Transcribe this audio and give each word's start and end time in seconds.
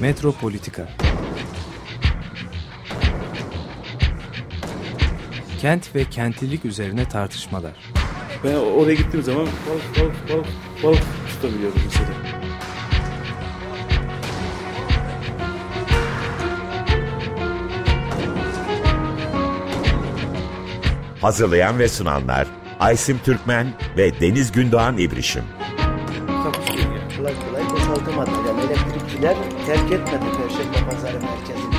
Metropolitika 0.00 0.88
Kent 5.60 5.94
ve 5.94 6.04
kentlilik 6.04 6.64
üzerine 6.64 7.08
tartışmalar. 7.08 7.72
Ben 8.44 8.54
oraya 8.54 8.94
gittiğim 8.94 9.24
zaman 9.24 9.46
balık 9.46 10.00
balık 10.00 10.30
balık 10.30 10.46
balık 10.82 11.02
tutabiliyorum 11.28 11.80
mesela. 11.84 12.08
Hazırlayan 21.20 21.78
ve 21.78 21.88
sunanlar 21.88 22.46
Aysim 22.80 23.18
Türkmen 23.24 23.66
ve 23.96 24.20
Deniz 24.20 24.52
Gündoğan 24.52 24.98
İbrişim. 24.98 25.44
Terk 29.66 29.92
etmedi 29.92 30.24
Perşembe 30.36 30.90
Pazarı 30.90 31.20
merkezini. 31.20 31.74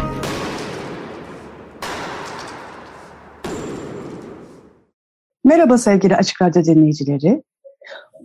Merhaba 5.44 5.78
sevgili 5.78 6.16
Açık 6.16 6.42
Radyo 6.42 6.64
dinleyicileri. 6.64 7.44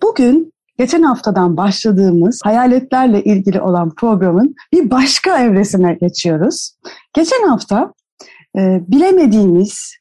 Bugün 0.03 0.53
geçen 0.79 1.03
haftadan 1.03 1.57
başladığımız 1.57 2.41
hayaletlerle 2.45 3.25
ilgili 3.25 3.61
olan 3.61 3.95
programın 3.95 4.55
bir 4.73 4.91
başka 4.91 5.39
evresine 5.39 5.95
geçiyoruz. 5.95 6.77
Geçen 7.15 7.49
hafta 7.49 7.93
e, 8.59 8.81
bilemediğimiz, 8.89 9.95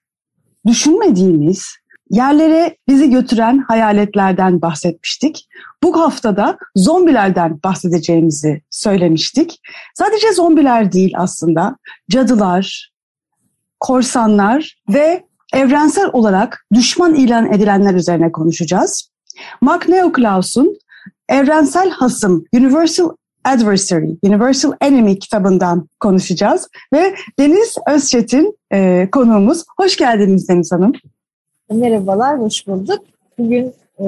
düşünmediğimiz 0.68 1.81
yerlere 2.12 2.78
bizi 2.88 3.10
götüren 3.10 3.58
hayaletlerden 3.68 4.62
bahsetmiştik. 4.62 5.48
Bu 5.84 6.02
haftada 6.02 6.58
zombilerden 6.76 7.60
bahsedeceğimizi 7.64 8.62
söylemiştik. 8.70 9.62
Sadece 9.96 10.34
zombiler 10.34 10.92
değil 10.92 11.14
aslında, 11.18 11.78
cadılar, 12.10 12.92
korsanlar 13.80 14.82
ve 14.90 15.24
evrensel 15.54 16.10
olarak 16.14 16.66
düşman 16.74 17.16
ilan 17.16 17.54
edilenler 17.54 17.94
üzerine 17.94 18.32
konuşacağız. 18.32 19.12
Mark 19.62 19.90
Neoclaus'un 19.90 20.78
Evrensel 21.30 21.90
Hasım, 21.90 22.46
Universal 22.54 23.10
Adversary, 23.44 24.10
Universal 24.24 24.74
Enemy 24.82 25.20
kitabından 25.20 25.90
konuşacağız. 26.00 26.70
Ve 26.94 27.16
Deniz 27.40 27.76
Özçetin 27.90 28.58
e, 28.74 29.10
konuğumuz. 29.12 29.64
Hoş 29.78 29.98
geldiniz 29.98 30.50
Deniz 30.50 30.72
Hanım. 30.72 30.94
Merhabalar, 31.72 32.40
hoş 32.40 32.68
bulduk. 32.68 33.00
Bugün 33.38 33.74
e, 34.00 34.06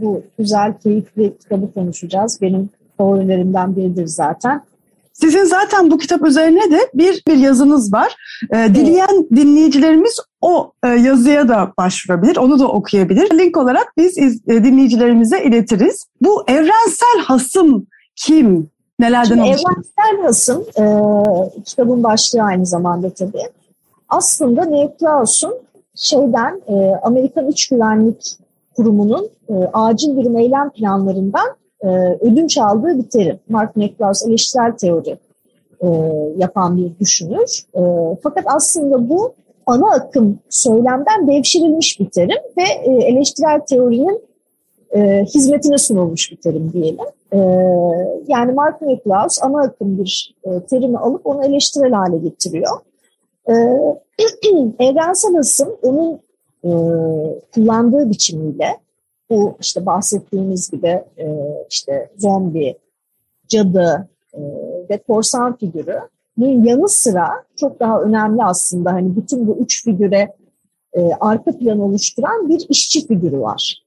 bu 0.00 0.22
güzel, 0.38 0.74
keyifli 0.82 1.38
kitabı 1.38 1.72
konuşacağız. 1.72 2.38
Benim 2.42 2.70
favorilerimden 2.98 3.76
biridir 3.76 4.06
zaten. 4.06 4.62
Sizin 5.12 5.44
zaten 5.44 5.90
bu 5.90 5.98
kitap 5.98 6.26
üzerine 6.26 6.70
de 6.70 6.78
bir, 6.94 7.22
bir 7.28 7.36
yazınız 7.36 7.92
var. 7.92 8.16
E, 8.50 8.74
dileyen 8.74 9.28
dinleyicilerimiz 9.36 10.20
o 10.40 10.72
e, 10.84 10.88
yazıya 10.88 11.48
da 11.48 11.72
başvurabilir, 11.78 12.36
onu 12.36 12.58
da 12.58 12.68
okuyabilir. 12.68 13.38
Link 13.38 13.56
olarak 13.56 13.92
biz 13.96 14.18
iz, 14.18 14.48
e, 14.48 14.64
dinleyicilerimize 14.64 15.44
iletiriz. 15.44 16.06
Bu 16.20 16.44
evrensel 16.48 17.20
hasım 17.24 17.86
kim? 18.16 18.70
Nelerden 18.98 19.24
Şimdi 19.24 19.40
oluşuyor? 19.40 19.70
Evrensel 19.70 20.22
Hasım, 20.22 20.64
e, 20.78 21.62
kitabın 21.64 22.02
başlığı 22.02 22.42
aynı 22.42 22.66
zamanda 22.66 23.10
tabii. 23.10 23.42
Aslında 24.08 24.64
Neoclaus'un 24.64 25.63
şeyden, 25.94 26.62
e, 26.68 26.74
Amerikan 27.02 27.48
İç 27.48 27.68
Güvenlik 27.68 28.36
Kurumu'nun 28.76 29.28
e, 29.48 29.54
acil 29.72 30.16
durum 30.16 30.36
eylem 30.36 30.70
planlarından 30.70 31.56
e, 31.80 31.88
ödünç 32.20 32.58
aldığı 32.58 32.98
bir 32.98 33.10
terim. 33.10 33.38
Mark 33.48 33.76
Neoclaus 33.76 34.26
eleştirel 34.26 34.72
teori 34.72 35.18
e, 35.80 35.88
yapan 36.36 36.76
bir 36.76 36.98
düşünür. 37.00 37.62
E, 37.74 37.80
fakat 38.22 38.44
aslında 38.46 39.08
bu 39.08 39.34
ana 39.66 39.94
akım 39.94 40.38
söylemden 40.50 41.28
devşirilmiş 41.28 42.00
bir 42.00 42.10
terim 42.10 42.42
ve 42.56 42.62
e, 42.84 42.92
eleştirel 42.92 43.60
teorinin 43.60 44.20
e, 44.94 45.24
hizmetine 45.24 45.78
sunulmuş 45.78 46.32
bir 46.32 46.36
terim 46.36 46.72
diyelim. 46.72 47.04
E, 47.32 47.38
yani 48.28 48.52
Mark 48.52 48.82
Neoclaus 48.82 49.42
ana 49.42 49.62
akım 49.62 49.98
bir 49.98 50.34
e, 50.44 50.60
terimi 50.60 50.98
alıp 50.98 51.26
onu 51.26 51.44
eleştirel 51.44 51.92
hale 51.92 52.18
getiriyor. 52.18 52.78
E, 53.48 53.52
evrensel 54.78 55.38
ısım 55.38 55.68
onun 55.82 56.20
e, 56.64 56.70
kullandığı 57.54 58.10
biçimiyle 58.10 58.76
bu 59.30 59.56
işte 59.60 59.86
bahsettiğimiz 59.86 60.70
gibi 60.70 61.02
e, 61.18 61.26
işte 61.70 62.10
zombi, 62.16 62.78
cadı 63.48 64.08
e, 64.34 64.40
ve 64.90 64.98
korsan 64.98 65.56
figürünün 65.56 66.64
yanı 66.64 66.88
sıra 66.88 67.28
çok 67.56 67.80
daha 67.80 68.00
önemli 68.00 68.44
aslında 68.44 68.92
hani 68.92 69.16
bütün 69.16 69.46
bu 69.46 69.56
üç 69.60 69.84
figüre 69.84 70.32
e, 70.92 71.10
arka 71.20 71.58
plan 71.58 71.80
oluşturan 71.80 72.48
bir 72.48 72.66
işçi 72.68 73.06
figürü 73.06 73.40
var. 73.40 73.84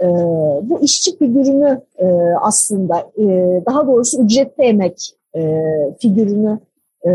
E, 0.00 0.06
bu 0.62 0.80
işçi 0.80 1.18
figürünü 1.18 1.80
e, 1.98 2.06
aslında 2.40 3.10
e, 3.18 3.24
daha 3.66 3.86
doğrusu 3.86 4.22
ücretli 4.22 4.64
emek 4.64 5.12
e, 5.36 5.62
figürünü 6.00 6.58
e, 7.06 7.10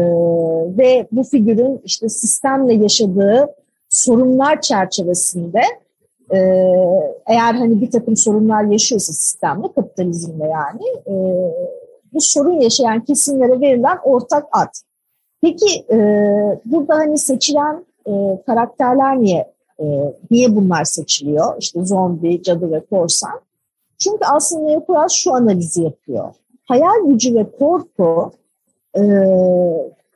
ve 0.77 1.07
bu 1.11 1.23
figürün 1.23 1.81
işte 1.83 2.09
sistemle 2.09 2.73
yaşadığı 2.73 3.55
sorunlar 3.89 4.61
çerçevesinde 4.61 5.61
e, 6.33 6.37
eğer 7.27 7.53
hani 7.53 7.81
bir 7.81 7.91
takım 7.91 8.17
sorunlar 8.17 8.63
yaşıyorsa 8.63 9.13
sistemle, 9.13 9.67
kapitalizmle 9.75 10.47
yani 10.47 10.85
e, 11.07 11.15
bu 12.13 12.21
sorun 12.21 12.61
yaşayan 12.61 13.05
kesimlere 13.05 13.61
verilen 13.61 13.97
ortak 14.03 14.43
ad. 14.51 14.73
Peki 15.41 15.85
e, 15.89 15.97
burada 16.65 16.95
hani 16.95 17.17
seçilen 17.17 17.85
e, 18.05 18.11
karakterler 18.45 19.21
niye 19.21 19.53
e, 19.79 19.85
niye 20.31 20.55
bunlar 20.55 20.83
seçiliyor? 20.83 21.55
İşte 21.59 21.85
zombi, 21.85 22.43
cadı 22.43 22.71
ve 22.71 22.85
korsan. 22.85 23.41
Çünkü 23.97 24.25
aslında 24.35 24.65
Neokuras 24.65 25.11
şu 25.11 25.33
analizi 25.33 25.83
yapıyor. 25.83 26.33
Hayal 26.65 27.09
gücü 27.09 27.35
ve 27.35 27.51
korku 27.59 28.31
e, 28.95 29.01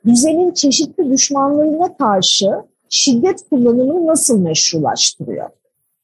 düzenin 0.06 0.52
çeşitli 0.52 1.10
düşmanlarına 1.10 1.96
karşı 1.96 2.50
şiddet 2.88 3.48
kullanımını 3.50 4.06
nasıl 4.06 4.38
meşrulaştırıyor? 4.38 5.48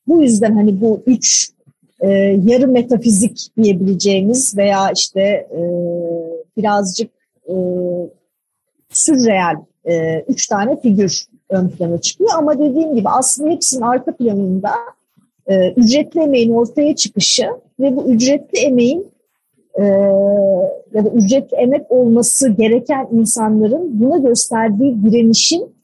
Bu 0.06 0.22
yüzden 0.22 0.54
hani 0.54 0.80
bu 0.80 1.02
üç 1.06 1.50
e, 2.00 2.08
yarı 2.44 2.68
metafizik 2.68 3.48
diyebileceğimiz 3.56 4.56
veya 4.56 4.90
işte 4.90 5.22
e, 5.22 5.60
birazcık 6.56 7.10
e, 7.48 7.54
sürreel 8.90 9.56
e, 9.84 10.20
üç 10.20 10.46
tane 10.46 10.80
figür 10.80 11.22
ön 11.48 11.68
plana 11.68 12.00
çıkıyor. 12.00 12.30
Ama 12.36 12.58
dediğim 12.58 12.94
gibi 12.94 13.08
aslında 13.08 13.50
hepsinin 13.50 13.82
arka 13.82 14.16
planında 14.16 14.70
e, 15.46 15.72
ücretli 15.72 16.20
emeğin 16.20 16.52
ortaya 16.52 16.96
çıkışı 16.96 17.46
ve 17.80 17.96
bu 17.96 18.04
ücretli 18.04 18.58
emeğin 18.58 19.11
e, 19.78 19.84
ya 20.94 21.04
da 21.04 21.08
ücretli 21.14 21.56
emek 21.56 21.90
olması 21.90 22.48
gereken 22.48 23.08
insanların 23.12 24.00
buna 24.00 24.18
gösterdiği 24.18 25.04
direnişin 25.04 25.74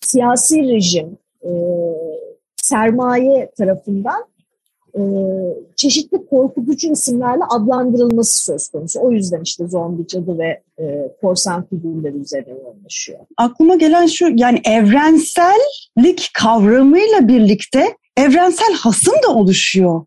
siyasi 0.00 0.62
rejim, 0.62 1.18
e, 1.42 1.50
sermaye 2.56 3.50
tarafından 3.58 4.24
e, 4.98 5.00
çeşitli 5.76 6.26
korkutucu 6.26 6.92
isimlerle 6.92 7.44
adlandırılması 7.50 8.44
söz 8.44 8.68
konusu. 8.68 9.00
O 9.00 9.12
yüzden 9.12 9.40
işte 9.42 9.68
zombi, 9.68 10.06
cadı 10.06 10.38
ve 10.38 10.62
e, 10.78 11.12
korsan 11.20 11.66
figürleri 11.66 12.16
üzerine 12.16 12.54
yoğunlaşıyor. 12.64 13.18
Aklıma 13.36 13.74
gelen 13.74 14.06
şu 14.06 14.28
yani 14.34 14.60
evrensellik 14.64 16.30
kavramıyla 16.34 17.28
birlikte 17.28 17.96
evrensel 18.16 18.74
hasım 18.74 19.14
da 19.28 19.34
oluşuyor. 19.34 20.04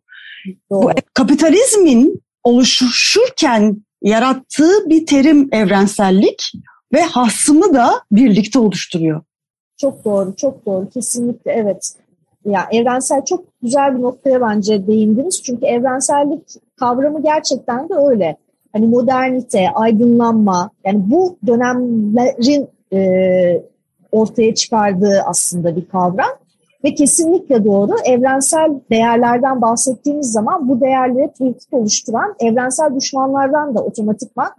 Doğru. 0.72 0.84
Bu 0.84 0.92
kapitalizmin 1.14 2.22
oluşurken 2.48 3.78
yarattığı 4.02 4.90
bir 4.90 5.06
terim 5.06 5.50
evrensellik 5.52 6.52
ve 6.94 7.02
hasımı 7.02 7.74
da 7.74 7.92
birlikte 8.12 8.60
oluşturuyor. 8.60 9.22
Çok 9.78 10.06
doğru, 10.06 10.36
çok 10.36 10.66
doğru. 10.66 10.90
Kesinlikle 10.90 11.52
evet. 11.52 11.94
Ya 12.46 12.68
evrensel 12.72 13.26
çok 13.26 13.46
güzel 13.62 13.98
bir 13.98 14.02
noktaya 14.02 14.42
bence 14.42 14.88
değindiniz. 14.88 15.44
Çünkü 15.44 15.66
evrensellik 15.66 16.44
kavramı 16.76 17.24
gerçekten 17.24 17.90
de 17.90 17.94
öyle. 17.94 18.38
Hani 18.74 18.88
modernite, 18.88 19.70
aydınlanma, 19.76 20.70
yani 20.86 21.02
bu 21.06 21.38
dönemlerin 21.48 22.68
e, 22.94 23.64
ortaya 24.12 24.56
çıkardığı 24.56 25.22
aslında 25.26 25.76
bir 25.76 25.88
kavram. 25.88 26.38
Ve 26.88 26.94
kesinlikle 26.94 27.66
doğru. 27.66 27.92
Evrensel 28.06 28.80
değerlerden 28.90 29.62
bahsettiğimiz 29.62 30.32
zaman 30.32 30.70
bu 30.70 30.82
değerleri 30.82 31.32
politik 31.38 31.74
oluşturan 31.74 32.36
evrensel 32.40 32.96
düşmanlardan 32.96 33.76
da 33.76 33.84
otomatikman 33.84 34.50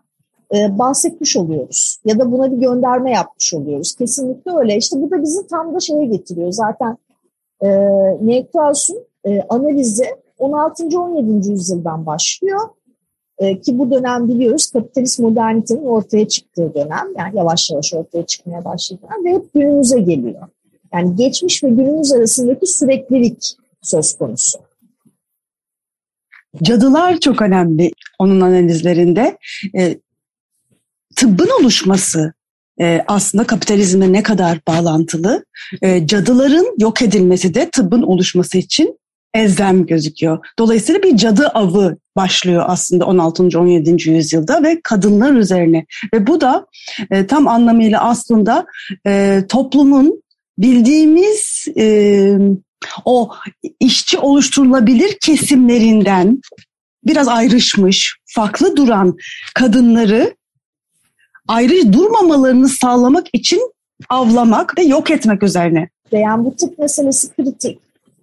e, 0.54 0.78
bahsetmiş 0.78 1.36
oluyoruz. 1.36 1.98
Ya 2.04 2.19
da 2.19 2.32
buna 2.32 2.52
bir 2.52 2.56
gönderme 2.56 3.10
yapmış 3.10 3.54
oluyoruz. 3.54 3.94
Kesinlikle 3.94 4.50
öyle. 4.56 4.76
İşte 4.76 5.02
bu 5.02 5.10
da 5.10 5.22
bizi 5.22 5.46
tam 5.46 5.75
da 5.75 5.80
şeye 5.80 6.04
getiriyor. 6.04 6.52
Zaten 6.52 6.96
e, 7.60 7.69
Neokras'un 8.20 8.98
e, 9.25 9.42
analizi 9.42 10.04
16. 10.38 11.00
17. 11.00 11.50
yüzyıldan 11.50 12.06
başlıyor. 12.06 12.60
E, 13.38 13.60
ki 13.60 13.78
bu 13.78 13.90
dönem 13.90 14.28
biliyoruz 14.28 14.70
kapitalist 14.70 15.19
modernitenin 15.19 15.84
ortaya 15.84 16.28
çıktığı 16.28 16.75
dönem. 16.75 17.06
Yani 17.19 17.36
yavaş 17.36 17.70
yavaş 17.70 17.94
ortaya 17.94 18.26
çıkmaya 18.26 18.64
başladı 18.64 19.00
ve 19.25 19.30
hep 19.30 19.54
günümüze 19.54 20.00
geliyor. 20.00 20.48
Yani 20.94 21.17
geçmiş 21.17 21.64
ve 21.64 21.69
günümüz 21.69 22.12
arasındaki 22.12 22.67
süreklilik 22.67 23.56
söz 23.82 24.19
konusu. 24.19 24.58
Cadılar 26.62 27.20
çok 27.20 27.43
önemli 27.43 27.90
onun 28.19 28.40
analizlerinde. 28.40 29.38
E, 29.76 29.99
tıbbın 31.17 31.50
oluşması 31.61 32.32
e, 32.81 33.05
aslında 33.06 33.44
kapitalizmle 33.44 34.12
ne 34.12 34.23
kadar 34.23 34.58
bağlantılı. 34.69 35.44
E, 35.82 36.06
cadıların 36.06 36.75
yok 36.79 37.02
edilmesi 37.02 37.55
de 37.55 37.70
tıbbın 37.70 38.02
oluşması 38.02 38.58
için 38.58 38.99
elzem 39.35 39.87
gözüküyor. 39.87 40.46
Dolayısıyla 40.58 41.02
bir 41.02 41.17
cadı 41.17 41.49
avı 41.49 41.96
başlıyor 42.17 42.64
aslında 42.67 43.05
16. 43.05 43.58
17. 43.58 44.11
yüzyılda 44.11 44.62
ve 44.62 44.81
kadınlar 44.85 45.32
üzerine. 45.32 45.87
Ve 46.14 46.26
bu 46.26 46.40
da 46.40 46.67
e, 47.11 47.26
tam 47.26 47.49
anlamıyla 47.49 48.05
aslında 48.05 48.67
e, 49.06 49.43
toplumun 49.49 50.23
bildiğimiz 50.58 51.66
e, 51.76 52.38
o 53.05 53.31
işçi 53.81 54.19
oluşturulabilir 54.19 55.16
kesimlerinden 55.20 56.40
biraz 57.05 57.28
ayrışmış, 57.28 58.16
farklı 58.26 58.76
duran 58.76 59.16
kadınları 59.55 60.37
ayrı 61.49 61.93
durmamalarını 61.93 62.69
sağlamak 62.69 63.26
için 63.32 63.72
avlamak 64.08 64.78
ve 64.78 64.82
yok 64.82 65.10
etmek 65.10 65.43
üzerine. 65.43 65.88
Yani 66.12 66.44
bu 66.44 66.56
tip 66.56 66.78
meselesi 66.78 67.32
kritik. 67.32 67.78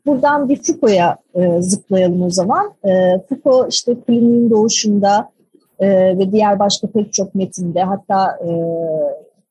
Buradan 0.06 0.50
bir 0.50 0.56
Foucault'a 0.64 1.18
e, 1.36 1.62
zıplayalım 1.62 2.22
o 2.22 2.30
zaman. 2.30 2.74
E, 2.84 2.92
Foucault 3.30 3.74
işte 3.74 3.96
kliniğin 4.08 4.50
doğuşunda 4.50 5.32
e, 5.80 5.88
ve 6.18 6.32
diğer 6.32 6.60
başka 6.60 6.88
pek 6.88 7.14
çok 7.14 7.36
metinde 7.36 7.84
hatta 7.84 8.38
e, 8.44 8.50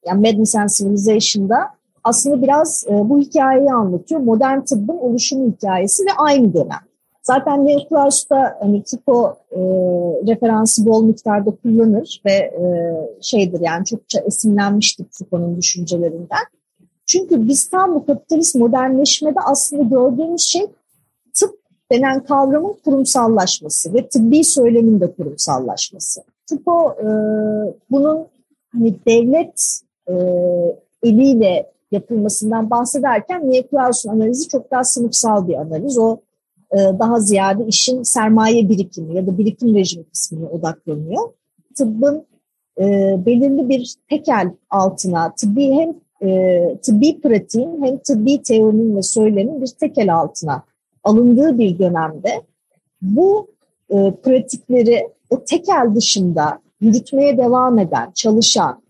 yani 0.07 0.29
Madness 0.31 0.55
and 0.55 0.69
Civilization'da 0.69 1.71
aslında 2.05 2.43
biraz 2.43 2.85
e, 2.89 3.09
bu 3.09 3.21
hikayeyi 3.21 3.73
anlatıyor. 3.73 4.21
Modern 4.21 4.61
tıbbın 4.61 4.99
oluşum 4.99 5.53
hikayesi 5.53 6.03
ve 6.03 6.11
aynı 6.19 6.55
dönem. 6.55 6.81
Zaten 7.23 7.69
Leo 7.69 7.89
Klaus'ta 7.89 8.57
hani 8.61 8.83
Foucault 8.85 9.37
e, 9.51 9.61
referansı 10.33 10.87
bol 10.87 11.05
miktarda 11.05 11.51
kullanır 11.63 12.23
ve 12.27 12.33
e, 12.33 12.63
şeydir 13.23 13.61
yani 13.61 13.85
çokça 13.85 14.21
esinlenmiştik 14.21 15.07
Foucault'un 15.13 15.57
düşüncelerinden. 15.57 16.45
Çünkü 17.07 17.49
biz 17.49 17.71
tam 17.71 17.95
bu 17.95 18.07
kapitalist 18.07 18.55
modernleşmede 18.55 19.41
aslında 19.41 19.83
gördüğümüz 19.83 20.43
şey 20.43 20.67
tıp 21.35 21.59
denen 21.93 22.25
kavramın 22.25 22.77
kurumsallaşması 22.85 23.95
ve 23.95 24.09
tıbbi 24.09 24.45
söylemin 24.45 25.01
de 25.01 25.13
kurumsallaşması. 25.13 26.23
Foucault 26.49 26.99
e, 26.99 27.07
bunun 27.91 28.27
hani 28.73 28.95
devlet 29.07 29.81
e, 30.09 30.15
eliyle 31.03 31.74
yapılmasından 31.95 32.71
bahsederken 32.71 33.51
Niklaus'un 33.51 34.11
analizi 34.11 34.49
çok 34.49 34.71
daha 34.71 34.85
sınıfsal 34.85 35.49
bir 35.49 35.55
analiz. 35.55 35.99
O 35.99 36.19
e, 36.73 36.77
daha 36.77 37.21
ziyade 37.21 37.67
işin 37.67 38.03
sermaye 38.03 38.69
birikimi 38.69 39.17
ya 39.17 39.27
da 39.27 39.39
birikim 39.39 39.75
rejimi 39.75 40.05
kısmına 40.05 40.49
odaklanıyor. 40.49 41.23
Tıbbın 41.77 42.27
e, 42.79 42.85
belirli 43.27 43.69
bir 43.69 43.95
tekel 44.11 44.51
altına, 44.71 45.35
tıbbi 45.35 45.73
hem 45.73 45.95
e, 46.29 46.79
tıbbi 46.83 47.21
pratiğin 47.21 47.83
hem 47.83 47.99
tıbbi 47.99 48.43
teorinin 48.43 48.97
ve 48.97 49.03
söylemin 49.03 49.63
bir 49.63 49.67
tekel 49.67 50.15
altına 50.15 50.63
alındığı 51.05 51.59
bir 51.59 51.79
dönemde 51.79 52.43
bu 53.03 53.55
pratikleri 54.23 55.09
o 55.31 55.45
tekel 55.45 55.93
dışında 55.95 56.61
yürütmeye 56.81 57.39
devam 57.39 57.79
eden, 57.79 58.11
çalışan 58.15 58.84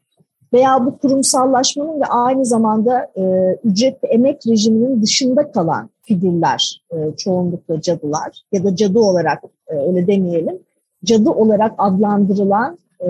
veya 0.55 0.87
bu 0.87 0.99
kurumsallaşmanın 0.99 2.01
ve 2.01 2.05
aynı 2.05 2.45
zamanda 2.45 3.11
e, 3.17 3.23
ücret 3.65 4.05
ve 4.05 4.09
emek 4.09 4.47
rejiminin 4.47 5.03
dışında 5.03 5.53
kalan 5.53 5.91
figürler, 6.03 6.81
e, 6.93 6.97
çoğunlukla 7.17 7.81
cadılar 7.81 8.43
ya 8.53 8.65
da 8.65 8.77
cadı 8.77 8.99
olarak 8.99 9.43
e, 9.69 9.75
öyle 9.75 10.07
demeyelim, 10.07 10.59
cadı 11.05 11.31
olarak 11.31 11.73
adlandırılan, 11.79 12.79
e, 13.01 13.09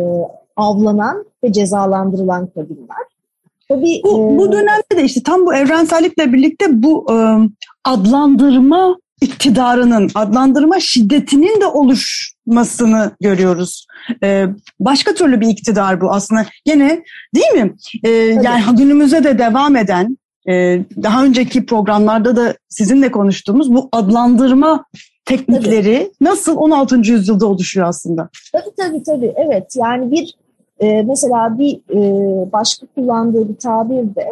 avlanan 0.56 1.24
ve 1.44 1.52
cezalandırılan 1.52 2.46
kadınlar. 2.46 3.04
Tabii, 3.68 4.00
bu, 4.04 4.08
e, 4.08 4.38
bu 4.38 4.52
dönemde 4.52 4.96
de 4.96 5.04
işte 5.04 5.22
tam 5.22 5.46
bu 5.46 5.54
evrensellikle 5.54 6.32
birlikte 6.32 6.82
bu 6.82 7.06
e, 7.12 7.16
adlandırma 7.84 8.96
iktidarının, 9.20 10.10
adlandırma 10.14 10.80
şiddetinin 10.80 11.60
de 11.60 11.66
oluşmasını 11.66 13.10
görüyoruz. 13.20 13.86
Ee, 14.22 14.46
başka 14.80 15.14
türlü 15.14 15.40
bir 15.40 15.48
iktidar 15.48 16.00
bu 16.00 16.10
aslında. 16.10 16.46
Gene 16.64 17.02
değil 17.34 17.52
mi? 17.52 17.74
Ee, 18.04 18.10
yani 18.42 18.62
günümüze 18.76 19.24
de 19.24 19.38
devam 19.38 19.76
eden, 19.76 20.18
e, 20.48 20.52
daha 21.02 21.24
önceki 21.24 21.66
programlarda 21.66 22.36
da 22.36 22.54
sizinle 22.68 23.10
konuştuğumuz 23.10 23.74
bu 23.74 23.88
adlandırma 23.92 24.84
teknikleri 25.24 25.98
tabii. 25.98 26.30
nasıl 26.30 26.56
16. 26.56 26.96
yüzyılda 26.96 27.46
oluşuyor 27.46 27.86
aslında? 27.88 28.28
Tabii 28.52 28.74
tabii 28.76 29.02
tabii. 29.02 29.34
Evet 29.36 29.76
yani 29.76 30.10
bir 30.10 30.34
e, 30.80 31.02
mesela 31.02 31.58
bir 31.58 31.76
e, 31.90 32.52
başka 32.52 32.86
kullandığı 32.86 33.48
bir 33.48 33.56
tabir 33.56 34.14
de 34.14 34.28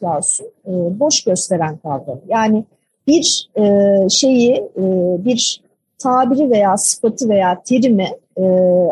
Klaus'un 0.00 0.46
e, 0.46 1.00
boş 1.00 1.24
gösteren 1.24 1.76
kavramı. 1.76 2.20
Yani 2.28 2.64
bir 3.08 3.50
e, 3.56 4.08
şeyi, 4.08 4.54
e, 4.54 4.84
bir 5.24 5.62
tabiri 5.98 6.50
veya 6.50 6.76
sıfatı 6.76 7.28
veya 7.28 7.62
terimi 7.62 8.08
e, 8.38 8.44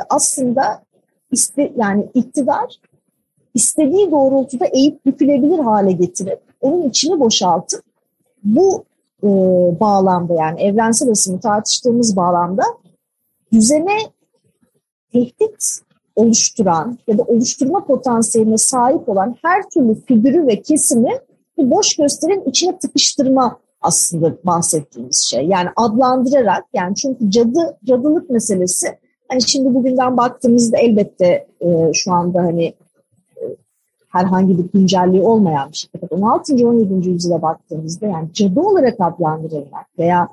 aslında 0.09 0.83
iste, 1.33 1.73
yani 1.77 2.07
iktidar 2.15 2.81
istediği 3.55 4.11
doğrultuda 4.11 4.67
eğip 4.67 5.07
bükülebilir 5.07 5.59
hale 5.59 5.93
getirip 5.93 6.41
onun 6.61 6.89
içini 6.89 7.21
boşaltıp 7.21 7.83
bu 8.45 8.85
e, 9.23 9.29
bağlamda 9.81 10.35
yani 10.35 10.63
evrensel 10.63 11.11
ısını 11.11 11.41
tartıştığımız 11.41 12.17
bağlamda 12.17 12.63
düzene 13.53 13.99
tehdit 15.13 15.81
oluşturan 16.17 16.99
ya 17.07 17.19
da 17.19 17.23
oluşturma 17.23 17.85
potansiyeline 17.85 18.59
sahip 18.59 19.09
olan 19.09 19.37
her 19.43 19.69
türlü 19.71 19.95
figürü 19.95 20.47
ve 20.47 20.63
kesimi 20.63 21.13
bu 21.57 21.71
boş 21.71 21.97
gösterin 21.97 22.43
içine 22.47 22.79
tıkıştırma 22.79 23.59
aslında 23.81 24.37
bahsettiğimiz 24.45 25.19
şey. 25.19 25.47
Yani 25.47 25.69
adlandırarak 25.77 26.65
yani 26.75 26.95
çünkü 26.95 27.31
cadı 27.31 27.79
cadılık 27.85 28.31
meselesi 28.31 28.99
hani 29.29 29.43
şimdi 29.43 29.75
bugünden 29.75 30.17
baktığımızda 30.17 30.79
elbette 30.79 31.47
e, 31.61 31.93
şu 31.95 32.13
anda 32.13 32.43
hani 32.43 32.65
e, 33.37 33.43
herhangi 34.09 34.59
bir 34.59 34.65
güncelliği 34.73 35.23
olmayan 35.23 35.71
bir 35.71 35.77
şey. 35.77 35.91
Fakat 35.93 36.13
16. 36.13 36.69
17. 36.69 37.09
yüzyıla 37.09 37.43
baktığımızda 37.43 38.07
yani 38.07 38.29
cadı 38.33 38.61
olarak 38.61 38.95
adlandırılmak 39.01 39.87
veya 39.99 40.29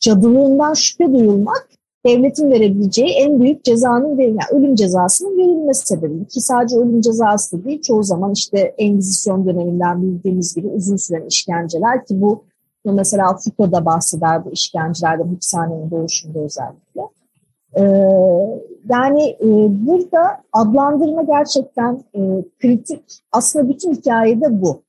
cadılığından 0.00 0.74
şüphe 0.74 1.12
duyulmak 1.12 1.68
devletin 2.06 2.50
verebileceği 2.50 3.08
en 3.08 3.40
büyük 3.40 3.64
cezanın 3.64 4.18
verilme, 4.18 4.42
yani 4.42 4.60
ölüm 4.60 4.74
cezasının 4.74 5.38
verilme 5.38 5.74
sebebi. 5.74 6.24
Ki 6.24 6.40
sadece 6.40 6.76
ölüm 6.76 7.00
cezası 7.00 7.64
değil, 7.64 7.82
çoğu 7.82 8.02
zaman 8.02 8.32
işte 8.32 8.74
Engizisyon 8.78 9.46
döneminden 9.46 10.02
bildiğimiz 10.02 10.54
gibi 10.54 10.68
uzun 10.68 10.96
süren 10.96 11.26
işkenceler 11.26 12.04
ki 12.04 12.20
bu 12.20 12.44
Mesela 12.84 13.36
Foucault 13.36 13.72
da 13.72 13.84
bahseder 13.84 14.44
bu 14.44 14.50
işkencelerden, 14.50 15.28
hapishanenin 15.28 15.90
doğuşunda 15.90 16.38
özellikle. 16.38 17.02
Ee, 17.76 17.82
yani 18.88 19.36
e, 19.40 19.46
burada 19.86 20.42
adlandırma 20.52 21.22
gerçekten 21.22 22.04
e, 22.14 22.20
kritik. 22.58 23.02
Aslında 23.32 23.68
bütün 23.68 23.94
hikayede 23.94 24.62
bu. 24.62 24.82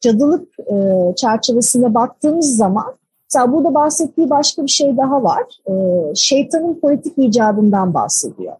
Cadılık 0.00 0.48
e, 0.58 0.74
çerçevesinde 1.16 1.94
baktığımız 1.94 2.56
zaman 2.56 2.94
mesela 3.30 3.52
burada 3.52 3.74
bahsettiği 3.74 4.30
başka 4.30 4.62
bir 4.62 4.70
şey 4.70 4.96
daha 4.96 5.22
var. 5.22 5.44
E, 5.68 5.72
şeytanın 6.14 6.80
politik 6.80 7.18
icadından 7.18 7.94
bahsediyor. 7.94 8.56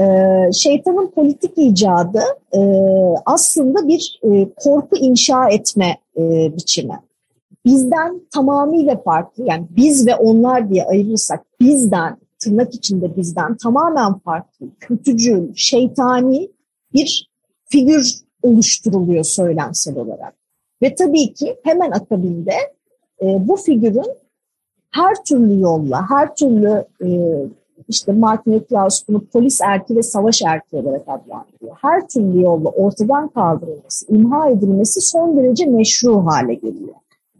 E, 0.00 0.04
şeytanın 0.52 1.06
politik 1.06 1.58
icadı 1.58 2.22
e, 2.52 2.60
aslında 3.26 3.88
bir 3.88 4.20
e, 4.22 4.48
korku 4.56 4.96
inşa 4.96 5.48
etme 5.48 5.96
e, 6.16 6.22
biçimi 6.56 7.00
bizden 7.64 8.20
tamamıyla 8.32 9.02
farklı 9.02 9.44
yani 9.46 9.66
biz 9.70 10.06
ve 10.06 10.14
onlar 10.14 10.70
diye 10.70 10.84
ayırırsak 10.84 11.46
bizden 11.60 12.16
tırnak 12.38 12.74
içinde 12.74 13.16
bizden 13.16 13.56
tamamen 13.56 14.18
farklı, 14.18 14.66
kötücül, 14.80 15.54
şeytani 15.54 16.50
bir 16.94 17.30
figür 17.64 18.14
oluşturuluyor 18.42 19.24
söylemsel 19.24 19.96
olarak. 19.96 20.34
Ve 20.82 20.94
tabii 20.94 21.34
ki 21.34 21.56
hemen 21.64 21.90
akabinde 21.90 22.54
e, 23.22 23.48
bu 23.48 23.56
figürün 23.56 24.14
her 24.90 25.24
türlü 25.24 25.60
yolla, 25.60 26.10
her 26.10 26.34
türlü 26.34 26.84
e, 27.04 27.08
işte 27.88 28.12
Martin 28.12 28.60
Klaus 28.60 29.08
bunu 29.08 29.24
polis 29.26 29.60
erki 29.60 29.96
ve 29.96 30.02
savaş 30.02 30.42
erki 30.42 30.76
olarak 30.76 31.02
adlandırıyor. 31.08 31.76
Her 31.82 32.08
türlü 32.08 32.42
yolla 32.42 32.68
ortadan 32.68 33.28
kaldırılması, 33.28 34.12
imha 34.12 34.50
edilmesi 34.50 35.00
son 35.00 35.36
derece 35.36 35.66
meşru 35.66 36.26
hale 36.26 36.54
geliyor. 36.54 36.94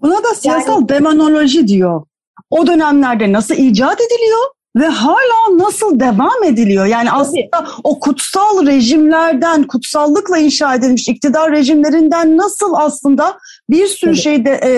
Buna 0.04 0.25
da 0.25 0.34
siyasal 0.34 0.75
yani, 0.75 0.88
demonoloji 0.88 1.68
diyor. 1.68 2.02
O 2.50 2.66
dönemlerde 2.66 3.32
nasıl 3.32 3.54
icat 3.54 4.00
ediliyor 4.00 4.40
ve 4.76 4.87
hala 4.87 5.58
nasıl 5.58 6.00
devam 6.00 6.44
ediliyor? 6.44 6.87
Yani 6.87 7.12
aslında 7.12 7.66
o 7.84 8.00
kutsal 8.00 8.66
rejimlerden, 8.66 9.62
kutsallıkla 9.62 10.38
inşa 10.38 10.75
edilmiş 10.75 11.08
iktidar 11.08 11.52
rejimlerinden 11.52 12.37
nasıl 12.37 12.75
aslında 12.75 13.38
bir 13.70 13.87
sürü 13.87 14.11
Tabii. 14.11 14.23
şeyde 14.23 14.61
e, 14.64 14.73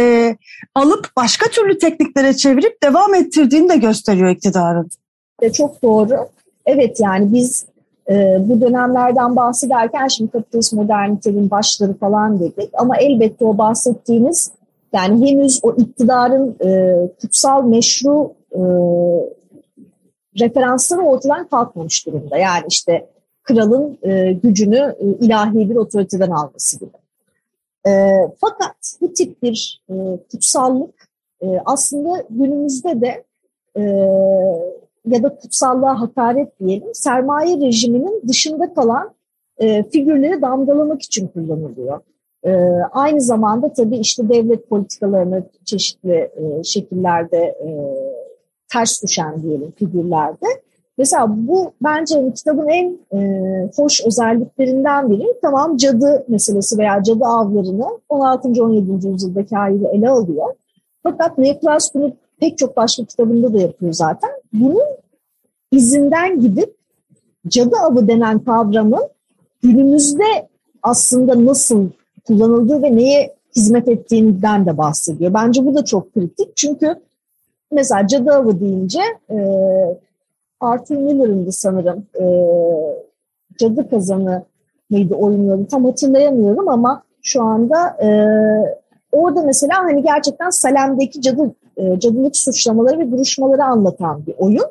alıp 0.74 1.08
başka 1.16 1.50
türlü 1.50 1.78
tekniklere 1.78 2.36
çevirip 2.36 2.82
devam 2.82 3.14
ettirdiğini 3.14 3.68
de 3.68 3.76
gösteriyor 3.76 4.30
iktidarın. 4.30 4.90
E, 5.42 5.52
çok 5.52 5.82
doğru. 5.82 6.28
Evet 6.66 7.00
yani 7.00 7.32
biz 7.32 7.66
e, 8.10 8.36
bu 8.40 8.60
dönemlerden 8.60 9.36
bahsederken 9.36 10.08
şimdi 10.08 10.30
kapitalist 10.30 10.72
modernitenin 10.72 11.50
başları 11.50 11.94
falan 11.94 12.40
dedik 12.40 12.70
ama 12.74 12.96
elbette 12.96 13.44
o 13.44 13.58
bahsettiğimiz 13.58 14.50
yani 14.92 15.30
henüz 15.30 15.60
o 15.62 15.74
iktidarın 15.76 16.56
e, 16.64 16.94
kutsal 17.20 17.64
meşru 17.64 18.34
e, 18.52 18.60
referansları 20.40 21.00
ortadan 21.00 21.48
kalkmamış 21.48 22.06
durumda. 22.06 22.36
Yani 22.36 22.64
işte 22.68 23.08
kralın 23.42 23.98
e, 24.02 24.32
gücünü 24.32 24.96
e, 25.00 25.04
ilahi 25.04 25.70
bir 25.70 25.76
otoriteden 25.76 26.30
alması 26.30 26.78
gibi. 26.78 26.90
E, 27.86 28.10
fakat 28.40 28.96
bu 29.00 29.12
tip 29.12 29.42
bir 29.42 29.82
e, 29.90 29.94
kutsallık 30.30 31.08
e, 31.40 31.46
aslında 31.64 32.24
günümüzde 32.30 33.00
de 33.00 33.24
e, 33.76 33.82
ya 35.06 35.22
da 35.22 35.36
kutsallığa 35.36 36.00
hakaret 36.00 36.60
diyelim 36.60 36.94
sermaye 36.94 37.56
rejiminin 37.56 38.22
dışında 38.28 38.74
kalan 38.74 39.14
e, 39.58 39.82
figürleri 39.82 40.42
damgalamak 40.42 41.02
için 41.02 41.28
kullanılıyor. 41.28 42.00
E, 42.46 42.52
aynı 42.92 43.20
zamanda 43.20 43.72
tabii 43.72 43.96
işte 43.96 44.28
devlet 44.28 44.68
politikalarını 44.68 45.42
çeşitli 45.64 46.12
e, 46.12 46.64
şekillerde 46.64 47.38
e, 47.38 47.68
ters 48.72 49.02
düşen 49.02 49.42
diyelim 49.42 49.72
figürlerde. 49.76 50.46
Mesela 50.98 51.26
bu 51.28 51.72
bence 51.82 52.32
kitabın 52.34 52.68
en 52.68 52.98
e, 53.12 53.20
hoş 53.76 54.06
özelliklerinden 54.06 55.10
biri. 55.10 55.26
Tamam 55.42 55.76
cadı 55.76 56.24
meselesi 56.28 56.78
veya 56.78 57.02
cadı 57.02 57.24
avlarını 57.24 57.86
16. 58.08 58.48
17. 58.48 59.08
yüzyıldaki 59.08 59.56
haliyle 59.56 59.88
ele 59.88 60.08
alıyor. 60.08 60.54
Fakat 61.02 61.38
Neoklas 61.38 61.94
bunu 61.94 62.12
pek 62.40 62.58
çok 62.58 62.76
başka 62.76 63.04
kitabında 63.04 63.54
da 63.54 63.58
yapıyor 63.58 63.92
zaten. 63.92 64.30
Bunun 64.52 64.82
izinden 65.72 66.40
gidip 66.40 66.76
cadı 67.48 67.76
avı 67.76 68.08
denen 68.08 68.38
kavramın 68.38 69.08
günümüzde 69.62 70.48
aslında 70.82 71.44
nasıl 71.44 71.88
kullanıldığı 72.26 72.82
ve 72.82 72.96
neye 72.96 73.34
hizmet 73.56 73.88
ettiğinden 73.88 74.66
de 74.66 74.78
bahsediyor. 74.78 75.34
Bence 75.34 75.66
bu 75.66 75.74
da 75.74 75.84
çok 75.84 76.14
kritik 76.14 76.56
çünkü 76.56 76.94
mesela 77.72 78.06
cadı 78.06 78.30
avı 78.30 78.60
deyince 78.60 79.00
e, 79.30 79.36
Arthur 80.60 80.96
Miller'ın 80.96 81.50
sanırım 81.50 82.06
e, 82.20 82.24
cadı 83.58 83.90
kazanı 83.90 84.44
mıydı 84.90 85.14
oynuyordu 85.14 85.66
tam 85.70 85.84
hatırlayamıyorum 85.84 86.68
ama 86.68 87.02
şu 87.22 87.42
anda 87.42 87.88
e, 87.88 88.08
orada 89.12 89.42
mesela 89.42 89.74
hani 89.78 90.02
gerçekten 90.02 90.50
Salem'deki 90.50 91.22
cadı 91.22 91.54
e, 91.76 92.00
cadılık 92.00 92.36
suçlamaları 92.36 92.98
ve 92.98 93.10
duruşmaları 93.10 93.64
anlatan 93.64 94.26
bir 94.26 94.34
oyun. 94.38 94.66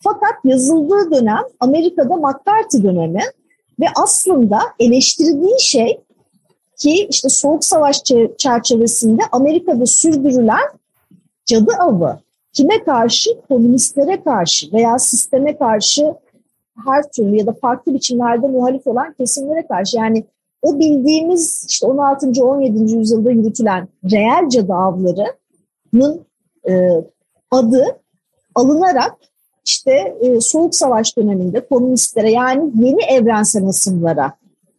Fakat 0.00 0.34
yazıldığı 0.44 1.10
dönem 1.10 1.42
Amerika'da 1.60 2.16
McCarthy 2.16 2.82
dönemi 2.82 3.22
ve 3.80 3.86
aslında 4.02 4.58
eleştirdiği 4.78 5.60
şey 5.60 6.00
ki 6.76 7.06
işte 7.10 7.28
Soğuk 7.28 7.64
Savaş 7.64 8.02
çerçevesinde 8.38 9.22
Amerika'da 9.32 9.86
sürdürülen 9.86 10.68
cadı 11.46 11.72
avı 11.78 12.18
kime 12.52 12.84
karşı? 12.84 13.30
Komünistlere 13.48 14.22
karşı 14.22 14.72
veya 14.72 14.98
sisteme 14.98 15.58
karşı 15.58 16.14
her 16.84 17.10
türlü 17.10 17.36
ya 17.36 17.46
da 17.46 17.52
farklı 17.52 17.94
biçimlerde 17.94 18.46
muhalif 18.46 18.86
olan 18.86 19.12
kesimlere 19.12 19.66
karşı. 19.66 19.96
Yani 19.96 20.24
o 20.62 20.78
bildiğimiz 20.78 21.66
işte 21.68 21.86
16. 21.86 22.44
17. 22.44 22.92
yüzyılda 22.92 23.30
yürütülen 23.30 23.88
reel 24.12 24.48
cadı 24.48 24.72
avlarının 24.72 26.26
e, 26.68 26.90
adı 27.50 27.84
alınarak 28.54 29.14
işte 29.64 30.16
e, 30.20 30.40
Soğuk 30.40 30.74
Savaş 30.74 31.16
döneminde 31.16 31.66
komünistlere 31.66 32.30
yani 32.30 32.70
yeni 32.74 33.02
evrensel 33.02 33.66
ısımlara 33.66 34.32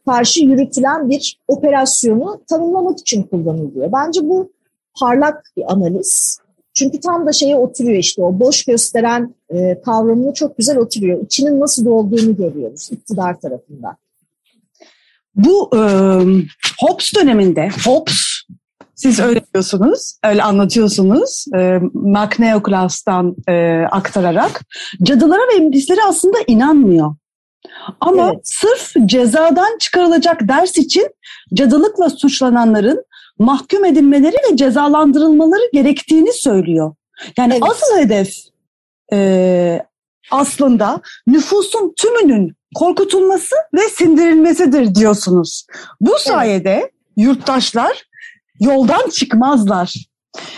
karşı 0.08 0.44
yürütülen 0.44 1.10
bir 1.10 1.40
operasyonu 1.48 2.42
tanımlamak 2.50 3.00
için 3.00 3.24
kullanılıyor. 3.24 3.92
Bence 3.92 4.22
bu 4.24 4.52
parlak 5.00 5.44
bir 5.58 5.74
analiz. 5.74 6.40
Çünkü 6.74 7.00
tam 7.00 7.28
da 7.28 7.32
şeye 7.32 7.56
oturuyor 7.56 7.98
işte 7.98 8.22
o 8.24 8.40
boş 8.40 8.66
gösteren 8.66 9.36
e, 9.50 9.82
kavramını 9.82 10.34
çok 10.34 10.58
güzel 10.58 10.78
oturuyor. 10.78 11.22
İçinin 11.22 11.60
nasıl 11.60 11.86
dolduğunu 11.86 12.38
görüyoruz 12.38 12.90
iktidar 12.92 13.40
tarafından. 13.40 13.98
Bu 15.36 15.70
e, 15.74 15.80
Hobbes 16.80 17.14
döneminde 17.16 17.70
Hobbes 17.86 18.38
siz 18.96 19.20
öyle 19.20 19.42
diyorsunuz, 19.54 20.20
öyle 20.24 20.44
anlatıyorsunuz. 20.44 21.46
E, 21.56 21.80
McNeoclass'tan 21.94 23.36
e, 23.50 23.84
aktararak. 23.92 24.62
Cadılara 25.04 25.42
ve 25.54 25.66
iblislere 25.66 26.00
aslında 26.08 26.38
inanmıyor. 26.48 27.16
Ama 28.02 28.32
evet. 28.34 28.48
sırf 28.48 29.08
cezadan 29.08 29.78
çıkarılacak 29.78 30.48
ders 30.48 30.78
için 30.78 31.08
cadılıkla 31.54 32.10
suçlananların 32.10 33.04
mahkum 33.40 33.86
edilmeleri 33.86 34.36
ve 34.52 34.58
cezalandırılmaları 34.58 35.70
gerektiğini 35.74 36.34
söylüyor. 36.34 36.96
Yani 37.38 37.54
evet. 37.54 37.64
asıl 37.64 37.98
hedef 37.98 38.34
e, 39.14 39.82
aslında 40.32 41.02
nüfusun 41.28 41.94
tümünün 41.98 42.56
korkutulması 42.76 43.56
ve 43.74 43.82
sindirilmesidir 43.82 44.96
diyorsunuz. 44.96 45.66
Bu 46.02 46.12
sayede 46.20 46.74
evet. 46.74 46.92
yurttaşlar 47.18 48.04
yoldan 48.60 49.10
çıkmazlar. 49.10 49.96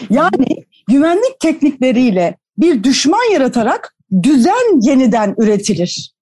Yani 0.10 0.66
güvenlik 0.88 1.40
teknikleriyle 1.40 2.38
bir 2.58 2.84
düşman 2.84 3.34
yaratarak 3.34 3.96
düzen 4.24 4.82
yeniden 4.82 5.36
üretilir. 5.38 6.14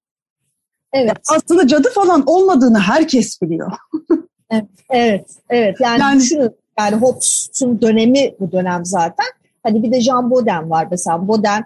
Evet. 0.97 1.17
Aslında 1.35 1.67
cadı 1.67 1.89
falan 1.95 2.23
olmadığını 2.25 2.79
herkes 2.79 3.41
biliyor. 3.41 3.71
evet, 4.51 4.65
evet, 4.89 5.25
evet. 5.49 5.75
Yani, 5.79 6.01
yani 6.01 6.19
düşünün, 6.19 6.51
yani 6.79 6.95
Hobbes'un 6.95 7.81
dönemi 7.81 8.33
bu 8.39 8.51
dönem 8.51 8.85
zaten. 8.85 9.25
Hani 9.63 9.83
bir 9.83 9.91
de 9.91 10.01
Jean 10.01 10.31
Baudin 10.31 10.69
var 10.69 10.87
mesela. 10.91 11.27
Baudin 11.27 11.65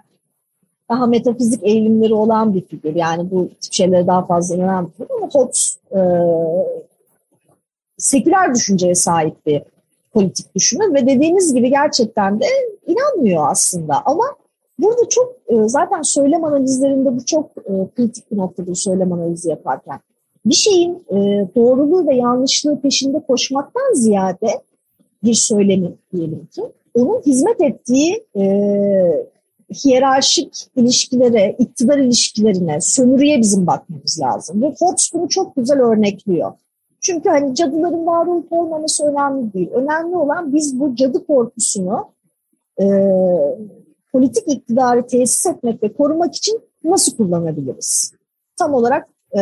daha 0.90 1.06
metafizik 1.06 1.62
eğilimleri 1.62 2.14
olan 2.14 2.54
bir 2.54 2.66
figür. 2.66 2.94
Yani 2.94 3.30
bu 3.30 3.48
tip 3.60 3.72
şeylere 3.72 4.06
daha 4.06 4.26
fazla 4.26 4.56
inanan 4.56 4.86
bir 4.86 4.92
figür. 4.92 5.08
Ama 5.16 5.28
Hobbes 5.32 5.76
e, 5.90 6.00
seküler 7.98 8.54
düşünceye 8.54 8.94
sahip 8.94 9.46
bir 9.46 9.62
politik 10.12 10.54
düşünür 10.54 10.94
ve 10.94 11.06
dediğiniz 11.06 11.54
gibi 11.54 11.70
gerçekten 11.70 12.40
de 12.40 12.46
inanmıyor 12.86 13.50
aslında. 13.50 14.02
Ama 14.04 14.24
burada 14.82 15.08
çok 15.08 15.36
e, 15.46 15.68
zaten 15.68 16.02
söylem 16.02 16.44
analizlerinde 16.44 17.16
bu 17.16 17.24
çok 17.24 17.50
e, 17.56 17.72
kritik 17.96 18.30
bir 18.30 18.36
noktadır 18.36 18.74
söylem 18.74 19.12
analizi 19.12 19.50
yaparken. 19.50 20.00
Bir 20.46 20.54
şeyin 20.54 20.94
e, 21.10 21.16
doğruluğu 21.56 22.06
ve 22.06 22.16
yanlışlığı 22.16 22.80
peşinde 22.80 23.20
koşmaktan 23.26 23.94
ziyade 23.94 24.48
bir 25.24 25.34
söylemin 25.34 25.98
diyelim 26.12 26.46
ki 26.46 26.62
onun 26.94 27.20
hizmet 27.20 27.60
ettiği 27.60 28.26
e, 28.36 28.44
hiyerarşik 29.84 30.66
ilişkilere, 30.76 31.56
iktidar 31.58 31.98
ilişkilerine, 31.98 32.80
sömürüye 32.80 33.40
bizim 33.40 33.66
bakmamız 33.66 34.20
lazım. 34.20 34.62
Ve 34.62 34.74
Fox 34.78 35.12
bunu 35.14 35.28
çok 35.28 35.56
güzel 35.56 35.80
örnekliyor. 35.80 36.52
Çünkü 37.00 37.28
hani 37.28 37.54
cadıların 37.54 38.06
var 38.06 38.26
olup 38.26 38.52
olmaması 38.52 39.04
önemli 39.04 39.52
değil. 39.52 39.70
Önemli 39.70 40.16
olan 40.16 40.52
biz 40.52 40.80
bu 40.80 40.96
cadı 40.96 41.26
korkusunu 41.26 42.04
e, 42.80 42.86
politik 44.12 44.44
iktidarı 44.48 45.06
tesis 45.06 45.46
etmek 45.46 45.82
ve 45.82 45.92
korumak 45.92 46.34
için 46.34 46.60
nasıl 46.84 47.16
kullanabiliriz? 47.16 48.12
Tam 48.56 48.74
olarak 48.74 49.08
e, 49.32 49.40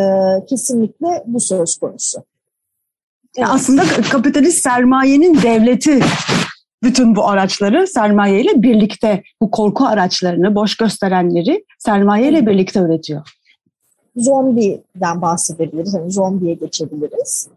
kesinlikle 0.49 1.25
bu 1.27 1.41
söz 1.41 1.77
konusu. 1.77 2.23
Evet. 3.37 3.49
Aslında 3.53 3.83
kapitalist 4.13 4.63
sermayenin 4.63 5.43
devleti 5.43 6.01
bütün 6.83 7.17
bu 7.17 7.29
araçları 7.29 7.87
sermayeyle 7.87 8.63
birlikte 8.63 9.23
bu 9.43 9.51
korku 9.51 9.87
araçlarını, 9.87 10.55
boş 10.55 10.77
gösterenleri 10.77 11.65
sermayeyle 11.79 12.47
birlikte 12.47 12.81
üretiyor 12.81 13.41
zombiden 14.17 15.23
bahsedebiliriz. 15.23 15.95
Yani 15.95 16.11
zombiye 16.11 16.55
geçebiliriz. 16.55 17.49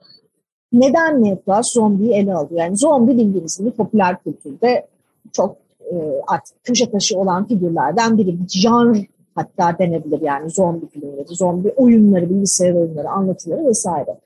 Neden 0.73 1.23
Neoplas 1.23 1.73
zombiyi 1.73 2.13
ele 2.13 2.33
alıyor? 2.33 2.61
Yani 2.61 2.77
zombi 2.77 3.17
bildiğiniz 3.17 3.57
gibi 3.57 3.71
popüler 3.71 4.23
kültürde 4.23 4.87
çok 5.31 5.57
e, 5.91 6.21
artık 6.27 6.63
köşe 6.63 6.91
taşı 6.91 7.19
olan 7.19 7.47
figürlerden 7.47 8.17
biri. 8.17 8.39
Bir 8.39 8.47
janr 8.47 8.97
hatta 9.35 9.79
denebilir 9.79 10.21
yani 10.21 10.49
zombi 10.49 10.87
filmleri, 10.87 11.27
zombi 11.27 11.73
oyunları, 11.75 12.29
bilgisayar 12.29 12.73
oyunları, 12.73 13.09
anlatıları 13.09 13.65
vesaire. 13.65 14.17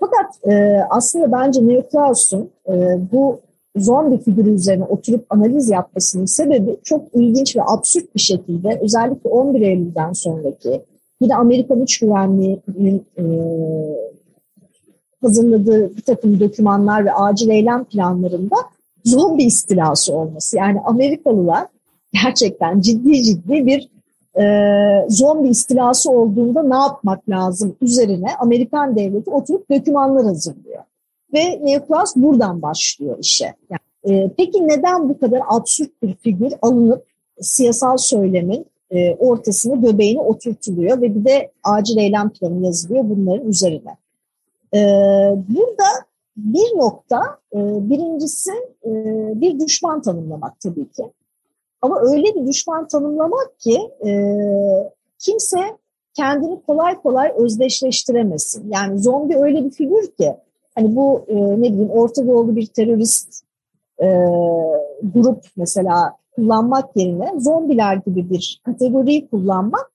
Fakat 0.00 0.52
e, 0.52 0.80
aslında 0.90 1.32
bence 1.32 1.66
Neoklaus'un 1.66 2.50
e, 2.68 2.98
bu 3.12 3.40
zombi 3.76 4.18
figürü 4.18 4.50
üzerine 4.50 4.84
oturup 4.84 5.26
analiz 5.30 5.70
yapmasının 5.70 6.24
sebebi 6.24 6.76
çok 6.84 7.14
ilginç 7.14 7.56
ve 7.56 7.60
absürt 7.66 8.14
bir 8.14 8.20
şekilde 8.20 8.78
özellikle 8.82 9.30
11 9.30 9.60
Eylül'den 9.60 10.12
sonraki 10.12 10.82
yine 11.20 11.36
Amerikan 11.36 11.82
İç 11.82 11.98
Güvenliği'nin 11.98 13.06
e, 13.18 13.24
hazırladığı 15.22 15.96
bir 15.96 16.02
takım 16.02 16.40
dokümanlar 16.40 17.04
ve 17.04 17.12
acil 17.12 17.48
eylem 17.48 17.84
planlarında 17.84 18.56
zombi 19.04 19.44
istilası 19.44 20.14
olması. 20.14 20.56
Yani 20.56 20.80
Amerikalılar 20.80 21.66
gerçekten 22.12 22.80
ciddi 22.80 23.22
ciddi 23.22 23.66
bir 23.66 23.88
e, 24.40 24.44
zombi 25.08 25.48
istilası 25.48 26.10
olduğunda 26.10 26.62
ne 26.62 26.76
yapmak 26.76 27.28
lazım 27.28 27.76
üzerine 27.80 28.36
Amerikan 28.38 28.96
devleti 28.96 29.30
oturup 29.30 29.70
dokümanlar 29.70 30.24
hazırlıyor. 30.24 30.82
Ve 31.34 31.60
Neoclaus 31.62 32.16
buradan 32.16 32.62
başlıyor 32.62 33.18
işe. 33.20 33.54
Yani, 33.70 34.18
e, 34.18 34.30
peki 34.36 34.68
neden 34.68 35.08
bu 35.08 35.20
kadar 35.20 35.40
absürt 35.48 36.02
bir 36.02 36.14
figür 36.14 36.52
alınıp 36.62 37.04
siyasal 37.40 37.96
söylemin 37.96 38.66
e, 38.90 39.14
ortasına 39.14 39.74
göbeğine 39.74 40.20
oturtuluyor 40.20 41.00
ve 41.00 41.14
bir 41.14 41.24
de 41.24 41.50
acil 41.64 41.96
eylem 41.96 42.30
planı 42.30 42.64
yazılıyor 42.64 43.04
bunların 43.08 43.48
üzerine. 43.48 43.96
E, 44.74 44.78
burada 45.48 45.84
bir 46.38 46.78
nokta, 46.78 47.38
e, 47.52 47.58
birincisi 47.90 48.50
e, 48.84 48.90
bir 49.40 49.60
düşman 49.60 50.02
tanımlamak 50.02 50.60
tabii 50.60 50.90
ki. 50.90 51.12
Ama 51.82 52.00
öyle 52.00 52.34
bir 52.34 52.46
düşman 52.46 52.88
tanımlamak 52.88 53.58
ki 53.58 53.78
e, 54.06 54.12
kimse 55.18 55.58
kendini 56.14 56.62
kolay 56.62 57.02
kolay 57.02 57.32
özdeşleştiremesin. 57.36 58.70
Yani 58.72 58.98
zombi 58.98 59.36
öyle 59.36 59.64
bir 59.64 59.70
figür 59.70 60.06
ki 60.06 60.36
hani 60.74 60.96
bu 60.96 61.24
ne 61.28 61.72
bileyim 61.72 61.90
Orta 61.90 62.26
Doğulu 62.26 62.56
bir 62.56 62.66
terörist 62.66 63.44
grup 65.02 65.44
mesela 65.56 66.16
kullanmak 66.36 66.96
yerine 66.96 67.40
zombiler 67.40 67.96
gibi 67.96 68.30
bir 68.30 68.60
kategoriyi 68.64 69.28
kullanmak 69.28 69.90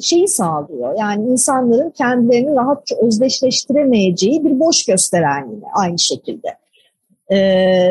şeyi 0.00 0.28
sağlıyor. 0.28 0.94
Yani 0.98 1.28
insanların 1.28 1.90
kendilerini 1.90 2.54
rahatça 2.56 2.96
özdeşleştiremeyeceği 2.96 4.44
bir 4.44 4.60
boş 4.60 4.84
gösteren 4.84 5.50
yine 5.50 5.64
aynı 5.74 5.98
şekilde. 5.98 6.48
E, 7.28 7.38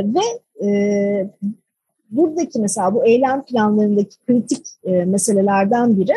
ve 0.03 0.65
e, 0.65 0.69
buradaki 2.11 2.59
mesela 2.59 2.93
bu 2.93 3.05
eylem 3.05 3.43
planlarındaki 3.43 4.15
kritik 4.27 4.67
e, 4.83 5.05
meselelerden 5.05 5.97
biri 5.97 6.15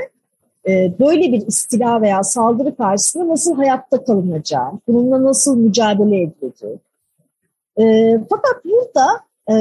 e, 0.68 0.92
böyle 1.00 1.32
bir 1.32 1.46
istila 1.46 2.02
veya 2.02 2.22
saldırı 2.22 2.76
karşısında 2.76 3.28
nasıl 3.28 3.56
hayatta 3.56 4.04
kalınacağı, 4.04 4.70
bununla 4.88 5.24
nasıl 5.24 5.56
mücadele 5.56 6.22
edileceği. 6.22 6.78
E, 7.80 7.84
fakat 8.30 8.64
burada 8.64 9.06
e, 9.50 9.54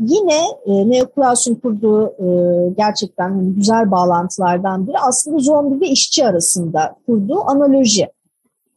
yine 0.00 0.40
e, 0.66 0.90
Neoklaus'un 0.90 1.54
kurduğu 1.54 2.06
e, 2.06 2.26
gerçekten 2.76 3.30
hani 3.30 3.54
güzel 3.54 3.90
bağlantılardan 3.90 4.86
biri 4.86 4.98
aslında 4.98 5.38
zombi 5.38 5.80
ve 5.80 5.88
işçi 5.88 6.26
arasında 6.26 6.96
kurduğu 7.06 7.40
analoji. 7.50 8.08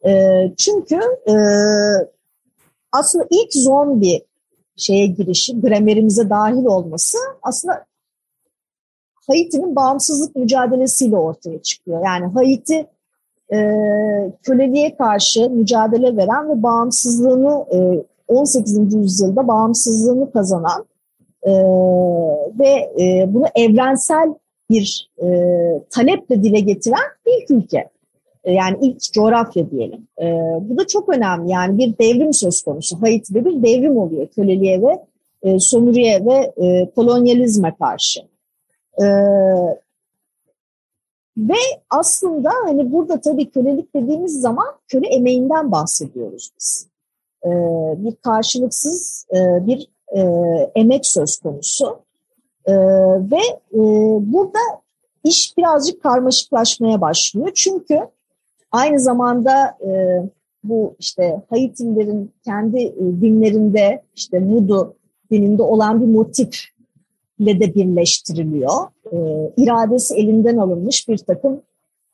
E, 0.05 0.41
çünkü 0.57 0.99
e, 1.27 1.33
aslında 2.91 3.25
ilk 3.29 3.53
zombi 3.53 4.25
şeye 4.75 5.07
girişi, 5.07 5.61
gramerimize 5.61 6.29
dahil 6.29 6.65
olması 6.65 7.17
aslında 7.41 7.85
Haiti'nin 9.27 9.75
bağımsızlık 9.75 10.35
mücadelesiyle 10.35 11.17
ortaya 11.17 11.61
çıkıyor. 11.61 12.05
Yani 12.05 12.25
Haiti 12.25 12.87
e, 13.53 13.57
köleliğe 14.43 14.95
karşı 14.95 15.49
mücadele 15.49 16.17
veren 16.17 16.49
ve 16.49 16.63
bağımsızlığını 16.63 17.65
e, 17.73 18.05
18. 18.27 18.93
yüzyılda 18.93 19.47
bağımsızlığını 19.47 20.31
kazanan 20.31 20.85
e, 21.43 21.51
ve 22.59 23.03
e, 23.03 23.33
bunu 23.33 23.45
evrensel 23.55 24.33
bir 24.69 25.09
e, 25.23 25.27
taleple 25.89 26.43
dile 26.43 26.59
getiren 26.59 27.07
ilk 27.25 27.51
ülke. 27.51 27.89
E, 28.43 28.53
yani 28.53 28.77
ilk 28.81 29.13
coğrafya 29.13 29.71
diyelim. 29.71 30.07
E, 30.21 30.25
bu 30.61 30.77
da 30.77 30.87
çok 30.87 31.09
önemli. 31.09 31.51
Yani 31.51 31.77
bir 31.77 31.97
devrim 31.97 32.33
söz 32.33 32.61
konusu. 32.61 33.01
Haiti'de 33.01 33.45
bir 33.45 33.63
devrim 33.63 33.97
oluyor 33.97 34.27
köleliğe 34.27 34.81
ve 34.81 34.99
e, 35.43 35.59
sömürüye 35.59 36.25
ve 36.25 36.65
e, 36.65 36.89
kolonyalizme 36.95 37.75
karşı. 37.79 38.19
E, 39.01 39.05
ve 41.37 41.57
aslında 41.89 42.51
hani 42.63 42.91
burada 42.91 43.21
tabii 43.21 43.49
kölelik 43.49 43.95
dediğimiz 43.95 44.41
zaman 44.41 44.67
köle 44.87 45.07
emeğinden 45.07 45.71
bahsediyoruz 45.71 46.51
biz. 46.59 46.87
E, 47.45 47.49
bir 47.97 48.15
karşılıksız 48.15 49.27
e, 49.35 49.67
bir 49.67 49.87
e, 50.15 50.21
emek 50.75 51.05
söz 51.05 51.39
konusu. 51.39 51.99
Ve 53.17 53.41
burada 54.19 54.59
iş 55.23 55.57
birazcık 55.57 56.03
karmaşıklaşmaya 56.03 57.01
başlıyor. 57.01 57.51
Çünkü 57.55 57.99
Aynı 58.71 58.99
zamanda 58.99 59.77
bu 60.63 60.95
işte 60.99 61.41
Haitililerin 61.49 62.31
kendi 62.45 62.95
dinlerinde 63.21 64.03
işte 64.15 64.45
Voodoo 64.45 64.93
dininde 65.31 65.63
olan 65.63 66.01
bir 66.01 66.07
motifle 66.07 67.59
de 67.59 67.75
birleştiriliyor. 67.75 68.87
E, 69.11 69.17
iradesi 69.57 70.15
elinden 70.15 70.57
alınmış 70.57 71.07
bir 71.07 71.17
takım 71.17 71.61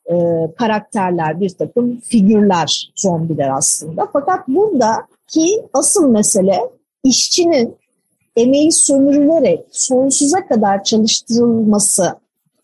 e, 0.06 0.14
karakterler, 0.58 1.40
bir 1.40 1.50
takım 1.50 2.00
figürler, 2.00 2.92
zombiler 2.96 3.50
aslında. 3.56 4.08
Fakat 4.12 4.48
buradaki 5.36 5.64
asıl 5.72 6.08
mesele 6.08 6.60
işçinin 7.04 7.76
emeği 8.36 8.72
sömürülerek 8.72 9.66
sonsuza 9.70 10.46
kadar 10.46 10.84
çalıştırılması 10.84 12.14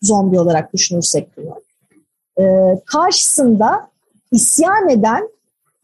zombi 0.01 0.39
olarak 0.39 0.73
düşünürsek 0.73 1.29
bunu. 1.37 1.61
Ee, 2.39 2.81
karşısında 2.85 3.89
isyan 4.31 4.89
eden 4.89 5.29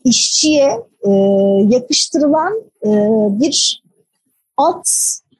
işçiye 0.03 0.83
e, 1.01 1.11
yakıştırılan 1.69 2.53
e, 2.85 2.89
bir 3.39 3.83
alt 4.57 4.87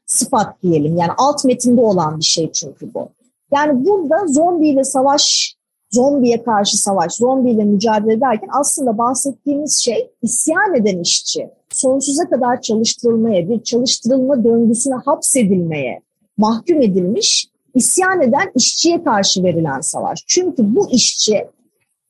sıfat 0.06 0.64
diyelim. 0.64 0.98
Yani 0.98 1.12
alt 1.18 1.46
metinde 1.46 1.82
olan 1.82 2.20
bir 2.20 2.26
şey 2.26 2.52
çünkü 2.52 2.94
bu. 2.94 3.10
Yani 3.52 3.86
burada 3.86 4.28
zombiyle 4.28 4.84
savaş, 4.84 5.56
zombiye 5.92 6.44
karşı 6.44 6.78
savaş, 6.78 7.14
zombiyle 7.14 7.64
mücadele 7.64 8.14
ederken 8.14 8.50
aslında 8.60 8.98
bahsettiğimiz 8.98 9.78
şey 9.78 10.12
isyan 10.22 10.76
eden 10.76 11.00
işçi. 11.00 11.50
Sonsuza 11.70 12.30
kadar 12.30 12.62
çalıştırılmaya, 12.62 13.50
bir 13.50 13.64
çalıştırılma 13.64 14.44
döngüsüne 14.44 14.96
hapsedilmeye 14.96 16.02
mahkum 16.38 16.82
edilmiş 16.82 17.50
isyan 17.76 18.22
eden 18.22 18.52
işçiye 18.56 19.04
karşı 19.04 19.44
verilen 19.44 19.82
savaş. 19.82 20.24
Çünkü 20.28 20.76
bu 20.76 20.90
işçi 20.90 21.48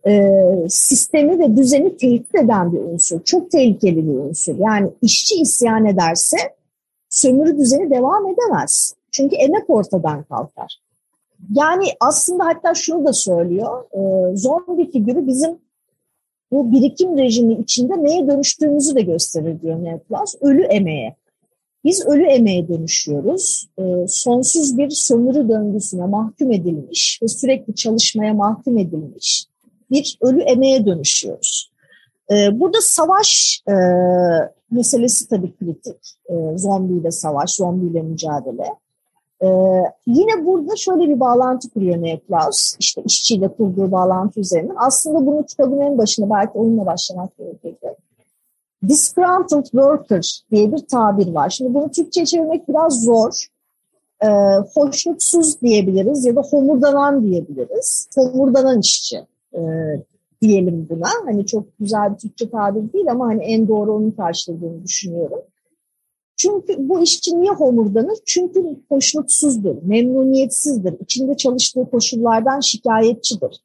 e, 0.07 0.31
sistemi 0.69 1.39
ve 1.39 1.57
düzeni 1.57 1.97
tehdit 1.97 2.35
eden 2.35 2.73
bir 2.73 2.79
unsur. 2.79 3.23
Çok 3.23 3.51
tehlikeli 3.51 4.07
bir 4.07 4.13
unsur. 4.13 4.55
Yani 4.57 4.89
işçi 5.01 5.35
isyan 5.35 5.85
ederse 5.85 6.37
sömürü 7.09 7.57
düzeni 7.57 7.89
devam 7.89 8.27
edemez. 8.27 8.95
Çünkü 9.11 9.35
emek 9.35 9.69
ortadan 9.69 10.23
kalkar. 10.23 10.84
Yani 11.53 11.85
aslında 11.99 12.45
hatta 12.45 12.73
şunu 12.73 13.05
da 13.05 13.13
söylüyor. 13.13 13.83
E, 13.93 14.35
zombi 14.35 14.91
figürü 14.91 15.27
bizim 15.27 15.57
bu 16.51 16.71
birikim 16.71 17.17
rejimi 17.17 17.53
içinde 17.53 18.03
neye 18.03 18.27
dönüştüğümüzü 18.27 18.95
de 18.95 19.01
gösterir 19.01 19.61
diyor 19.61 19.83
Neoklas. 19.83 20.35
Ölü 20.41 20.63
emeğe. 20.63 21.15
Biz 21.83 22.05
ölü 22.05 22.23
emeğe 22.23 22.67
dönüşüyoruz. 22.67 23.69
E, 23.77 23.83
sonsuz 24.07 24.77
bir 24.77 24.89
sömürü 24.89 25.49
döngüsüne 25.49 26.05
mahkum 26.05 26.51
edilmiş 26.51 27.19
ve 27.23 27.27
sürekli 27.27 27.75
çalışmaya 27.75 28.33
mahkum 28.33 28.77
edilmiş 28.77 29.47
bir 29.91 30.17
ölü 30.21 30.41
emeğe 30.41 30.85
dönüşüyoruz. 30.85 31.71
E, 32.31 32.59
burada 32.59 32.81
savaş 32.81 33.61
e, 33.67 33.73
meselesi 34.71 35.27
tabii 35.27 35.55
kritik. 35.55 36.17
E, 36.29 36.57
zombiyle 36.57 37.11
savaş, 37.11 37.55
zombiyle 37.55 38.01
mücadele. 38.01 38.65
E, 39.41 39.47
yine 40.07 40.45
burada 40.45 40.75
şöyle 40.75 41.09
bir 41.09 41.19
bağlantı 41.19 41.69
kuruyor 41.69 42.01
Neoklaus, 42.01 42.75
işte 42.79 43.01
işçiyle 43.05 43.47
kurduğu 43.47 43.91
bağlantı 43.91 44.39
üzerinden. 44.39 44.75
Aslında 44.77 45.25
bunu 45.25 45.45
kitabın 45.45 45.79
en 45.79 45.97
başında 45.97 46.29
belki 46.29 46.51
onunla 46.57 46.85
başlamak 46.85 47.37
gerekirdi. 47.37 47.95
Disgruntled 48.87 49.63
worker 49.63 50.43
diye 50.51 50.71
bir 50.71 50.87
tabir 50.87 51.33
var. 51.33 51.49
Şimdi 51.49 51.73
bunu 51.73 51.91
Türkçe 51.91 52.25
çevirmek 52.25 52.67
biraz 52.69 53.03
zor. 53.03 53.45
Ee, 54.23 54.27
hoşnutsuz 54.73 55.61
diyebiliriz 55.61 56.25
ya 56.25 56.35
da 56.35 56.41
homurdanan 56.41 57.23
diyebiliriz. 57.23 58.09
Homurdanan 58.15 58.79
işçi 58.79 59.17
e, 59.53 59.61
diyelim 60.41 60.87
buna. 60.89 61.09
Hani 61.25 61.45
çok 61.45 61.77
güzel 61.79 62.13
bir 62.13 62.17
Türkçe 62.17 62.49
tabir 62.49 62.93
değil 62.93 63.11
ama 63.11 63.25
hani 63.25 63.43
en 63.43 63.67
doğru 63.67 63.93
onun 63.93 64.11
karşıladığını 64.11 64.83
düşünüyorum. 64.83 65.39
Çünkü 66.37 66.89
bu 66.89 67.01
işçi 67.01 67.39
niye 67.39 67.51
homurdanır? 67.51 68.17
Çünkü 68.25 68.65
hoşnutsuzdur, 68.89 69.75
memnuniyetsizdir, 69.83 70.99
içinde 70.99 71.37
çalıştığı 71.37 71.89
koşullardan 71.91 72.59
şikayetçidir 72.59 73.61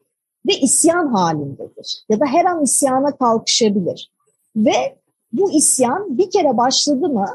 ve 0.46 0.52
isyan 0.52 1.06
halindedir. 1.06 2.04
Ya 2.08 2.20
da 2.20 2.26
her 2.26 2.44
an 2.44 2.62
isyana 2.62 3.16
kalkışabilir. 3.16 4.10
Ve 4.56 4.96
bu 5.32 5.52
isyan 5.52 6.18
bir 6.18 6.30
kere 6.30 6.56
başladı 6.56 7.08
mı 7.08 7.26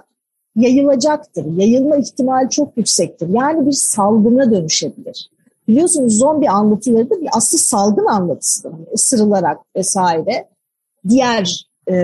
yayılacaktır. 0.56 1.46
Yayılma 1.46 1.98
ihtimali 1.98 2.50
çok 2.50 2.78
yüksektir. 2.78 3.30
Yani 3.30 3.66
bir 3.66 3.72
salgına 3.72 4.52
dönüşebilir. 4.52 5.30
Biliyorsunuz 5.68 6.18
zombi 6.18 6.50
anlatıları 6.50 7.10
da 7.10 7.22
bir 7.22 7.30
asıl 7.34 7.58
salgın 7.58 8.06
anlatısıdır. 8.06 8.72
Yani 8.72 8.86
ısırılarak 8.94 9.58
vesaire 9.76 10.50
diğer 11.10 11.68
e, 11.90 11.96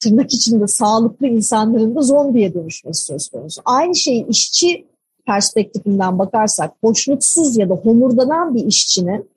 tırnak 0.00 0.32
içinde 0.34 0.66
sağlıklı 0.66 1.26
insanların 1.26 1.96
da 1.96 2.02
zombiye 2.02 2.54
dönüşmesi 2.54 3.04
söz 3.04 3.28
konusu. 3.28 3.62
Aynı 3.64 3.94
şeyi 3.94 4.26
işçi 4.26 4.86
perspektifinden 5.26 6.18
bakarsak 6.18 6.72
hoşnutsuz 6.80 7.56
ya 7.56 7.68
da 7.68 7.74
homurdanan 7.74 8.54
bir 8.54 8.66
işçinin 8.66 9.30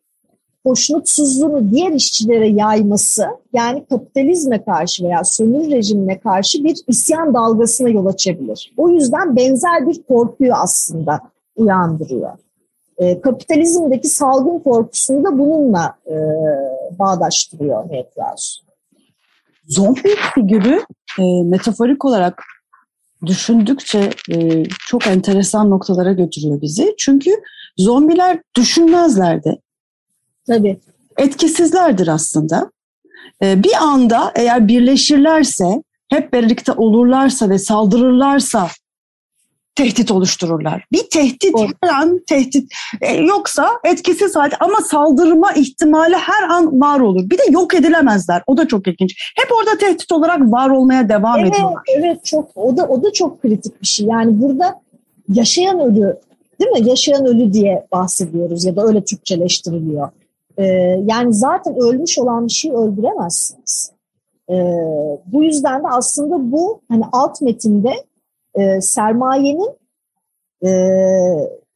hoşnutsuzluğunu 0.66 1.72
diğer 1.72 1.92
işçilere 1.92 2.50
yayması 2.50 3.26
yani 3.54 3.86
kapitalizme 3.86 4.64
karşı 4.64 5.04
veya 5.04 5.24
sömürü 5.24 5.72
rejimine 5.72 6.20
karşı 6.20 6.64
bir 6.64 6.78
isyan 6.88 7.34
dalgasına 7.34 7.90
yol 7.90 8.06
açabilir. 8.06 8.74
O 8.78 8.90
yüzden 8.90 9.36
benzer 9.36 9.88
bir 9.88 10.04
korkuyu 10.04 10.54
aslında 10.54 11.20
uyandırıyor. 11.56 12.32
E, 12.98 13.22
kapitalizmdeki 13.22 14.10
salgın 14.10 14.60
korkusunu 14.60 15.24
da 15.24 15.40
bununla 15.40 15.94
e, 16.08 16.16
bağdaştırıyor 17.00 17.90
Metraz. 17.90 18.69
Zombi 19.70 20.16
figürü 20.36 20.84
e, 21.20 21.24
metaforik 21.44 22.06
olarak 22.06 22.44
düşündükçe 23.26 24.10
e, 24.32 24.64
çok 24.88 25.08
enteresan 25.08 25.70
noktalara 25.70 26.14
götürüyor 26.14 26.62
bizi. 26.62 26.96
Çünkü 26.98 27.32
zombiler 27.78 28.40
düşünmezlerdi. 28.58 29.62
Tabii. 30.48 30.80
Etkisizlerdir 31.18 32.08
aslında. 32.08 32.72
E, 33.44 33.64
bir 33.64 33.74
anda 33.82 34.32
eğer 34.36 34.68
birleşirlerse, 34.68 35.84
hep 36.10 36.34
birlikte 36.34 36.72
olurlarsa 36.72 37.50
ve 37.50 37.58
saldırırlarsa 37.60 38.68
tehdit 39.76 40.12
oluştururlar. 40.12 40.86
Bir 40.92 41.10
tehdit 41.10 41.54
Doğru. 41.54 41.68
her 41.84 41.90
an 41.90 42.20
tehdit 42.28 42.72
e, 43.02 43.14
yoksa 43.14 43.70
etkisiz 43.84 44.36
halde 44.36 44.56
ama 44.60 44.78
saldırma 44.82 45.54
ihtimali 45.54 46.16
her 46.16 46.50
an 46.50 46.82
var 46.82 47.00
olur. 47.00 47.30
Bir 47.30 47.38
de 47.38 47.44
yok 47.50 47.74
edilemezler. 47.74 48.44
O 48.48 48.58
da 48.58 48.68
çok 48.68 48.88
ilginç. 48.88 49.34
Hep 49.38 49.52
orada 49.52 49.78
tehdit 49.78 50.12
olarak 50.12 50.42
var 50.42 50.70
olmaya 50.70 51.10
devam 51.10 51.40
Evet, 51.40 51.54
ediyorlar. 51.54 51.84
evet 51.96 52.26
çok 52.26 52.50
o 52.56 52.78
da 52.78 52.88
o 52.88 53.04
da 53.04 53.14
çok 53.14 53.42
kritik 53.42 53.82
bir 53.82 53.88
şey. 53.88 54.08
Yani 54.08 54.42
burada 54.42 54.82
yaşayan 55.34 55.80
ölü 55.80 56.18
değil 56.60 56.72
mi? 56.72 56.90
Yaşayan 56.90 57.26
ölü 57.26 57.54
diye 57.54 57.88
bahsediyoruz 57.92 58.66
ya 58.66 58.76
da 58.76 58.84
öyle 58.84 59.04
Türkçeleştiriliyor. 59.04 60.10
Ee, 60.58 60.64
yani 61.06 61.34
zaten 61.34 61.76
ölmüş 61.76 62.20
olan 62.20 62.48
bir 62.48 62.52
şeyi 62.52 62.74
öldüremezsiniz. 62.74 63.92
Ee, 64.50 64.54
bu 65.26 65.44
yüzden 65.44 65.84
de 65.84 65.88
aslında 65.88 66.52
bu 66.52 66.82
hani 66.90 67.04
alt 67.12 67.42
metinde 67.42 67.94
e, 68.56 68.82
sermayenin 68.82 69.72
e, 70.66 70.70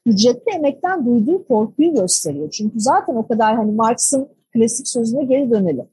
ücretli 0.05 0.51
emekten 0.55 1.05
duyduğu 1.05 1.47
korkuyu 1.47 1.93
gösteriyor. 1.93 2.49
Çünkü 2.49 2.79
zaten 2.79 3.15
o 3.15 3.27
kadar 3.27 3.55
hani 3.55 3.71
Marx'ın 3.71 4.27
klasik 4.53 4.87
sözüne 4.87 5.23
geri 5.23 5.51
dönelim. 5.51 5.87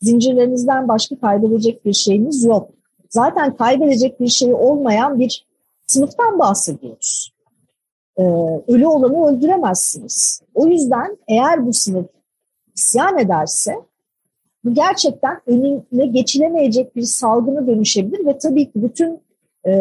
Zincirlerinizden 0.00 0.88
başka 0.88 1.20
kaybedecek 1.20 1.84
bir 1.84 1.92
şeyiniz 1.92 2.44
yok. 2.44 2.70
Zaten 3.08 3.56
kaybedecek 3.56 4.20
bir 4.20 4.28
şey 4.28 4.54
olmayan 4.54 5.18
bir 5.18 5.46
sınıftan 5.86 6.38
bahsediyoruz. 6.38 7.34
Ee, 8.16 8.22
ölü 8.68 8.86
olanı 8.86 9.26
öldüremezsiniz. 9.26 10.42
O 10.54 10.66
yüzden 10.66 11.18
eğer 11.28 11.66
bu 11.66 11.72
sınıf 11.72 12.06
isyan 12.76 13.18
ederse 13.18 13.74
bu 14.64 14.74
gerçekten 14.74 15.40
önüne 15.46 16.06
geçilemeyecek 16.06 16.96
bir 16.96 17.02
salgına 17.02 17.66
dönüşebilir 17.66 18.26
ve 18.26 18.38
tabii 18.38 18.64
ki 18.64 18.72
bütün 18.74 19.20
e, 19.66 19.72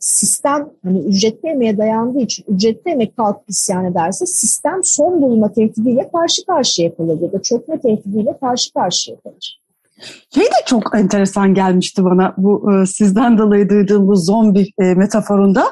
sistem 0.00 0.68
hani 0.84 0.98
ücretli 0.98 1.48
emeğe 1.48 1.78
dayandığı 1.78 2.20
için 2.20 2.44
ücretli 2.48 2.90
emek 2.90 3.16
kalkıp 3.16 3.50
isyan 3.50 3.84
ederse 3.84 4.26
sistem 4.26 4.80
son 4.84 5.22
bulma 5.22 5.52
tehdidiyle 5.52 6.10
karşı 6.12 6.46
karşıya 6.46 6.96
kalır 6.96 7.20
ya 7.20 7.32
da 7.32 7.42
çökme 7.42 7.80
tehdidiyle 7.80 8.38
karşı 8.40 8.72
karşıya 8.72 9.16
kalır. 9.20 9.60
Şey 10.34 10.44
de 10.44 10.64
çok 10.66 10.94
enteresan 10.94 11.54
gelmişti 11.54 12.04
bana 12.04 12.34
bu 12.36 12.72
e, 12.72 12.86
sizden 12.86 13.38
dolayı 13.38 13.68
duyduğum 13.68 14.08
bu 14.08 14.16
zombi 14.16 14.66
e, 14.78 14.94
metaforunda. 14.94 15.66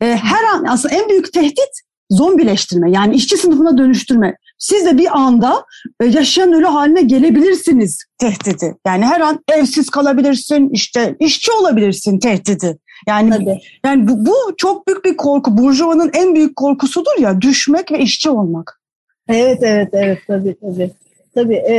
E, 0.00 0.06
her 0.06 0.44
an 0.54 0.64
aslında 0.64 0.94
en 0.94 1.08
büyük 1.08 1.32
tehdit 1.32 1.80
zombileştirme 2.16 2.90
yani 2.90 3.14
işçi 3.14 3.36
sınıfına 3.36 3.78
dönüştürme. 3.78 4.36
Siz 4.58 4.86
de 4.86 4.98
bir 4.98 5.18
anda 5.18 5.64
e, 6.00 6.06
yaşayan 6.06 6.52
ölü 6.52 6.66
haline 6.66 7.02
gelebilirsiniz 7.02 8.04
tehdidi. 8.18 8.76
Yani 8.86 9.04
her 9.04 9.20
an 9.20 9.44
evsiz 9.52 9.90
kalabilirsin, 9.90 10.70
işte 10.70 11.16
işçi 11.20 11.52
olabilirsin 11.52 12.18
tehdidi. 12.18 12.78
Yani 13.06 13.30
Tabii. 13.30 13.60
yani 13.84 14.08
bu, 14.08 14.26
bu 14.26 14.34
çok 14.56 14.86
büyük 14.86 15.04
bir 15.04 15.16
korku. 15.16 15.58
Burjuva'nın 15.58 16.10
en 16.14 16.34
büyük 16.34 16.56
korkusudur 16.56 17.20
ya 17.20 17.40
düşmek 17.40 17.92
ve 17.92 17.98
işçi 17.98 18.30
olmak. 18.30 18.80
Evet, 19.28 19.58
evet, 19.62 19.88
evet, 19.92 20.18
tabii, 20.26 20.56
tabii. 20.60 20.90
Tabii, 21.34 21.54
e, 21.54 21.76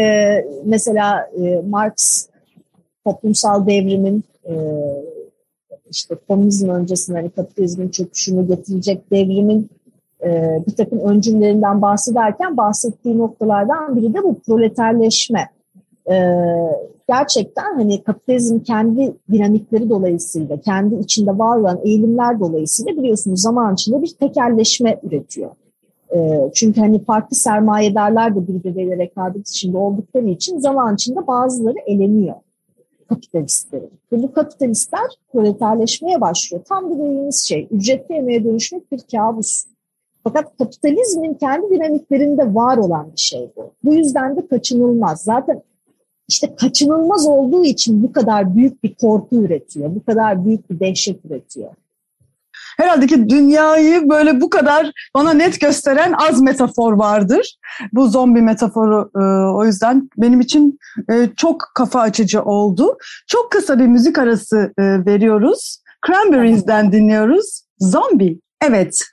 mesela 0.65 1.29
e, 1.43 1.61
Marx 1.69 2.27
toplumsal 3.05 3.67
devrimin 3.67 4.23
e, 4.45 4.53
işte 5.89 6.15
komünizm 6.27 6.69
öncesinde 6.69 7.17
hani 7.17 7.29
kapitalizmin 7.29 7.89
çöküşünü 7.89 8.47
getirecek 8.47 9.11
devrimin 9.11 9.69
e, 10.23 10.59
bir 10.67 10.75
takım 10.75 10.99
öncüllerinden 10.99 11.81
bahsederken 11.81 12.57
bahsettiği 12.57 13.17
noktalardan 13.17 13.95
biri 13.95 14.13
de 14.13 14.23
bu 14.23 14.39
proleterleşme. 14.39 15.49
E, 16.11 16.15
gerçekten 17.09 17.75
hani 17.75 18.03
kapitalizm 18.03 18.59
kendi 18.59 19.13
dinamikleri 19.31 19.89
dolayısıyla, 19.89 20.61
kendi 20.61 20.95
içinde 20.95 21.37
var 21.37 21.57
olan 21.57 21.79
eğilimler 21.83 22.39
dolayısıyla 22.39 22.97
biliyorsunuz 22.97 23.41
zaman 23.41 23.73
içinde 23.73 24.01
bir 24.01 24.15
tekelleşme 24.19 24.99
üretiyor. 25.03 25.51
E, 26.15 26.49
çünkü 26.53 26.81
hani 26.81 27.03
farklı 27.03 27.35
sermayedarlar 27.35 28.35
da 28.35 28.47
birbirleriyle 28.47 28.97
rekabet 28.97 29.49
içinde 29.49 29.77
oldukları 29.77 30.25
için 30.25 30.59
zaman 30.59 30.95
içinde 30.95 31.27
bazıları 31.27 31.77
eleniyor 31.85 32.35
kapitalistlerin. 33.09 33.91
Ve 34.11 34.23
bu 34.23 34.33
kapitalistler 34.33 35.07
proleterleşmeye 35.31 36.21
başlıyor. 36.21 36.63
Tam 36.69 36.91
dediğimiz 36.91 37.35
şey, 37.35 37.67
ücretli 37.71 38.15
emeğe 38.15 38.43
dönüşmek 38.43 38.91
bir 38.91 39.01
kabus. 39.11 39.63
Fakat 40.27 40.57
kapitalizmin 40.57 41.33
kendi 41.33 41.69
dinamiklerinde 41.69 42.55
var 42.55 42.77
olan 42.77 43.11
bir 43.11 43.21
şey 43.21 43.51
bu. 43.55 43.71
Bu 43.83 43.93
yüzden 43.93 44.37
de 44.37 44.47
kaçınılmaz. 44.47 45.21
Zaten 45.21 45.61
işte 46.27 46.55
kaçınılmaz 46.55 47.27
olduğu 47.27 47.65
için 47.65 48.03
bu 48.03 48.13
kadar 48.13 48.55
büyük 48.55 48.83
bir 48.83 48.95
korku 48.95 49.35
üretiyor. 49.35 49.95
Bu 49.95 50.05
kadar 50.05 50.45
büyük 50.45 50.69
bir 50.69 50.79
dehşet 50.79 51.25
üretiyor. 51.25 51.71
Herhalde 52.77 53.07
ki 53.07 53.29
dünyayı 53.29 54.09
böyle 54.09 54.41
bu 54.41 54.49
kadar 54.49 54.91
bana 55.15 55.33
net 55.33 55.61
gösteren 55.61 56.13
az 56.29 56.41
metafor 56.41 56.93
vardır. 56.93 57.57
Bu 57.93 58.07
zombi 58.07 58.41
metaforu 58.41 59.11
e, 59.15 59.23
o 59.55 59.65
yüzden 59.65 60.09
benim 60.17 60.41
için 60.41 60.79
e, 61.11 61.29
çok 61.37 61.71
kafa 61.75 61.99
açıcı 61.99 62.41
oldu. 62.41 62.97
Çok 63.27 63.51
kısa 63.51 63.79
bir 63.79 63.87
müzik 63.87 64.17
arası 64.17 64.73
e, 64.77 64.83
veriyoruz. 65.05 65.81
Cranberries'den 66.07 66.91
dinliyoruz. 66.91 67.61
Zombie. 67.79 68.39
Evet, 68.61 69.03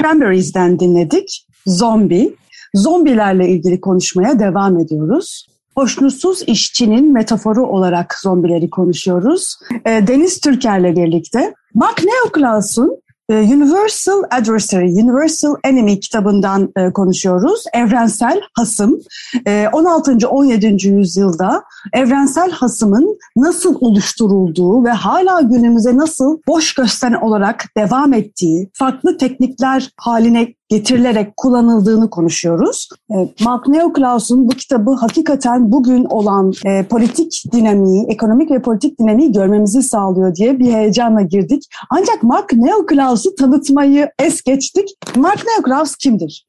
Cranberries'den 0.00 0.80
dinledik. 0.80 1.46
Zombie. 1.66 2.34
Zombilerle 2.74 3.48
ilgili 3.48 3.80
konuşmaya 3.80 4.38
devam 4.38 4.78
ediyoruz. 4.78 5.46
Hoşnutsuz 5.74 6.42
işçinin 6.46 7.12
metaforu 7.12 7.66
olarak 7.66 8.14
zombileri 8.22 8.70
konuşuyoruz. 8.70 9.56
E, 9.84 10.06
Deniz 10.06 10.40
Türker'le 10.40 10.96
birlikte. 10.96 11.54
Mark 11.74 12.04
Neoclaus'un 12.04 12.90
e, 12.90 13.03
Universal 13.30 14.22
Adversary, 14.30 15.02
Universal 15.02 15.54
Enemy 15.64 16.00
kitabından 16.00 16.72
e, 16.76 16.92
konuşuyoruz. 16.92 17.64
Evrensel 17.72 18.40
hasım. 18.52 19.00
E, 19.46 19.68
16. 19.72 20.28
17. 20.28 20.88
yüzyılda 20.88 21.64
evrensel 21.92 22.50
hasımın 22.50 23.18
nasıl 23.36 23.76
oluşturulduğu 23.80 24.84
ve 24.84 24.90
hala 24.90 25.40
günümüze 25.40 25.96
nasıl 25.96 26.38
boş 26.48 26.74
gösteren 26.74 27.20
olarak 27.20 27.64
devam 27.76 28.12
ettiği, 28.12 28.70
farklı 28.72 29.18
teknikler 29.18 29.90
haline 29.96 30.54
getirilerek 30.74 31.36
kullanıldığını 31.36 32.10
konuşuyoruz. 32.10 32.88
E, 33.10 33.14
Mark 33.44 33.68
Neoclaus'un 33.68 34.48
bu 34.48 34.52
kitabı 34.52 34.90
hakikaten 34.90 35.72
bugün 35.72 36.04
olan 36.04 36.52
e, 36.66 36.82
politik 36.82 37.42
dinamiği, 37.52 38.06
ekonomik 38.08 38.50
ve 38.50 38.62
politik 38.62 39.00
dinamiği 39.00 39.32
görmemizi 39.32 39.82
sağlıyor 39.82 40.34
diye 40.34 40.58
bir 40.58 40.72
heyecanla 40.72 41.20
girdik. 41.20 41.62
Ancak 41.90 42.22
Mark 42.22 42.52
Neoclaus'u 42.52 43.34
tanıtmayı 43.34 44.10
es 44.18 44.42
geçtik. 44.42 44.88
Mark 45.16 45.44
Neoclaus 45.46 45.96
kimdir? 45.96 46.46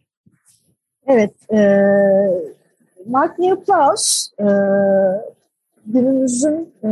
Evet, 1.07 1.33
e, 1.53 1.59
Mark 3.09 3.39
Neoclaus 3.39 4.29
e, 4.39 4.47
günümüzün 5.85 6.69
e, 6.83 6.89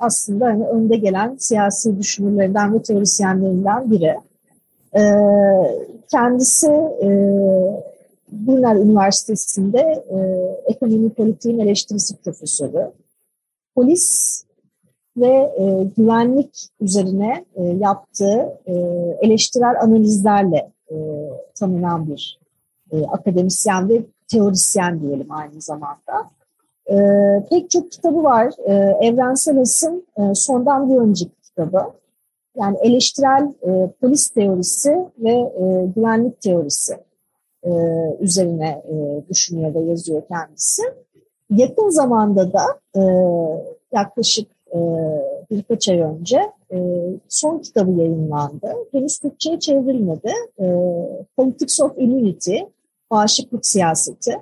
aslında 0.00 0.46
hani 0.46 0.66
önde 0.66 0.96
gelen 0.96 1.36
siyasi 1.38 1.98
düşünürlerinden 1.98 2.74
ve 2.74 2.82
teorisyenlerinden 2.82 3.90
biri. 3.90 4.14
E, 4.96 5.02
kendisi 6.10 6.70
e, 7.02 7.08
Brunel 8.32 8.76
Üniversitesi'nde 8.76 10.04
e, 10.10 10.18
ekonomi 10.72 11.10
politiğin 11.10 11.58
eleştirisi 11.58 12.16
profesörü. 12.16 12.92
Polis 13.74 14.44
ve 15.16 15.54
e, 15.58 15.86
güvenlik 15.96 16.68
üzerine 16.80 17.44
e, 17.54 17.62
yaptığı 17.64 18.58
e, 18.66 18.72
eleştirel 19.20 19.80
analizlerle 19.80 20.72
e, 20.90 20.96
tanınan 21.54 22.08
bir 22.08 22.38
e, 22.92 23.04
akademisyen 23.04 23.88
ve 23.88 24.02
teorisyen 24.28 25.00
diyelim 25.00 25.32
aynı 25.32 25.60
zamanda. 25.60 26.30
E, 26.90 26.96
pek 27.50 27.70
çok 27.70 27.92
kitabı 27.92 28.22
var. 28.22 28.52
E, 28.64 28.72
Evrensel 29.06 29.60
As'ın 29.60 30.06
e, 30.16 30.34
sondan 30.34 30.90
bir 30.90 30.96
önceki 30.96 31.40
kitabı. 31.42 31.82
Yani 32.56 32.76
eleştirel 32.82 33.52
e, 33.62 33.90
polis 34.00 34.28
teorisi 34.28 34.90
ve 35.18 35.32
e, 35.32 35.86
güvenlik 35.96 36.40
teorisi 36.40 36.94
e, 37.62 37.70
üzerine 38.20 38.82
e, 38.88 39.24
düşünüyor 39.28 39.74
ve 39.74 39.80
yazıyor 39.80 40.22
kendisi. 40.28 40.82
Yakın 41.50 41.90
zamanda 41.90 42.52
da 42.52 42.64
e, 42.96 43.02
yaklaşık 43.92 44.48
e, 44.74 44.78
birkaç 45.50 45.88
ay 45.88 46.00
önce 46.00 46.40
e, 46.72 46.78
son 47.28 47.58
kitabı 47.58 47.90
yayınlandı. 47.90 48.72
Henüz 48.92 49.18
Türkçe'ye 49.18 49.58
çevrilmedi. 49.58 50.32
E, 50.60 50.66
Politics 51.36 51.80
of 51.80 51.92
Immunity, 51.98 52.56
bağışıklık 53.10 53.66
siyaseti. 53.66 54.36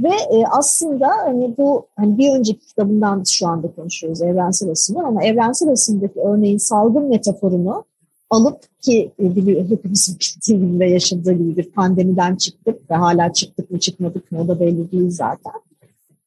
Ve 0.00 0.08
e, 0.08 0.44
aslında 0.50 1.08
hani 1.08 1.54
bu 1.58 1.86
hani 1.96 2.18
bir 2.18 2.30
önceki 2.30 2.66
kitabından 2.66 3.22
şu 3.26 3.48
anda 3.48 3.74
konuşuyoruz 3.74 4.22
evrensel 4.22 4.70
asımdan 4.70 5.04
ama 5.04 5.24
evrensel 5.24 5.68
asımdaki 5.68 6.20
örneğin 6.20 6.58
salgın 6.58 7.08
metaforunu 7.08 7.84
alıp 8.30 8.80
ki 8.80 9.10
e, 9.20 9.36
biliyor, 9.36 9.70
hepimizin 9.70 10.16
bildiği 10.20 10.66
gibi 10.66 10.80
ve 10.80 10.90
yaşadığı 10.90 11.32
gibi 11.32 11.56
bir 11.56 11.70
pandemiden 11.70 12.36
çıktık 12.36 12.90
ve 12.90 12.94
hala 12.94 13.32
çıktık 13.32 13.70
mı 13.70 13.80
çıkmadık 13.80 14.32
mı 14.32 14.40
o 14.40 14.48
da 14.48 14.60
belli 14.60 14.92
değil 14.92 15.10
zaten. 15.10 15.52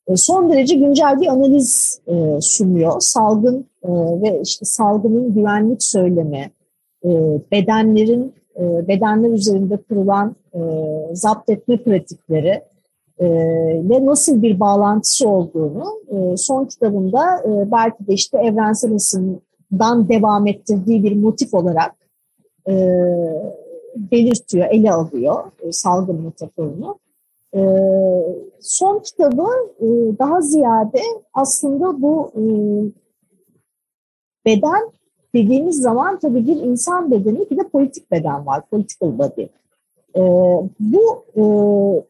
E, 0.08 0.18
son 0.18 0.50
derece 0.50 0.76
güncel 0.76 1.22
bir 1.22 1.28
analiz 1.28 2.00
e, 2.08 2.42
sunuyor. 2.42 3.00
Salgın 3.00 3.66
e, 3.84 3.92
ve 3.92 4.42
işte 4.44 4.66
salgının 4.66 5.34
güvenlik 5.34 5.84
söylemi, 5.84 6.52
e, 7.06 7.10
bedenlerin 7.52 8.34
e, 8.60 8.88
bedenler 8.88 9.30
üzerinde 9.30 9.78
kurulan 9.78 10.36
e, 10.54 10.60
zapt 11.14 11.50
etme 11.50 11.78
pratikleri 11.78 12.62
ve 13.90 14.06
nasıl 14.06 14.42
bir 14.42 14.60
bağlantısı 14.60 15.30
olduğunu 15.30 15.86
son 16.38 16.66
kitabında 16.66 17.44
belki 17.72 18.08
de 18.08 18.14
işte 18.14 18.38
evrensel 18.38 18.96
ısımdan 18.96 20.10
devam 20.10 20.48
ettirdiği 20.48 21.04
bir 21.04 21.16
motif 21.16 21.54
olarak 21.54 21.96
belirtiyor, 23.96 24.68
ele 24.72 24.92
alıyor 24.92 25.44
salgın 25.72 26.22
metaforunu. 26.22 27.00
Son 28.62 29.00
kitabı 29.00 29.48
daha 30.20 30.42
ziyade 30.42 31.02
aslında 31.34 32.02
bu 32.02 32.32
beden 34.46 34.92
dediğimiz 35.36 35.82
zaman 35.82 36.20
tabii 36.20 36.48
bir 36.48 36.56
insan 36.56 37.12
bedeni 37.12 37.50
bir 37.50 37.58
de 37.58 37.68
politik 37.68 38.12
beden 38.12 38.46
var, 38.46 38.62
political 38.72 39.18
body. 39.18 39.48
Bu 40.80 41.24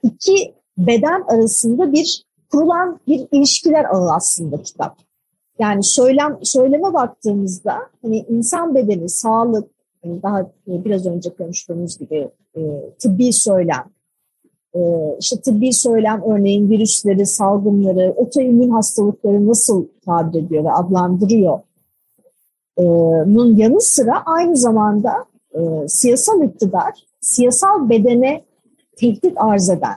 iki 0.04 0.54
beden 0.78 1.24
arasında 1.28 1.94
bir 1.94 2.24
kurulan 2.52 3.00
bir 3.08 3.28
ilişkiler 3.32 3.86
ağı 3.86 4.14
aslında 4.14 4.62
kitap. 4.62 4.98
Yani 5.60 5.84
söylem 5.84 6.38
söyleme 6.44 6.94
baktığımızda 6.94 7.78
hani 8.02 8.26
insan 8.30 8.76
bedeni, 8.76 9.10
sağlık, 9.10 9.70
hani 10.04 10.24
daha 10.24 10.42
e, 10.42 10.86
biraz 10.86 11.06
önce 11.06 11.30
konuştuğumuz 11.30 11.98
gibi 11.98 12.30
e, 12.56 12.62
tıbbi 13.00 13.34
söylem, 13.34 13.86
e, 14.76 14.80
işte 15.20 15.42
tıbbi 15.42 15.74
söylem 15.74 16.22
örneğin 16.22 16.70
virüsleri, 16.70 17.26
salgınları, 17.26 18.14
otoimmün 18.18 18.70
hastalıkları 18.70 19.48
nasıl 19.48 19.86
tabir 20.06 20.40
ediyor 20.40 20.64
ve 20.64 20.72
adlandırıyor 20.72 21.60
e, 22.78 22.84
nun 23.26 23.56
yanı 23.56 23.82
sıra 23.82 24.24
aynı 24.26 24.58
zamanda 24.58 25.26
e, 25.54 25.88
siyasal 25.88 26.44
iktidar, 26.44 26.94
siyasal 27.22 27.90
bedene 27.90 28.42
tehdit 28.98 29.34
arz 29.36 29.70
eden, 29.70 29.96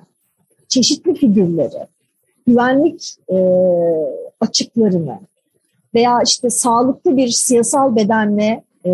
çeşitli 0.71 1.15
figürleri, 1.15 1.87
güvenlik 2.47 3.17
e, 3.29 3.37
açıklarını 4.41 5.19
veya 5.95 6.23
işte 6.27 6.51
sağlıklı 6.51 7.17
bir 7.17 7.29
siyasal 7.29 7.97
bedenle 7.97 8.65
e, 8.87 8.93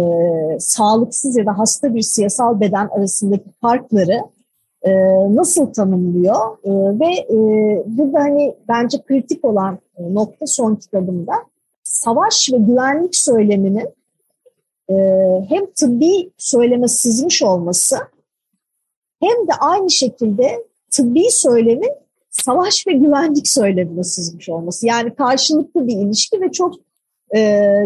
sağlıksız 0.60 1.36
ya 1.36 1.46
da 1.46 1.58
hasta 1.58 1.94
bir 1.94 2.02
siyasal 2.02 2.60
beden 2.60 2.88
arasındaki 2.88 3.50
farkları 3.60 4.20
e, 4.82 4.92
nasıl 5.34 5.72
tanımlıyor? 5.72 6.58
E, 6.64 6.70
ve 7.00 7.14
e, 7.14 7.38
burada 7.86 8.20
hani 8.20 8.54
bence 8.68 9.02
kritik 9.02 9.44
olan 9.44 9.78
e, 9.96 10.14
nokta 10.14 10.46
son 10.46 10.74
kitabımda 10.74 11.32
savaş 11.82 12.52
ve 12.52 12.56
güvenlik 12.56 13.16
söyleminin 13.16 13.88
e, 14.90 14.94
hem 15.48 15.66
tıbbi 15.66 16.30
söyleme 16.38 16.88
sızmış 16.88 17.42
olması 17.42 17.96
hem 19.20 19.46
de 19.48 19.52
aynı 19.60 19.90
şekilde 19.90 20.64
tıbbi 20.96 21.30
söylemin 21.30 21.92
savaş 22.30 22.86
ve 22.86 22.92
güvenlik 22.92 23.48
söylemine 23.48 24.04
sızmış 24.04 24.48
olması. 24.48 24.86
Yani 24.86 25.14
karşılıklı 25.14 25.86
bir 25.86 25.96
ilişki 25.96 26.40
ve 26.40 26.52
çok 26.52 26.74
e, 27.36 27.40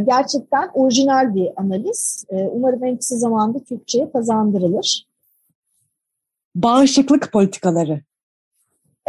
gerçekten 0.06 0.70
orijinal 0.74 1.34
bir 1.34 1.48
analiz. 1.56 2.24
E, 2.30 2.36
umarım 2.36 2.84
en 2.84 2.96
kısa 2.96 3.16
zamanda 3.16 3.58
Türkçe'ye 3.64 4.12
kazandırılır. 4.12 5.06
Bağışıklık 6.54 7.32
politikaları. 7.32 8.00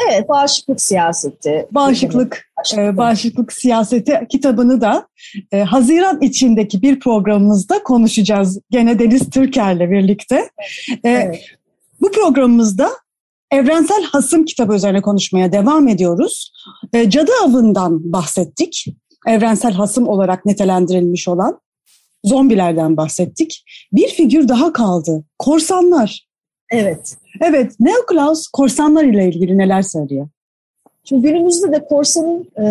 Evet, 0.08 0.30
bağışıklık 0.30 0.82
siyaseti. 0.82 1.68
Bağışıklık, 1.72 2.46
e, 2.78 2.98
bağışıklık 2.98 3.54
siyaseti 3.54 4.20
kitabını 4.30 4.82
da 4.82 5.08
e, 5.52 5.62
Haziran 5.62 6.22
içindeki 6.22 6.82
bir 6.82 7.00
programımızda 7.00 7.84
konuşacağız. 7.84 8.60
Gene 8.70 9.00
Deniz 9.00 9.30
Türker'le 9.30 9.92
birlikte. 9.92 10.50
E, 10.90 11.10
evet. 11.10 11.46
Bu 12.02 12.12
programımızda 12.12 12.90
Evrensel 13.52 14.04
Hasım 14.04 14.46
kitabı 14.46 14.76
üzerine 14.76 15.02
konuşmaya 15.02 15.52
devam 15.52 15.88
ediyoruz. 15.88 16.54
E, 16.94 17.10
cadı 17.10 17.32
avından 17.46 18.14
bahsettik. 18.14 18.86
Evrensel 19.28 19.74
hasım 19.74 20.08
olarak 20.08 20.46
nitelendirilmiş 20.46 21.28
olan 21.28 21.60
zombilerden 22.24 22.98
bahsettik. 22.98 23.64
Bir 23.94 24.08
figür 24.08 24.48
daha 24.48 24.74
kaldı. 24.74 25.24
Korsanlar. 25.40 26.28
Evet. 26.72 27.18
Evet. 27.42 27.72
Neo 27.80 28.06
Klaus 28.08 28.48
korsanlar 28.48 29.04
ile 29.04 29.28
ilgili 29.28 29.58
neler 29.58 29.82
söylüyor? 29.82 30.30
Şimdi 31.04 31.28
günümüzde 31.28 31.72
de 31.72 31.86
korsanın 31.86 32.48
e, 32.60 32.66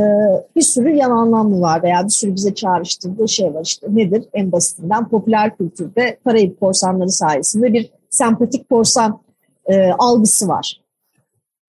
bir 0.57 0.63
sürü 0.63 0.91
yan 0.91 1.11
anlamı 1.11 1.61
var 1.61 1.83
veya 1.83 2.05
bir 2.05 2.11
sürü 2.11 2.35
bize 2.35 2.55
çağrıştırdığı 2.55 3.29
şey 3.29 3.55
var. 3.55 3.65
İşte 3.65 3.87
nedir? 3.91 4.25
En 4.33 4.53
basitinden 4.53 5.09
popüler 5.09 5.57
kültürde 5.57 6.19
Karayip 6.25 6.61
korsanları 6.61 7.11
sayesinde 7.11 7.73
bir 7.73 7.91
sempatik 8.11 8.69
korsan 8.71 9.21
e, 9.71 9.93
algısı 9.99 10.49
var. 10.49 10.81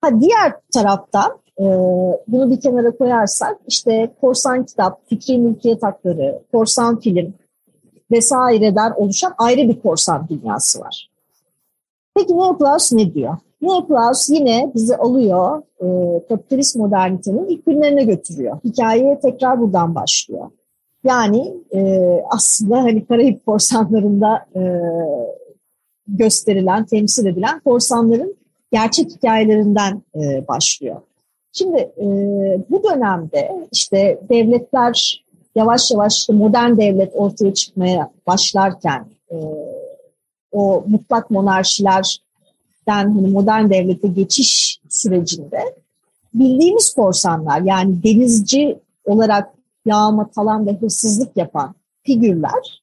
Ha, 0.02 0.22
diğer 0.22 0.54
taraftan 0.74 1.32
e, 1.60 1.66
bunu 2.28 2.52
bir 2.52 2.62
kenara 2.62 2.98
koyarsak 2.98 3.58
işte 3.68 4.14
korsan 4.22 4.66
kitap, 4.66 5.10
fikri 5.10 5.38
mülkiyet 5.38 5.84
hakları, 5.84 6.40
korsan 6.52 7.00
film 7.00 7.34
vesaireden 8.12 8.94
oluşan 8.96 9.34
ayrı 9.38 9.70
bir 9.70 9.82
korsan 9.82 10.28
dünyası 10.30 10.80
var. 10.80 11.10
Peki 12.16 12.38
Neoklaus 12.38 12.94
ne 12.94 13.14
diyor? 13.14 13.38
Neoklaus 13.62 14.30
yine 14.30 14.72
bizi 14.76 14.98
alıyor, 14.98 15.62
e, 15.80 15.88
kapitalist 16.30 16.76
modernitenin 16.76 17.46
ilk 17.46 17.66
günlerine 17.66 18.04
götürüyor. 18.04 18.60
Hikayeye 18.64 19.20
tekrar 19.20 19.62
buradan 19.62 19.96
başlıyor. 19.96 20.52
Yani 21.04 21.54
e, 21.72 22.00
aslında 22.30 22.78
hani 22.78 23.06
Karayip 23.06 23.46
korsanlarında 23.46 24.46
e, 24.56 24.62
gösterilen, 26.17 26.86
temsil 26.86 27.26
edilen 27.26 27.60
korsanların 27.60 28.36
gerçek 28.71 29.10
hikayelerinden 29.12 30.02
e, 30.15 30.47
başlıyor. 30.47 31.02
Şimdi 31.54 31.78
e, 31.78 32.06
bu 32.69 32.84
dönemde 32.84 33.67
işte 33.71 34.19
devletler 34.30 35.26
yavaş 35.56 35.91
yavaş 35.91 36.17
işte 36.17 36.34
modern 36.34 36.78
devlet 36.78 37.12
ortaya 37.15 37.54
çıkmaya 37.54 38.12
başlarken 38.28 39.06
e, 39.32 39.36
o 40.52 40.84
mutlak 40.88 41.32
monarşilerden 41.32 42.13
hani 42.88 43.28
modern 43.28 43.69
devlete 43.69 44.08
geçiş 44.08 44.82
sürecinde 44.89 45.76
bildiğimiz 46.34 46.93
korsanlar 46.93 47.62
yani 47.62 48.04
denizci 48.04 48.80
olarak 49.06 49.54
yağma, 49.86 50.32
talan 50.32 50.67
ve 50.67 50.74
hırsızlık 50.74 51.38
yapan 51.38 51.76
figürler 52.04 52.81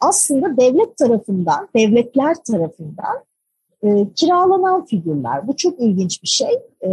aslında 0.00 0.56
devlet 0.56 0.96
tarafından, 0.96 1.68
devletler 1.76 2.34
tarafından 2.34 3.24
e, 3.84 4.12
kiralanan 4.16 4.84
figürler. 4.84 5.48
Bu 5.48 5.56
çok 5.56 5.80
ilginç 5.80 6.22
bir 6.22 6.28
şey. 6.28 6.52
E, 6.82 6.90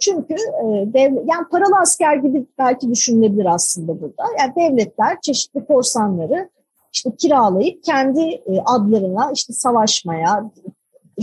çünkü 0.00 0.34
e, 0.34 0.92
dev, 0.92 1.14
yani 1.14 1.48
paralı 1.50 1.78
asker 1.82 2.16
gibi 2.16 2.46
belki 2.58 2.90
düşünülebilir 2.90 3.46
aslında 3.54 4.00
burada. 4.00 4.22
Yani 4.38 4.52
devletler 4.56 5.20
çeşitli 5.20 5.64
korsanları 5.64 6.48
işte 6.92 7.10
kiralayıp 7.18 7.84
kendi 7.84 8.20
e, 8.20 8.60
adlarına 8.64 9.30
işte 9.34 9.52
savaşmaya, 9.52 10.50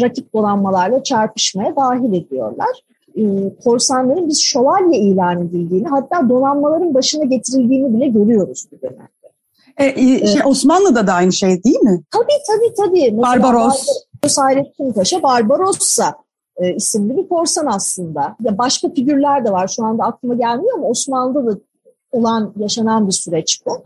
rakip 0.01 0.33
dolanmalarla 0.33 1.03
çarpışmaya 1.03 1.75
dahil 1.75 2.13
ediyorlar. 2.13 2.83
e, 3.15 3.23
korsanların 3.63 4.27
biz 4.27 4.41
şövalye 4.41 4.99
ilan 4.99 5.41
edildiğini 5.41 5.87
hatta 5.87 6.29
donanmaların 6.29 6.93
başına 6.93 7.23
getirildiğini 7.23 7.93
bile 7.93 8.07
görüyoruz 8.07 8.67
bu 8.71 8.81
dönemde. 8.81 9.16
E, 9.77 9.85
e, 9.85 10.27
şey, 10.27 10.41
Osmanlı'da 10.45 11.07
da 11.07 11.13
aynı 11.13 11.33
şey 11.33 11.63
değil 11.63 11.79
mi? 11.79 12.03
Tabii 12.11 12.41
tabii 12.47 12.73
tabii. 12.77 13.11
Mesela 13.11 13.21
Barbaros. 13.21 13.87
Barbaros 14.23 14.37
Hayrettin 14.37 14.93
Paşa 14.93 15.23
Barbarossa 15.23 16.15
e, 16.57 16.75
isimli 16.75 17.17
bir 17.17 17.29
korsan 17.29 17.65
aslında. 17.65 18.35
Ya 18.41 18.57
başka 18.57 18.89
figürler 18.89 19.45
de 19.45 19.51
var 19.51 19.67
şu 19.67 19.85
anda 19.85 20.03
aklıma 20.03 20.35
gelmiyor 20.35 20.77
ama 20.77 20.87
Osmanlı'da 20.87 21.51
da 21.51 21.59
olan 22.11 22.53
yaşanan 22.57 23.07
bir 23.07 23.13
süreç 23.13 23.61
bu. 23.65 23.81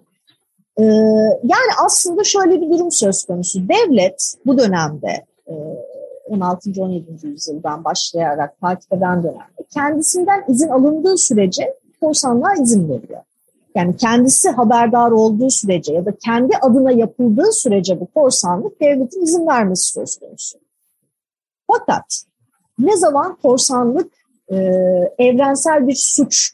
E, 0.77 0.83
yani 1.43 1.71
aslında 1.85 2.23
şöyle 2.23 2.61
bir 2.61 2.69
durum 2.69 2.91
söz 2.91 3.25
konusu. 3.25 3.59
Devlet 3.69 4.35
bu 4.45 4.57
dönemde 4.57 5.25
e, 5.47 5.53
16. 6.29 6.69
17. 6.77 7.27
yüzyıldan 7.27 7.83
başlayarak 7.83 8.61
takip 8.61 8.93
eden 8.93 9.23
dönemde 9.23 9.65
kendisinden 9.73 10.43
izin 10.47 10.69
alındığı 10.69 11.17
sürece 11.17 11.73
korsanlığa 12.01 12.53
izin 12.53 12.89
veriyor. 12.89 13.21
Yani 13.75 13.97
kendisi 13.97 14.49
haberdar 14.49 15.11
olduğu 15.11 15.49
sürece 15.49 15.93
ya 15.93 16.05
da 16.05 16.15
kendi 16.25 16.57
adına 16.57 16.91
yapıldığı 16.91 17.51
sürece 17.51 17.99
bu 17.99 18.05
korsanlık 18.05 18.81
devletin 18.81 19.21
izin 19.21 19.47
vermesi 19.47 19.91
söz 19.91 20.17
konusu. 20.17 20.57
Fakat 21.67 22.23
ne 22.79 22.97
zaman 22.97 23.37
korsanlık 23.41 24.11
e, 24.49 24.55
evrensel 25.17 25.87
bir 25.87 25.95
suç 25.95 26.53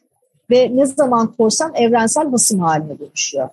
ve 0.49 0.71
ne 0.75 0.85
zaman 0.85 1.33
korsan 1.37 1.75
evrensel 1.75 2.31
basım 2.31 2.59
haline 2.59 2.99
dönüşüyor. 2.99 3.49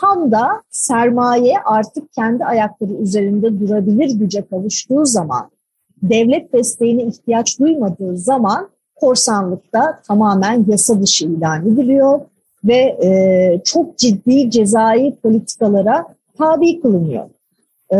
Tam 0.00 0.32
da 0.32 0.62
sermaye 0.70 1.54
artık 1.64 2.12
kendi 2.12 2.44
ayakları 2.44 2.92
üzerinde 2.92 3.60
durabilir 3.60 4.18
güce 4.18 4.46
kavuştuğu 4.46 5.06
zaman, 5.06 5.50
devlet 6.02 6.52
desteğine 6.52 7.02
ihtiyaç 7.02 7.60
duymadığı 7.60 8.16
zaman 8.16 8.68
korsanlıkta 8.96 10.02
tamamen 10.06 10.64
yasa 10.68 11.02
dışı 11.02 11.26
ilan 11.26 11.66
ediliyor 11.66 12.20
ve 12.64 12.98
e, 13.04 13.60
çok 13.64 13.98
ciddi 13.98 14.50
cezai 14.50 15.16
politikalara 15.22 16.06
tabi 16.38 16.80
kılınıyor. 16.80 17.24
E, 17.92 17.96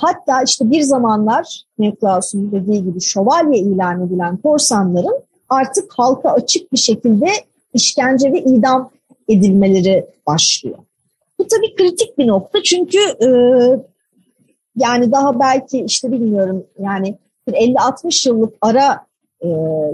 hatta 0.00 0.42
işte 0.42 0.70
bir 0.70 0.80
zamanlar 0.80 1.62
Niklaus'un 1.78 2.52
dediği 2.52 2.84
gibi 2.84 3.00
şövalye 3.00 3.58
ilan 3.58 4.06
edilen 4.06 4.36
korsanların 4.36 5.22
artık 5.48 5.92
halka 5.96 6.30
açık 6.30 6.72
bir 6.72 6.78
şekilde 6.78 7.26
işkence 7.74 8.32
ve 8.32 8.38
idam 8.38 8.90
edilmeleri 9.28 10.06
başlıyor. 10.26 10.78
Bu 11.38 11.46
tabii 11.46 11.74
kritik 11.74 12.18
bir 12.18 12.26
nokta 12.26 12.62
çünkü 12.62 12.98
e, 12.98 13.28
yani 14.76 15.12
daha 15.12 15.40
belki 15.40 15.84
işte 15.84 16.12
bilmiyorum 16.12 16.64
yani 16.78 17.18
50-60 17.48 18.28
yıllık 18.28 18.54
ara 18.60 19.06
e, 19.40 19.48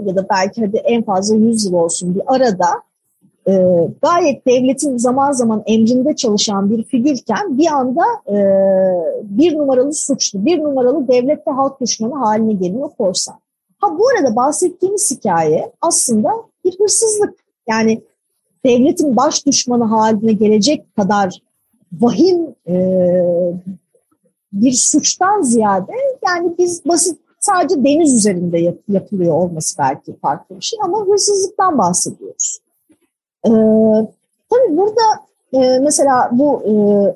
ya 0.05 0.15
da 0.15 0.29
belki 0.29 0.61
hadi 0.61 0.77
en 0.77 1.03
fazla 1.03 1.35
100 1.35 1.65
yıl 1.65 1.73
olsun 1.73 2.15
bir 2.15 2.21
arada 2.35 2.67
e, 3.47 3.51
gayet 4.01 4.45
devletin 4.47 4.97
zaman 4.97 5.31
zaman 5.31 5.63
emrinde 5.65 6.15
çalışan 6.15 6.69
bir 6.69 6.83
figürken 6.83 7.57
bir 7.57 7.67
anda 7.67 8.03
e, 8.27 8.37
bir 9.23 9.57
numaralı 9.57 9.93
suçlu, 9.93 10.45
bir 10.45 10.59
numaralı 10.59 11.07
devlet 11.07 11.47
ve 11.47 11.51
halk 11.51 11.81
düşmanı 11.81 12.15
haline 12.15 12.53
geliyor 12.53 12.89
korsan. 12.97 13.35
Ha 13.79 13.97
bu 13.99 14.03
arada 14.09 14.35
bahsettiğimiz 14.35 15.11
hikaye 15.11 15.71
aslında 15.81 16.29
bir 16.65 16.79
hırsızlık. 16.79 17.35
Yani 17.67 18.01
devletin 18.65 19.15
baş 19.15 19.45
düşmanı 19.45 19.83
haline 19.83 20.33
gelecek 20.33 20.95
kadar 20.95 21.41
vahim 21.93 22.55
e, 22.67 22.75
bir 24.53 24.71
suçtan 24.71 25.41
ziyade 25.41 25.91
yani 26.27 26.55
biz 26.57 26.85
basit 26.85 27.19
sadece 27.39 27.83
deniz 27.83 28.13
üzerinde 28.13 28.59
yap, 28.59 28.77
yapılıyor 28.87 29.33
olması 29.33 29.77
belki 29.77 30.19
farklı 30.19 30.55
bir 30.55 30.61
şey 30.61 30.79
ama 30.83 31.05
hırsızlıktan 31.05 31.77
bahsediyoruz. 31.77 32.59
E, 33.45 33.49
tabii 34.49 34.77
burada 34.77 35.01
e, 35.53 35.79
mesela 35.79 36.29
bu 36.31 36.63
e, 36.63 36.73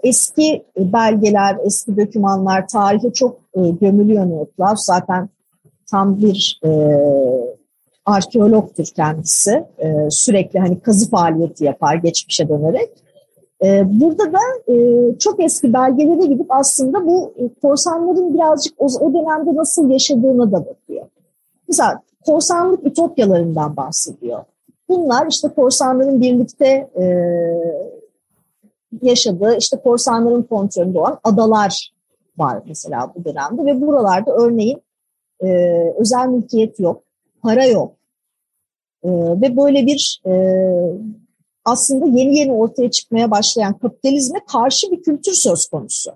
eski 0.09 0.65
belgeler, 0.77 1.57
eski 1.63 1.97
dokümanlar, 1.97 2.67
tarihe 2.67 3.13
çok 3.13 3.39
e, 3.55 3.69
gömülüyor 3.69 4.29
Neoklas. 4.29 4.85
Zaten 4.85 5.29
tam 5.91 6.17
bir 6.17 6.59
e, 6.65 6.69
arkeologtur 8.05 8.85
kendisi. 8.95 9.65
E, 9.77 10.09
sürekli 10.09 10.59
hani 10.59 10.79
kazı 10.79 11.09
faaliyeti 11.09 11.63
yapar 11.65 11.95
geçmişe 11.95 12.49
dönerek. 12.49 12.89
E, 13.63 13.83
burada 13.99 14.33
da 14.33 14.73
e, 14.73 14.75
çok 15.19 15.39
eski 15.39 15.73
belgelere 15.73 16.25
gidip 16.25 16.45
aslında 16.49 17.05
bu 17.05 17.33
e, 17.37 17.49
korsanların 17.61 18.33
birazcık 18.33 18.73
o, 18.77 18.85
o 18.85 19.13
dönemde 19.13 19.55
nasıl 19.55 19.89
yaşadığına 19.89 20.51
da 20.51 20.65
bakıyor. 20.65 21.05
Mesela 21.67 22.01
korsanlık 22.25 22.85
ütopyalarından 22.87 23.77
bahsediyor. 23.77 24.43
Bunlar 24.89 25.27
işte 25.27 25.47
korsanların 25.47 26.21
birlikte 26.21 26.89
e, 26.99 27.03
yaşadığı, 29.01 29.57
işte 29.57 29.77
korsanların 29.77 30.43
kontrolünde 30.43 30.99
olan 30.99 31.19
adalar 31.23 31.93
var 32.37 32.63
mesela 32.67 33.13
bu 33.15 33.25
dönemde 33.25 33.65
ve 33.65 33.81
buralarda 33.81 34.31
örneğin 34.31 34.81
e, 35.43 35.47
özel 35.97 36.27
mülkiyet 36.27 36.79
yok, 36.79 37.03
para 37.41 37.65
yok 37.65 37.95
e, 39.03 39.09
ve 39.11 39.57
böyle 39.57 39.85
bir 39.85 40.21
e, 40.25 40.33
aslında 41.65 42.05
yeni 42.05 42.37
yeni 42.37 42.53
ortaya 42.53 42.91
çıkmaya 42.91 43.31
başlayan 43.31 43.77
kapitalizme 43.77 44.39
karşı 44.47 44.91
bir 44.91 45.03
kültür 45.03 45.33
söz 45.33 45.67
konusu. 45.67 46.11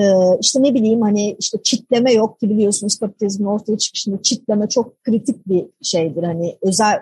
Ee, 0.00 0.38
işte 0.40 0.62
ne 0.62 0.74
bileyim 0.74 1.02
hani 1.02 1.36
işte 1.38 1.58
çitleme 1.62 2.12
yok 2.12 2.40
ki 2.40 2.50
biliyorsunuz 2.50 2.98
kapitalizmin 2.98 3.46
ortaya 3.46 3.78
çıkışında 3.78 4.22
çitleme 4.22 4.68
çok 4.68 5.04
kritik 5.04 5.48
bir 5.48 5.66
şeydir. 5.82 6.22
Hani 6.22 6.56
özel 6.62 7.00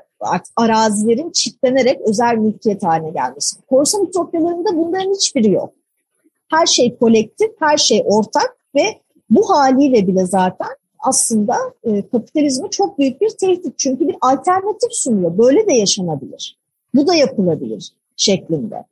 arazilerin 0.56 1.30
çitlenerek 1.30 2.00
özel 2.00 2.34
mülkiyet 2.34 2.82
haline 2.82 3.10
gelmesi. 3.10 3.56
Korsan 3.68 4.04
ütopyalarında 4.04 4.76
bunların 4.76 5.14
hiçbiri 5.14 5.52
yok. 5.52 5.72
Her 6.50 6.66
şey 6.66 6.96
kolektif, 6.96 7.50
her 7.60 7.76
şey 7.76 8.02
ortak 8.06 8.56
ve 8.74 8.84
bu 9.30 9.50
haliyle 9.50 10.06
bile 10.06 10.26
zaten 10.26 10.68
aslında 10.98 11.56
e, 11.84 12.08
kapitalizme 12.08 12.70
çok 12.70 12.98
büyük 12.98 13.20
bir 13.20 13.30
tehdit. 13.30 13.78
Çünkü 13.78 14.08
bir 14.08 14.16
alternatif 14.20 14.92
sunuyor. 14.92 15.38
Böyle 15.38 15.66
de 15.66 15.72
yaşanabilir. 15.72 16.58
Bu 16.94 17.06
da 17.06 17.14
yapılabilir 17.14 17.92
şeklinde. 18.16 18.84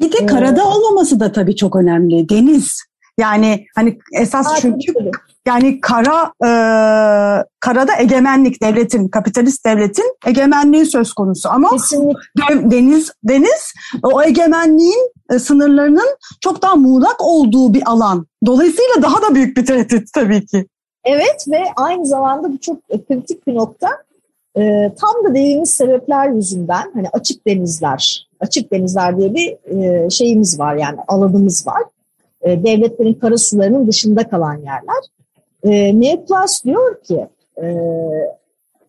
Bir 0.00 0.12
de 0.12 0.26
karada 0.26 0.68
olmaması 0.68 1.20
da 1.20 1.32
tabii 1.32 1.56
çok 1.56 1.76
önemli. 1.76 2.28
Deniz. 2.28 2.82
Yani 3.18 3.66
hani 3.74 3.98
esas 4.12 4.46
Aa, 4.46 4.56
çünkü 4.56 4.92
tabii, 4.92 5.10
yani 5.46 5.80
kara 5.80 6.32
e, 6.42 6.50
karada 7.60 7.92
egemenlik 7.98 8.62
devletin 8.62 9.08
kapitalist 9.08 9.66
devletin 9.66 10.16
egemenliği 10.26 10.86
söz 10.86 11.12
konusu 11.12 11.48
ama 11.48 11.70
Kesinlikle. 11.70 12.20
de- 12.48 12.70
deniz 12.70 13.12
deniz 13.24 13.72
o 14.02 14.22
egemenliğin 14.22 15.12
e, 15.30 15.38
sınırlarının 15.38 16.16
çok 16.40 16.62
daha 16.62 16.76
muğlak 16.76 17.16
olduğu 17.20 17.74
bir 17.74 17.82
alan. 17.90 18.26
Dolayısıyla 18.46 19.02
daha 19.02 19.22
da 19.22 19.34
büyük 19.34 19.56
bir 19.56 19.66
tehdit 19.66 20.12
tabii 20.12 20.46
ki. 20.46 20.66
Evet 21.04 21.44
ve 21.50 21.62
aynı 21.76 22.06
zamanda 22.06 22.52
bu 22.52 22.58
çok 22.58 22.78
e, 22.88 23.04
kritik 23.04 23.46
bir 23.46 23.54
nokta. 23.54 23.88
Ee, 24.58 24.92
tam 25.00 25.24
da 25.24 25.30
dediğimiz 25.30 25.70
sebepler 25.70 26.28
yüzünden 26.28 26.90
hani 26.94 27.08
açık 27.12 27.46
denizler, 27.46 28.28
açık 28.40 28.72
denizler 28.72 29.18
diye 29.18 29.34
bir 29.34 29.56
e, 29.66 30.10
şeyimiz 30.10 30.58
var 30.58 30.74
yani 30.74 30.96
alanımız 31.08 31.66
var. 31.66 31.82
E, 32.44 32.64
devletlerin 32.64 33.14
kara 33.14 33.38
sularının 33.38 33.88
dışında 33.88 34.28
kalan 34.28 34.56
yerler. 34.56 35.04
E, 35.62 36.00
Neoklas 36.00 36.64
diyor 36.64 37.02
ki 37.02 37.28
e, 37.62 37.66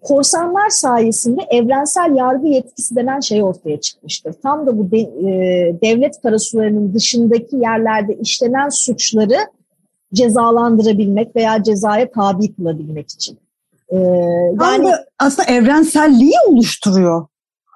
korsanlar 0.02 0.70
sayesinde 0.70 1.42
evrensel 1.50 2.16
yargı 2.16 2.48
yetkisi 2.48 2.96
denen 2.96 3.20
şey 3.20 3.44
ortaya 3.44 3.82
çıkmıştır. 3.82 4.34
Tam 4.34 4.68
da 4.68 4.78
bu 4.78 4.92
de, 4.92 4.98
e, 5.00 5.32
devlet 5.82 6.22
karasularının 6.22 6.94
dışındaki 6.94 7.56
yerlerde 7.56 8.16
işlenen 8.16 8.70
suçları 8.70 9.38
cezalandırabilmek 10.14 11.36
veya 11.36 11.64
cezaya 11.64 12.12
tabi 12.12 12.56
kılabilmek 12.56 13.10
için. 13.10 13.38
E, 13.90 13.98
yani 14.62 14.92
aslında 15.20 15.52
evrenselliği 15.52 16.36
oluşturuyor. 16.50 17.28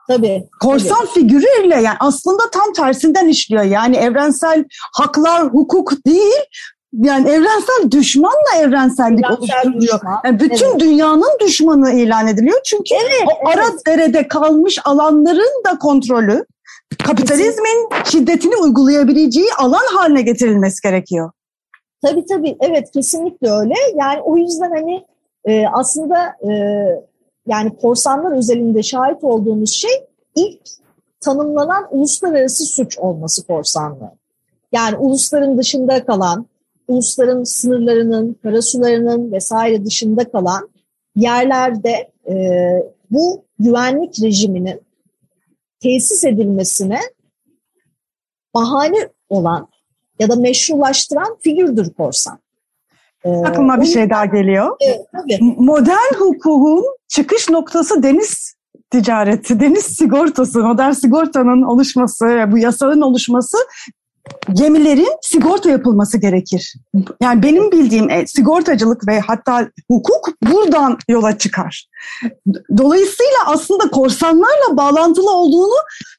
Tabii. 0.09 0.43
Korsan 0.61 1.05
figürüyle 1.05 1.75
yani 1.75 1.97
aslında 1.99 2.43
tam 2.51 2.73
tersinden 2.73 3.27
işliyor. 3.27 3.63
Yani 3.63 3.97
evrensel 3.97 4.65
haklar, 4.93 5.43
hukuk 5.43 6.05
değil, 6.05 6.43
yani 6.93 7.29
evrensel 7.29 7.91
düşmanla 7.91 8.55
evrensellik 8.57 9.25
Evrensel 9.25 9.37
oluşturuyor. 9.39 9.81
düşman, 9.81 10.21
Yani 10.25 10.39
bütün 10.39 10.69
evet. 10.69 10.79
dünyanın 10.79 11.37
düşmanı 11.41 11.91
ilan 11.91 12.27
ediliyor. 12.27 12.59
Çünkü 12.65 12.95
o 13.25 13.49
ara 13.49 13.65
derede 13.87 14.27
kalmış 14.27 14.79
alanların 14.85 15.63
da 15.65 15.77
kontrolü 15.77 16.45
kapitalizmin 17.05 17.89
şiddetini 18.03 18.55
uygulayabileceği 18.55 19.49
alan 19.57 19.85
haline 19.97 20.21
getirilmesi 20.21 20.81
gerekiyor. 20.81 21.31
Tabii 22.01 22.25
tabii 22.25 22.57
evet 22.59 22.91
kesinlikle 22.91 23.51
öyle. 23.51 23.73
Yani 23.95 24.21
o 24.21 24.37
yüzden 24.37 24.69
hani 24.69 25.05
e, 25.45 25.67
aslında 25.67 26.25
e, 26.25 26.51
yani 27.47 27.75
korsanlar 27.77 28.37
özelinde 28.37 28.83
şahit 28.83 29.23
olduğumuz 29.23 29.71
şey 29.71 29.91
ilk 30.35 30.61
tanımlanan 31.19 31.87
uluslararası 31.91 32.65
suç 32.65 32.97
olması 32.97 33.47
korsanlığı. 33.47 34.11
Yani 34.71 34.97
ulusların 34.97 35.57
dışında 35.57 36.05
kalan, 36.05 36.45
ulusların 36.87 37.43
sınırlarının, 37.43 38.33
karasularının 38.43 39.31
vesaire 39.31 39.85
dışında 39.85 40.31
kalan 40.31 40.69
yerlerde 41.15 42.11
e, 42.29 42.35
bu 43.11 43.45
güvenlik 43.59 44.21
rejiminin 44.21 44.81
tesis 45.79 46.25
edilmesine 46.25 46.99
bahane 48.53 49.09
olan 49.29 49.67
ya 50.19 50.29
da 50.29 50.35
meşrulaştıran 50.35 51.37
figürdür 51.39 51.93
korsan. 51.93 52.39
Ee, 53.25 53.29
Aklıma 53.29 53.81
bir 53.81 53.85
şey 53.85 54.09
daha 54.09 54.25
geliyor. 54.25 54.77
Evet, 54.79 54.99
tabii. 55.11 55.55
Modern 55.57 56.13
hukukun 56.19 56.85
çıkış 57.07 57.49
noktası 57.49 58.03
deniz 58.03 58.55
ticareti, 58.91 59.59
deniz 59.59 59.85
sigortası, 59.85 60.59
modern 60.59 60.91
sigortanın 60.91 61.61
oluşması, 61.61 62.45
bu 62.51 62.57
yasanın 62.57 63.01
oluşması 63.01 63.57
gemilerin 64.53 65.17
sigorta 65.21 65.69
yapılması 65.69 66.17
gerekir. 66.17 66.73
Yani 67.21 67.43
benim 67.43 67.71
bildiğim 67.71 68.09
e, 68.09 68.27
sigortacılık 68.27 69.07
ve 69.07 69.19
hatta 69.19 69.69
hukuk 69.91 70.29
buradan 70.41 70.97
yola 71.09 71.37
çıkar. 71.37 71.87
Dolayısıyla 72.77 73.37
aslında 73.45 73.89
korsanlarla 73.89 74.77
bağlantılı 74.77 75.31
olduğunu 75.31 75.75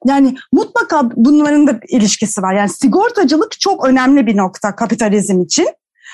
yani 0.07 0.37
mutlaka 0.53 1.11
bunların 1.17 1.67
da 1.67 1.81
ilişkisi 1.89 2.43
var. 2.43 2.55
Yani 2.55 2.69
sigortacılık 2.69 3.61
çok 3.61 3.89
önemli 3.89 4.27
bir 4.27 4.37
nokta 4.37 4.77
kapitalizm 4.77 5.43
için. 5.43 5.69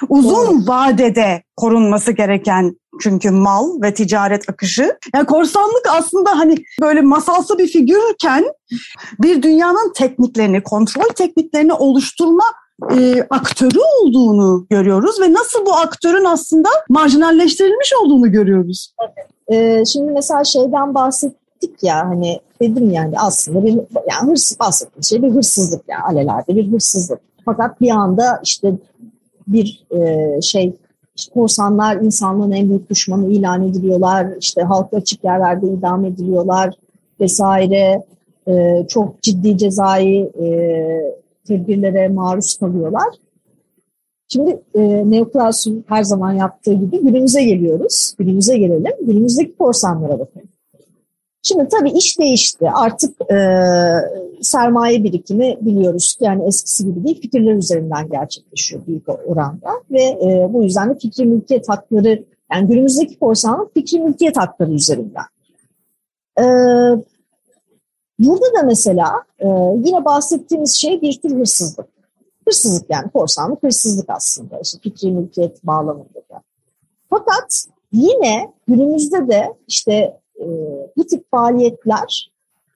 Uzun 0.09 0.67
vadede 0.67 1.43
korunması 1.57 2.13
gereken 2.13 2.77
çünkü 3.01 3.31
mal 3.31 3.83
ve 3.83 3.95
ticaret 3.95 4.49
akışı. 4.49 4.99
Yani 5.15 5.27
korsanlık 5.27 5.87
aslında 5.91 6.39
hani 6.39 6.57
böyle 6.83 7.01
masalsı 7.01 7.59
bir 7.59 7.67
figürken 7.67 8.45
bir 9.19 9.43
dünyanın 9.43 9.93
tekniklerini, 9.93 10.63
kontrol 10.63 11.09
tekniklerini 11.15 11.73
oluşturma 11.73 12.45
e, 12.93 13.27
aktörü 13.31 13.79
olduğunu 14.01 14.67
görüyoruz 14.71 15.21
ve 15.21 15.33
nasıl 15.33 15.67
bu 15.67 15.75
aktörün 15.75 16.25
aslında 16.25 16.69
marjinalleştirilmiş 16.89 17.93
olduğunu 18.03 18.33
görüyoruz. 18.33 18.95
Ee, 19.53 19.85
şimdi 19.93 20.13
mesela 20.13 20.45
şeyden 20.45 20.95
bahsettik 20.95 21.83
ya 21.83 21.97
hani 21.97 22.41
dedim 22.63 22.91
yani 22.91 23.15
aslında 23.19 23.65
bir 23.65 23.75
yani 24.11 24.31
hırs 24.31 24.59
bahsettiğim 24.61 25.05
şey 25.05 25.23
bir 25.23 25.31
hırsızlık 25.31 25.83
yani 25.89 26.03
alelade 26.03 26.57
bir 26.57 26.73
hırsızlık. 26.73 27.21
Fakat 27.45 27.81
bir 27.81 27.91
anda 27.91 28.41
işte 28.45 28.73
bir 29.49 29.87
e, 29.91 30.41
şey 30.43 30.73
işte 31.17 31.33
korsanlar 31.33 31.97
insanlığın 31.97 32.53
en 32.53 32.69
büyük 32.69 32.91
düşmanı 32.91 33.29
ilan 33.29 33.69
ediliyorlar. 33.69 34.27
İşte 34.41 34.63
halka 34.63 34.97
açık 34.97 35.25
yerlerde 35.25 35.67
idam 35.67 36.05
ediliyorlar 36.05 36.75
vesaire. 37.21 38.05
E, 38.49 38.87
çok 38.89 39.23
ciddi 39.23 39.59
cezai 39.59 40.19
e, 40.19 40.47
tedbirlere 41.47 42.09
maruz 42.09 42.57
kalıyorlar. 42.57 43.09
Şimdi 44.29 44.61
e, 44.75 45.11
neoklasın 45.11 45.85
her 45.89 46.03
zaman 46.03 46.33
yaptığı 46.33 46.73
gibi 46.73 47.01
günümüze 47.01 47.45
geliyoruz. 47.45 48.15
Günümüze 48.19 48.59
gelelim. 48.59 48.93
Günümüzdeki 49.07 49.57
korsanlara 49.57 50.13
bakalım. 50.13 50.49
Şimdi 51.49 51.69
tabii 51.69 51.91
iş 51.91 52.19
değişti. 52.19 52.71
Artık 52.75 53.31
e, 53.31 53.37
sermaye 54.43 55.05
birikimi 55.05 55.59
biliyoruz. 55.61 56.17
Yani 56.21 56.47
eskisi 56.47 56.85
gibi 56.85 57.05
değil, 57.05 57.21
fikirler 57.21 57.55
üzerinden 57.55 58.09
gerçekleşiyor 58.09 58.87
büyük 58.87 59.09
oranda. 59.09 59.71
Ve 59.91 60.03
e, 60.03 60.49
bu 60.53 60.63
yüzden 60.63 60.91
de 60.91 60.99
fikri 60.99 61.25
mülkiyet 61.25 61.69
hakları, 61.69 62.25
yani 62.53 62.69
günümüzdeki 62.69 63.19
korsanlık 63.19 63.75
fikri 63.75 64.01
mülkiyet 64.01 64.37
hakları 64.37 64.73
üzerinden. 64.73 65.25
E, 66.39 66.45
burada 68.19 68.59
da 68.59 68.63
mesela 68.65 69.25
e, 69.39 69.47
yine 69.85 70.05
bahsettiğimiz 70.05 70.75
şey 70.75 71.03
bir 71.03 71.21
tür 71.21 71.39
hırsızlık. 71.39 71.87
Hırsızlık 72.49 72.91
yani 72.91 73.11
korsanlık 73.11 73.63
hırsızlık 73.63 74.11
aslında. 74.11 74.61
İşte 74.61 74.79
fikri 74.83 75.13
mülkiyet 75.13 75.67
bağlamında 75.67 76.23
da. 76.31 76.43
Fakat 77.11 77.67
yine 77.93 78.53
günümüzde 78.69 79.29
de 79.29 79.55
işte 79.69 80.17
e, 80.41 80.47
bu 80.97 81.07
tip 81.07 81.31
faaliyetler 81.31 82.33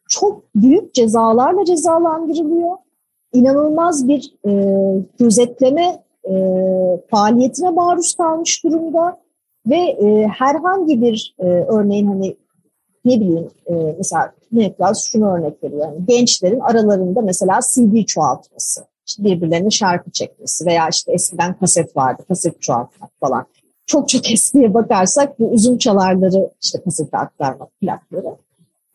çok 0.08 0.42
büyük 0.54 0.94
cezalarla 0.94 1.64
cezalandırılıyor. 1.64 2.76
İnanılmaz 3.32 4.08
bir 4.08 4.34
e, 4.46 4.52
gözetleme 5.18 6.02
e, 6.24 6.34
faaliyetine 7.11 7.70
maruz 7.70 8.14
kalmış 8.14 8.64
durumda 8.64 9.20
ve 9.66 9.76
e, 9.76 10.26
herhangi 10.26 11.02
bir 11.02 11.34
e, 11.38 11.46
örneğin 11.46 12.06
hani 12.06 12.36
ne 13.04 13.20
bileyim 13.20 13.50
e, 13.66 13.74
mesela 13.98 14.32
Neklas 14.52 15.04
şunu 15.04 15.36
örnek 15.36 15.64
veriyor. 15.64 15.86
Yani 15.86 16.06
gençlerin 16.06 16.61
aralarında 16.61 17.20
mesela 17.20 17.61
CD 17.61 18.04
çoğaltması, 18.06 18.84
işte 19.06 19.24
birbirlerine 19.24 19.70
şarkı 19.70 20.11
çekmesi 20.11 20.66
veya 20.66 20.88
işte 20.88 21.12
eskiden 21.12 21.54
kaset 21.58 21.96
vardı, 21.96 22.22
kaset 22.28 22.62
çoğaltmak 22.62 23.11
falan 23.20 23.46
çok 23.91 24.09
çok 24.09 24.32
eskiye 24.32 24.74
bakarsak 24.74 25.41
bu 25.41 25.51
uzun 25.51 25.78
çalarları 25.78 26.51
işte 26.62 26.78
kasete 26.84 27.16
aktarmak 27.16 27.80
plakları. 27.80 28.36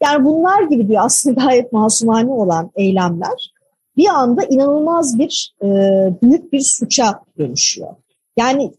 Yani 0.04 0.26
bunlar 0.26 0.64
gibi 0.64 0.88
diyor 0.88 1.02
aslında 1.06 1.42
gayet 1.46 1.74
masumane 1.74 2.32
olan 2.32 2.72
eylemler 2.76 3.54
bir 3.98 4.08
anda 4.08 4.44
inanılmaz 4.44 5.20
bir 5.20 5.56
e, 5.64 5.68
büyük 6.22 6.54
bir 6.54 6.60
suça 6.60 7.20
dönüşüyor. 7.38 7.96
Yani 8.38 8.72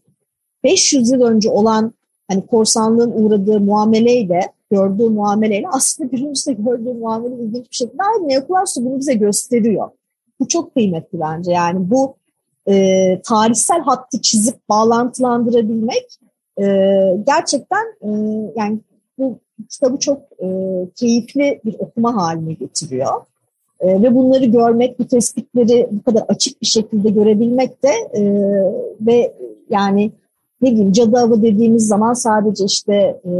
500 0.63 1.11
yıl 1.11 1.21
önce 1.21 1.49
olan 1.49 1.93
hani 2.27 2.45
korsanlığın 2.45 3.11
uğradığı 3.11 3.59
muameleyle 3.59 4.41
gördüğü 4.71 5.09
muameleyle 5.09 5.67
aslında 5.71 6.09
günümüzde 6.09 6.53
gördüğü 6.53 6.93
muamele 6.93 7.35
ilginç 7.35 7.71
bir 7.71 7.75
şekilde 7.75 8.03
aynı 8.03 8.27
Neoklasya 8.27 8.85
bunu 8.85 8.99
bize 8.99 9.13
gösteriyor. 9.13 9.89
Bu 10.39 10.47
çok 10.47 10.73
kıymetli 10.73 11.19
bence 11.19 11.51
yani 11.51 11.89
bu 11.89 12.15
e, 12.67 13.21
tarihsel 13.21 13.81
hattı 13.81 14.21
çizip 14.21 14.69
bağlantılandırabilmek 14.69 16.19
e, 16.57 16.65
gerçekten 17.27 17.85
e, 18.01 18.09
yani 18.55 18.79
bu 19.17 19.39
kitabı 19.69 19.97
çok 19.99 20.21
e, 20.43 20.47
keyifli 20.95 21.61
bir 21.65 21.75
okuma 21.79 22.15
haline 22.15 22.53
getiriyor. 22.53 23.21
E, 23.79 24.01
ve 24.01 24.15
bunları 24.15 24.45
görmek, 24.45 24.99
bu 24.99 25.07
tespitleri 25.07 25.87
bu 25.91 26.03
kadar 26.03 26.23
açık 26.27 26.61
bir 26.61 26.67
şekilde 26.67 27.09
görebilmek 27.09 27.83
de 27.83 27.91
e, 28.13 28.23
ve 29.01 29.33
yani 29.69 30.11
ne 30.61 30.71
bileyim 30.71 30.91
cadı 30.91 31.17
avı 31.17 31.41
dediğimiz 31.41 31.87
zaman 31.87 32.13
sadece 32.13 32.65
işte 32.65 32.93
e, 33.25 33.31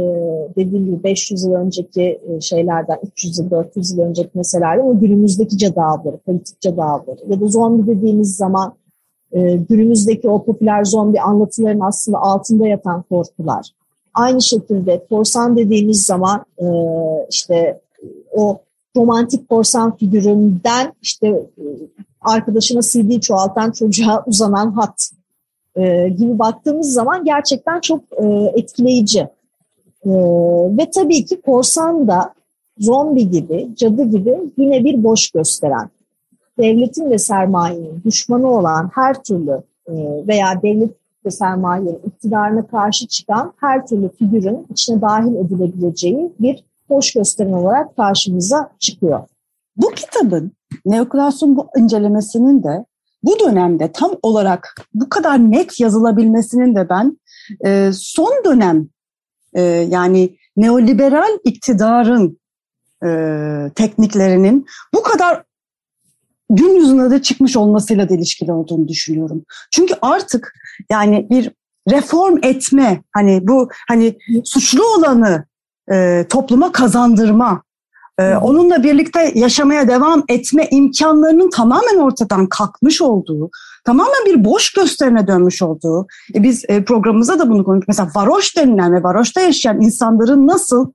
dediğim 0.56 0.86
gibi 0.86 1.04
500 1.04 1.44
yıl 1.44 1.52
önceki 1.52 2.20
e, 2.28 2.40
şeylerden 2.40 2.98
300 3.06 3.38
yıl 3.38 3.50
400 3.50 3.92
yıl 3.92 3.98
önceki 3.98 4.30
meselelerden 4.34 4.86
o 4.86 5.00
günümüzdeki 5.00 5.58
cadı 5.58 5.80
avları, 5.80 6.16
politik 6.16 6.60
cadı 6.60 6.82
avları 6.82 7.18
ya 7.28 7.40
da 7.40 7.46
zombi 7.46 7.86
dediğimiz 7.86 8.36
zaman 8.36 8.74
e, 9.32 9.56
günümüzdeki 9.56 10.28
o 10.28 10.44
popüler 10.44 10.84
zombi 10.84 11.20
anlatıların 11.20 11.80
aslında 11.80 12.18
altında 12.18 12.68
yatan 12.68 13.02
korkular. 13.02 13.70
Aynı 14.14 14.42
şekilde 14.42 15.06
korsan 15.08 15.56
dediğimiz 15.56 16.04
zaman 16.06 16.44
e, 16.58 16.66
işte 17.30 17.80
o 18.32 18.58
romantik 18.96 19.48
korsan 19.48 19.96
figüründen 19.96 20.92
işte 21.02 21.26
e, 21.26 21.64
arkadaşına 22.20 22.80
CD 22.80 23.20
çoğaltan 23.20 23.70
çocuğa 23.70 24.24
uzanan 24.26 24.72
hat 24.72 25.10
e, 25.76 26.08
gibi 26.08 26.38
baktığımız 26.38 26.92
zaman 26.92 27.24
gerçekten 27.24 27.80
çok 27.80 28.00
e, 28.12 28.52
etkileyici. 28.54 29.20
E, 30.04 30.10
ve 30.78 30.90
tabii 30.90 31.24
ki 31.24 31.40
korsan 31.40 32.08
da 32.08 32.34
zombi 32.78 33.30
gibi, 33.30 33.68
cadı 33.76 34.04
gibi 34.04 34.38
yine 34.58 34.84
bir 34.84 35.04
boş 35.04 35.30
gösteren 35.30 35.90
devletin 36.58 37.10
ve 37.10 37.18
sermayenin 37.18 38.02
düşmanı 38.04 38.50
olan 38.50 38.90
her 38.94 39.22
türlü 39.22 39.62
e, 39.86 39.92
veya 40.28 40.62
devlet 40.62 40.90
ve 41.26 41.30
sermayenin 41.30 42.00
iktidarına 42.06 42.66
karşı 42.66 43.06
çıkan 43.06 43.52
her 43.56 43.86
türlü 43.86 44.08
figürün 44.08 44.66
içine 44.70 45.00
dahil 45.00 45.34
edilebileceği 45.34 46.32
bir 46.40 46.64
hoş 46.88 47.12
gösteren 47.12 47.52
olarak 47.52 47.96
karşımıza 47.96 48.70
çıkıyor. 48.78 49.20
Bu 49.76 49.90
kitabın 49.90 50.52
neoklasyon 50.86 51.56
bu 51.56 51.66
incelemesinin 51.76 52.62
de 52.62 52.84
bu 53.22 53.38
dönemde 53.40 53.92
tam 53.92 54.10
olarak 54.22 54.74
bu 54.94 55.08
kadar 55.08 55.38
net 55.38 55.80
yazılabilmesinin 55.80 56.74
de 56.74 56.88
ben 56.88 57.18
e, 57.66 57.90
son 57.94 58.32
dönem 58.44 58.88
e, 59.54 59.62
yani 59.62 60.36
neoliberal 60.56 61.38
iktidarın 61.44 62.38
tekniklerinin 63.74 64.66
bu 64.94 65.02
kadar 65.02 65.42
gün 66.50 66.74
yüzüne 66.74 67.10
de 67.10 67.22
çıkmış 67.22 67.56
olmasıyla 67.56 68.08
da 68.08 68.14
ilişkili 68.14 68.52
olduğunu 68.52 68.88
düşünüyorum. 68.88 69.44
Çünkü 69.70 69.94
artık 70.02 70.54
yani 70.90 71.26
bir 71.30 71.50
reform 71.90 72.38
etme 72.42 73.02
hani 73.12 73.48
bu 73.48 73.68
hani 73.88 74.18
suçlu 74.44 74.82
olanı 74.96 75.44
e, 75.92 76.26
topluma 76.28 76.72
kazandırma 76.72 77.62
e, 78.18 78.34
onunla 78.36 78.82
birlikte 78.82 79.32
yaşamaya 79.34 79.88
devam 79.88 80.24
etme 80.28 80.68
imkanlarının 80.70 81.50
tamamen 81.50 81.96
ortadan 81.96 82.46
kalkmış 82.46 83.02
olduğu 83.02 83.50
tamamen 83.84 84.26
bir 84.26 84.44
boş 84.44 84.72
gösterine 84.72 85.26
dönmüş 85.26 85.62
olduğu 85.62 86.06
e, 86.34 86.42
biz 86.42 86.64
e, 86.68 86.84
programımızda 86.84 87.38
da 87.38 87.50
bunu 87.50 87.64
konuştuk. 87.64 87.88
Mesela 87.88 88.10
varoş 88.14 88.56
denilen 88.56 88.94
ve 88.94 89.02
varoşta 89.02 89.40
yaşayan 89.40 89.80
insanların 89.80 90.46
nasıl 90.46 90.92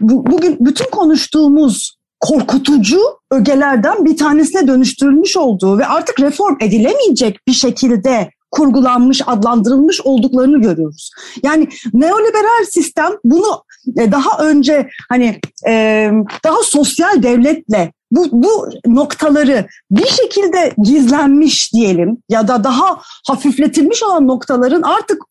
bu, 0.00 0.26
bugün 0.26 0.56
bütün 0.60 0.90
konuştuğumuz 0.90 1.99
korkutucu 2.20 3.00
ögelerden 3.30 4.04
bir 4.04 4.16
tanesine 4.16 4.66
dönüştürülmüş 4.66 5.36
olduğu 5.36 5.78
ve 5.78 5.86
artık 5.86 6.20
reform 6.20 6.56
edilemeyecek 6.60 7.46
bir 7.46 7.52
şekilde 7.52 8.30
kurgulanmış, 8.50 9.22
adlandırılmış 9.26 10.00
olduklarını 10.00 10.60
görüyoruz. 10.60 11.10
Yani 11.42 11.68
neoliberal 11.92 12.64
sistem 12.70 13.10
bunu 13.24 13.64
e, 13.98 14.12
daha 14.12 14.44
önce 14.44 14.88
hani 15.08 15.40
e, 15.68 16.10
daha 16.44 16.62
sosyal 16.62 17.22
devletle 17.22 17.92
bu, 18.10 18.28
bu 18.32 18.68
noktaları 18.86 19.66
bir 19.90 20.06
şekilde 20.06 20.74
gizlenmiş 20.82 21.72
diyelim 21.72 22.18
ya 22.28 22.48
da 22.48 22.64
daha 22.64 23.00
hafifletilmiş 23.26 24.02
olan 24.02 24.28
noktaların 24.28 24.82
artık 24.82 25.22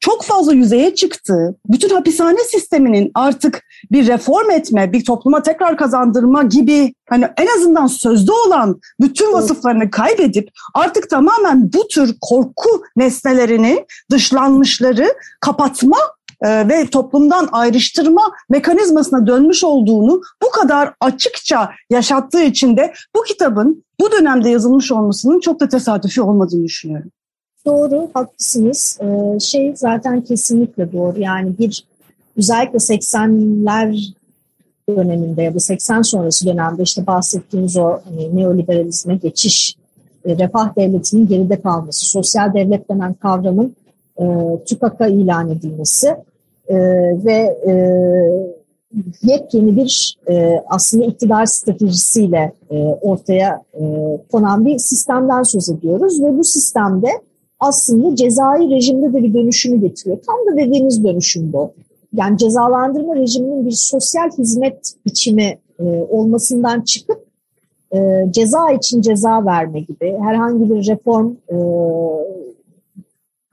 çok 0.00 0.24
fazla 0.24 0.52
yüzeye 0.52 0.94
çıktı. 0.94 1.56
Bütün 1.68 1.88
hapishane 1.88 2.38
sisteminin 2.44 3.10
artık 3.14 3.62
bir 3.92 4.06
reform 4.06 4.50
etme, 4.50 4.92
bir 4.92 5.04
topluma 5.04 5.42
tekrar 5.42 5.76
kazandırma 5.76 6.42
gibi 6.42 6.94
hani 7.08 7.28
en 7.36 7.46
azından 7.58 7.86
sözde 7.86 8.32
olan 8.46 8.80
bütün 9.00 9.32
vasıflarını 9.32 9.90
kaybedip 9.90 10.48
artık 10.74 11.10
tamamen 11.10 11.72
bu 11.72 11.88
tür 11.88 12.16
korku 12.20 12.82
nesnelerini, 12.96 13.86
dışlanmışları 14.10 15.14
kapatma 15.40 15.98
e, 16.42 16.68
ve 16.68 16.86
toplumdan 16.86 17.48
ayrıştırma 17.52 18.32
mekanizmasına 18.48 19.26
dönmüş 19.26 19.64
olduğunu 19.64 20.22
bu 20.42 20.50
kadar 20.50 20.94
açıkça 21.00 21.70
yaşattığı 21.90 22.42
için 22.42 22.76
de 22.76 22.92
bu 23.16 23.22
kitabın 23.22 23.84
bu 24.00 24.12
dönemde 24.12 24.48
yazılmış 24.48 24.92
olmasının 24.92 25.40
çok 25.40 25.60
da 25.60 25.68
tesadüfi 25.68 26.22
olmadığını 26.22 26.64
düşünüyorum. 26.64 27.10
Doğru, 27.66 28.10
haklısınız. 28.14 28.98
Ee, 29.00 29.40
şey 29.40 29.76
zaten 29.76 30.20
kesinlikle 30.20 30.92
doğru. 30.92 31.20
Yani 31.20 31.58
bir 31.58 31.84
özellikle 32.36 32.78
80'ler 32.78 34.14
döneminde 34.88 35.42
ya 35.42 35.54
da 35.54 35.60
80 35.60 36.02
sonrası 36.02 36.46
dönemde 36.46 36.82
işte 36.82 37.06
bahsettiğimiz 37.06 37.76
o 37.76 38.00
hani, 38.04 38.36
neoliberalizme 38.36 39.16
geçiş, 39.16 39.76
e, 40.24 40.38
refah 40.38 40.76
devletinin 40.76 41.26
geride 41.26 41.60
kalması, 41.60 42.06
sosyal 42.06 42.54
devlet 42.54 42.90
denen 42.90 43.14
kavramın 43.14 43.76
e, 44.18 44.24
tükaka 44.66 45.06
ilan 45.06 45.50
edilmesi 45.50 46.08
e, 46.68 46.76
ve 47.24 47.56
e, 47.66 47.72
yepyeni 49.22 49.76
bir 49.76 50.16
e, 50.28 50.62
aslında 50.68 51.04
iktidar 51.04 51.46
stratejisiyle 51.46 52.52
e, 52.70 52.76
ortaya 52.82 53.62
e, 53.74 53.82
konan 54.32 54.66
bir 54.66 54.78
sistemden 54.78 55.42
söz 55.42 55.68
ediyoruz 55.68 56.22
ve 56.22 56.38
bu 56.38 56.44
sistemde 56.44 57.08
aslında 57.60 58.16
cezai 58.16 58.70
rejimde 58.70 59.12
de 59.12 59.22
bir 59.22 59.34
dönüşümü 59.34 59.80
getiriyor. 59.80 60.18
Tam 60.26 60.36
da 60.46 60.56
dediğimiz 60.56 61.04
dönüşüm 61.04 61.52
bu. 61.52 61.72
Yani 62.12 62.38
cezalandırma 62.38 63.16
rejiminin 63.16 63.66
bir 63.66 63.70
sosyal 63.70 64.30
hizmet 64.38 64.94
biçimi 65.06 65.58
e, 65.78 65.84
olmasından 66.10 66.80
çıkıp 66.80 67.24
e, 67.94 68.26
ceza 68.30 68.70
için 68.70 69.00
ceza 69.00 69.44
verme 69.44 69.80
gibi 69.80 70.18
herhangi 70.20 70.70
bir 70.70 70.88
reform 70.88 71.32
e, 71.48 71.56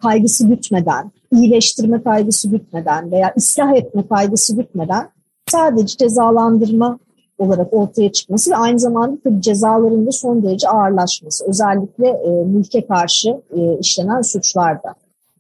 kaygısı 0.01 0.47
gütmeden, 0.47 1.11
iyileştirme 1.33 2.03
kaygısı 2.03 2.49
gütmeden 2.49 3.11
veya 3.11 3.33
ıslah 3.37 3.75
etme 3.75 4.07
kaygısı 4.07 4.55
gütmeden 4.55 5.09
sadece 5.47 5.97
cezalandırma 5.97 6.99
olarak 7.37 7.73
ortaya 7.73 8.11
çıkması 8.11 8.51
ve 8.51 8.55
aynı 8.55 8.79
zamanda 8.79 9.17
tabii 9.23 9.41
cezaların 9.41 10.07
da 10.07 10.11
son 10.11 10.43
derece 10.43 10.69
ağırlaşması. 10.69 11.45
Özellikle 11.49 12.07
e, 12.07 12.29
mülke 12.29 12.87
karşı 12.87 13.41
e, 13.57 13.77
işlenen 13.79 14.21
suçlarda. 14.21 14.95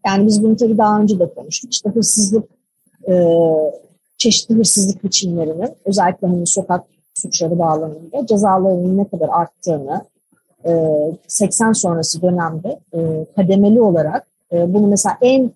Yani 0.05 0.27
biz 0.27 0.43
bunu 0.43 0.57
tabii 0.57 0.77
daha 0.77 1.01
önce 1.01 1.19
de 1.19 1.33
konuştuk. 1.33 1.73
İşte 1.73 1.89
hırsızlık, 1.89 2.49
e, 3.07 3.33
çeşitli 4.17 4.55
hırsızlık 4.55 5.03
biçimlerinin 5.03 5.69
özellikle 5.85 6.27
hani 6.27 6.47
sokak 6.47 6.83
suçları 7.13 7.59
bağlamında 7.59 8.25
cezalarının 8.25 8.97
ne 8.97 9.07
kadar 9.07 9.29
arttığını 9.31 10.05
e, 10.65 10.71
80 11.27 11.73
sonrası 11.73 12.21
dönemde 12.21 12.79
e, 12.93 13.25
kademeli 13.35 13.81
olarak 13.81 14.27
e, 14.51 14.73
bunu 14.73 14.87
mesela 14.87 15.17
en 15.21 15.51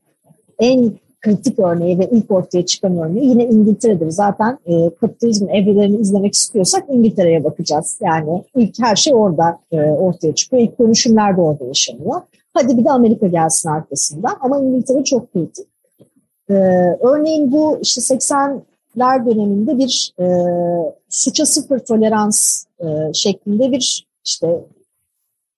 en 0.59 0.91
kritik 1.22 1.59
örneği 1.59 1.99
ve 1.99 2.09
ilk 2.11 2.32
ortaya 2.32 2.65
çıkan 2.65 2.97
örneği 2.97 3.30
yine 3.30 3.45
İngiltere'dir. 3.45 4.09
Zaten 4.09 4.57
e, 4.65 4.89
kapitalizmin 5.01 5.47
evrelerini 5.47 6.01
izlemek 6.01 6.34
istiyorsak 6.34 6.84
İngiltere'ye 6.89 7.43
bakacağız. 7.43 7.99
Yani 8.01 8.43
ilk 8.55 8.80
her 8.80 8.95
şey 8.95 9.13
orada 9.13 9.59
e, 9.72 9.78
ortaya 9.82 10.36
çıkıyor. 10.36 10.63
İlk 10.63 10.80
dönüşümler 10.80 11.38
de 11.38 11.41
orada 11.41 11.65
yaşanıyor. 11.65 12.22
Hadi 12.53 12.78
bir 12.78 12.86
de 12.86 12.91
Amerika 12.91 13.28
gelsin 13.28 13.69
arkasından 13.69 14.38
ama 14.41 14.59
İngiltere 14.59 15.03
çok 15.03 15.34
kritik. 15.34 15.67
E, 16.49 16.53
örneğin 16.99 17.51
bu 17.51 17.80
işte 17.82 18.01
80'ler 18.01 19.26
döneminde 19.26 19.78
bir 19.78 20.13
e, 20.19 20.26
suça 21.09 21.45
sıfır 21.45 21.80
tolerans 21.80 22.65
e, 22.80 23.13
şeklinde 23.13 23.72
bir 23.72 24.07
işte 24.26 24.47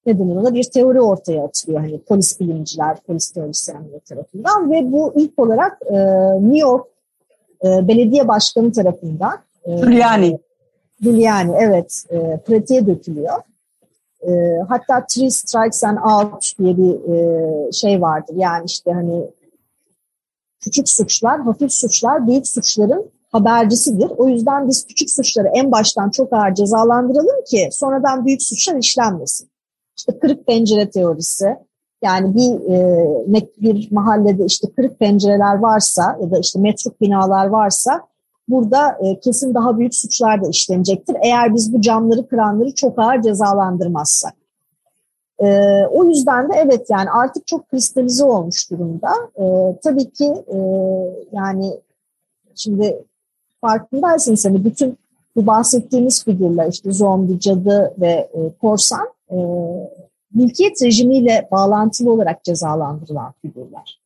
ne 0.05 0.19
denir 0.19 0.35
ona 0.35 0.53
bir 0.53 0.63
teori 0.63 1.01
ortaya 1.01 1.43
atılıyor 1.43 1.79
hani 1.79 1.99
polis 1.99 2.39
bilimciler, 2.39 2.97
polis 3.07 3.31
teorisyenleri 3.31 3.99
tarafından 3.99 4.71
ve 4.71 4.91
bu 4.91 5.13
ilk 5.15 5.39
olarak 5.39 5.77
e, 5.85 5.95
New 6.41 6.57
York 6.57 6.87
e, 7.65 7.87
belediye 7.87 8.27
başkanı 8.27 8.71
tarafından 8.71 9.39
e, 9.65 9.75
Giuliani. 9.75 10.39
Giuliani 11.01 11.55
evet 11.59 12.03
e, 12.09 12.37
pratiğe 12.37 12.87
dökülüyor. 12.87 13.41
E, 14.27 14.59
hatta 14.69 15.05
Three 15.05 15.31
Strikes 15.31 15.83
and 15.83 15.97
Out 15.97 16.59
diye 16.59 16.77
bir 16.77 17.13
e, 17.13 17.71
şey 17.71 18.01
vardır. 18.01 18.35
Yani 18.37 18.65
işte 18.65 18.91
hani 18.91 19.27
küçük 20.59 20.89
suçlar, 20.89 21.41
hafif 21.41 21.71
suçlar, 21.71 22.27
büyük 22.27 22.47
suçların 22.47 23.05
habercisidir. 23.31 24.11
O 24.17 24.27
yüzden 24.27 24.67
biz 24.67 24.85
küçük 24.87 25.09
suçları 25.09 25.47
en 25.53 25.71
baştan 25.71 26.09
çok 26.09 26.33
ağır 26.33 26.53
cezalandıralım 26.53 27.43
ki 27.47 27.69
sonradan 27.71 28.25
büyük 28.25 28.43
suçlar 28.43 28.75
işlenmesin. 28.75 29.52
İşte 29.97 30.19
kırık 30.19 30.47
pencere 30.47 30.89
teorisi. 30.89 31.55
Yani 32.03 32.35
bir 32.35 32.71
e, 32.71 33.43
bir 33.61 33.91
mahallede 33.91 34.45
işte 34.45 34.67
kırık 34.75 34.99
pencereler 34.99 35.55
varsa 35.55 36.17
ya 36.21 36.31
da 36.31 36.39
işte 36.39 36.59
metruk 36.59 37.01
binalar 37.01 37.45
varsa 37.45 38.01
burada 38.47 38.97
e, 39.01 39.19
kesin 39.19 39.53
daha 39.53 39.77
büyük 39.77 39.95
suçlar 39.95 40.43
da 40.43 40.49
işlenecektir. 40.49 41.15
Eğer 41.21 41.53
biz 41.55 41.73
bu 41.73 41.81
camları 41.81 42.27
kıranları 42.27 42.73
çok 42.75 42.99
ağır 42.99 43.21
cezalandırmazsak. 43.21 44.33
E, 45.39 45.47
o 45.91 46.05
yüzden 46.05 46.49
de 46.49 46.53
evet 46.55 46.89
yani 46.89 47.09
artık 47.11 47.47
çok 47.47 47.69
kristalize 47.69 48.23
olmuş 48.23 48.71
durumda. 48.71 49.09
E, 49.35 49.75
tabii 49.83 50.11
ki 50.11 50.33
e, 50.47 50.57
yani 51.31 51.73
şimdi 52.55 53.03
farkındaysanız 53.61 54.45
hani 54.45 54.65
bütün 54.65 54.97
bu 55.35 55.47
bahsettiğimiz 55.47 56.23
figürler 56.23 56.67
işte 56.67 56.91
zombi, 56.91 57.39
cadı 57.39 57.93
ve 57.97 58.29
e, 58.33 58.39
korsan 58.61 59.12
e, 59.33 59.37
mülkiyet 60.33 60.83
rejimiyle 60.83 61.47
bağlantılı 61.51 62.11
olarak 62.11 62.43
cezalandırılan 62.43 63.33
figürler. 63.41 64.01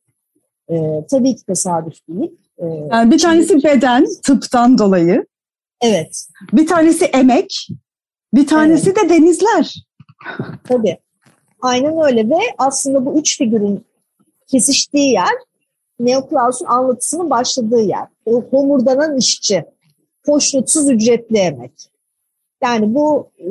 E, 0.70 1.06
tabii 1.10 1.36
ki 1.36 1.44
tesadüf 1.44 1.98
değil. 2.08 2.30
E, 2.58 2.66
yani 2.90 3.10
bir 3.10 3.18
tanesi 3.18 3.48
şimdi, 3.48 3.64
beden, 3.64 4.06
tıptan 4.24 4.78
dolayı. 4.78 5.26
Evet. 5.80 6.28
Bir 6.52 6.66
tanesi 6.66 7.04
emek, 7.04 7.68
bir 8.34 8.46
tanesi 8.46 8.90
evet. 8.90 9.04
de 9.04 9.08
denizler. 9.08 9.74
Tabii. 10.64 10.98
Aynen 11.60 12.04
öyle 12.06 12.30
ve 12.30 12.38
aslında 12.58 13.06
bu 13.06 13.18
üç 13.18 13.38
figürün 13.38 13.84
kesiştiği 14.46 15.12
yer 15.12 15.34
Neoklaus'un 16.00 16.66
anlatısının 16.66 17.30
başladığı 17.30 17.80
yer. 17.80 18.06
O 18.26 18.42
homurdanan 18.42 19.16
işçi, 19.16 19.64
hoşnutsuz 20.26 20.90
ücretli 20.90 21.38
emek. 21.38 21.72
Yani 22.62 22.94
bu 22.94 23.30
e, 23.38 23.50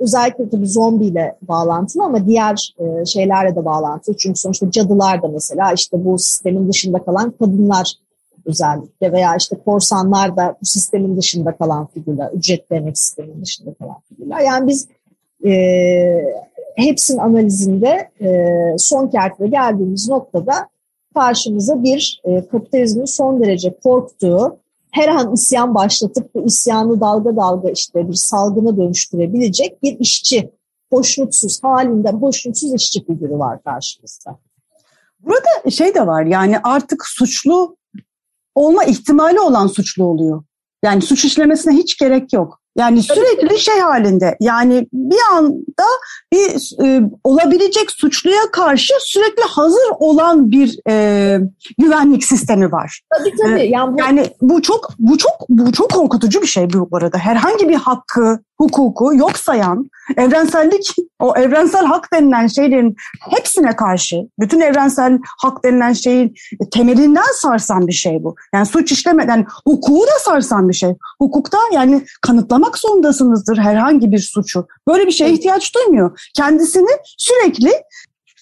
özellikle 0.00 0.48
tabii 0.48 0.66
zombiyle 0.66 1.36
bağlantılı 1.42 2.04
ama 2.04 2.26
diğer 2.26 2.74
e, 2.78 3.04
şeylerle 3.04 3.56
de 3.56 3.64
bağlantılı. 3.64 4.16
Çünkü 4.16 4.40
sonuçta 4.40 4.70
cadılar 4.70 5.22
da 5.22 5.28
mesela 5.28 5.72
işte 5.72 6.04
bu 6.04 6.18
sistemin 6.18 6.68
dışında 6.68 7.04
kalan 7.04 7.30
kadınlar 7.30 7.92
özellikle 8.46 9.12
veya 9.12 9.36
işte 9.36 9.56
korsanlar 9.64 10.36
da 10.36 10.56
bu 10.60 10.66
sistemin 10.66 11.16
dışında 11.16 11.56
kalan 11.56 11.86
figürler, 11.86 12.30
ücret 12.34 12.70
vermek 12.72 12.98
sistemin 12.98 13.42
dışında 13.42 13.74
kalan 13.74 13.96
figürler. 14.08 14.40
Yani 14.40 14.68
biz 14.68 14.88
e, 15.44 15.52
hepsinin 16.76 17.18
analizinde 17.18 18.10
e, 18.20 18.28
son 18.78 19.08
kertede 19.08 19.48
geldiğimiz 19.48 20.08
noktada 20.08 20.68
karşımıza 21.14 21.82
bir 21.82 22.20
e, 22.24 22.48
kapitalizmin 22.48 23.04
son 23.04 23.42
derece 23.42 23.74
korktuğu, 23.82 24.56
her 24.90 25.08
an 25.08 25.32
isyan 25.32 25.74
başlatıp 25.74 26.34
bu 26.34 26.46
isyanı 26.46 27.00
dalga 27.00 27.36
dalga 27.36 27.70
işte 27.70 28.08
bir 28.08 28.14
salgına 28.14 28.76
dönüştürebilecek 28.76 29.82
bir 29.82 29.98
işçi, 29.98 30.50
hoşnutsuz 30.92 31.64
halinden 31.64 32.12
hoşnutsuz 32.12 32.74
işçi 32.74 33.04
figürü 33.04 33.38
var 33.38 33.62
karşımızda. 33.62 34.38
Burada 35.20 35.70
şey 35.70 35.94
de 35.94 36.06
var 36.06 36.24
yani 36.24 36.58
artık 36.58 37.06
suçlu 37.06 37.76
olma 38.54 38.84
ihtimali 38.84 39.40
olan 39.40 39.66
suçlu 39.66 40.04
oluyor. 40.04 40.44
Yani 40.84 41.02
suç 41.02 41.24
işlemesine 41.24 41.74
hiç 41.74 41.98
gerek 41.98 42.32
yok. 42.32 42.60
Yani 42.78 43.02
sürekli 43.02 43.58
şey 43.58 43.78
halinde 43.78 44.36
yani 44.40 44.86
bir 44.92 45.36
anda 45.36 45.84
bir 46.32 46.84
e, 46.84 47.02
olabilecek 47.24 47.90
suçluya 47.90 48.50
karşı 48.52 48.94
sürekli 49.00 49.42
hazır 49.42 49.88
olan 49.98 50.50
bir 50.50 50.78
e, 50.88 51.38
güvenlik 51.78 52.24
sistemi 52.24 52.72
var. 52.72 53.00
Tabii 53.18 53.34
tabii. 53.42 53.60
Ee, 53.60 53.64
yani, 53.64 53.94
bu, 53.94 54.00
Yani 54.00 54.26
bu 54.40 54.62
çok 54.62 54.90
bu 54.98 55.18
çok 55.18 55.32
bu 55.48 55.72
çok 55.72 55.90
korkutucu 55.90 56.42
bir 56.42 56.46
şey 56.46 56.72
bu 56.72 56.96
arada. 56.96 57.18
Herhangi 57.18 57.68
bir 57.68 57.74
hakkı, 57.74 58.40
hukuku 58.58 59.14
yok 59.14 59.38
sayan, 59.38 59.90
evrensellik 60.16 60.94
o 61.20 61.36
evrensel 61.36 61.84
hak 61.84 62.12
denilen 62.12 62.46
şeylerin 62.46 62.96
hepsine 63.30 63.76
karşı, 63.76 64.16
bütün 64.38 64.60
evrensel 64.60 65.18
hak 65.38 65.64
denilen 65.64 65.92
şeyin 65.92 66.34
temelinden 66.70 67.32
sarsan 67.34 67.86
bir 67.86 67.92
şey 67.92 68.24
bu. 68.24 68.34
Yani 68.54 68.66
suç 68.66 68.92
işlemeden 68.92 69.46
hukuku 69.64 70.06
da 70.06 70.18
sarsan 70.24 70.68
bir 70.68 70.74
şey. 70.74 70.94
Hukukta 71.20 71.58
yani 71.72 72.04
kanıtlamak 72.22 72.78
zorundasınızdır 72.78 73.58
herhangi 73.58 74.12
bir 74.12 74.18
suçu. 74.18 74.66
Böyle 74.88 75.06
bir 75.06 75.12
şeye 75.12 75.32
ihtiyaç 75.32 75.74
duymuyor. 75.74 76.20
Kendisini 76.34 76.90
sürekli 77.18 77.72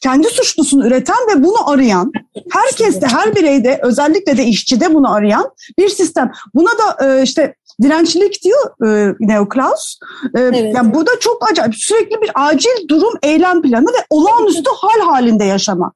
kendi 0.02 0.28
suçlusunu 0.28 0.86
üreten 0.86 1.16
ve 1.34 1.44
bunu 1.44 1.70
arayan, 1.70 2.12
herkes 2.50 3.00
de 3.00 3.06
her 3.06 3.36
bireyde 3.36 3.80
özellikle 3.82 4.36
de 4.36 4.44
işçide 4.44 4.94
bunu 4.94 5.12
arayan 5.14 5.50
bir 5.78 5.88
sistem. 5.88 6.32
Buna 6.54 6.70
da 6.70 7.06
e, 7.06 7.22
işte 7.22 7.54
dirençlilik 7.82 8.44
diyor 8.44 8.86
e, 8.86 9.14
Neo 9.20 9.48
Klaus. 9.48 9.98
E, 10.36 10.40
Evet. 10.40 10.74
Yani 10.74 10.94
bu 10.94 11.06
da 11.06 11.10
çok 11.20 11.50
acayip. 11.50 11.74
Sürekli 11.74 12.20
bir 12.22 12.30
acil 12.34 12.88
durum 12.88 13.14
eylem 13.22 13.62
planı 13.62 13.86
ve 13.86 14.06
olağanüstü 14.10 14.70
hal 14.80 15.06
halinde 15.06 15.44
yaşama. 15.44 15.92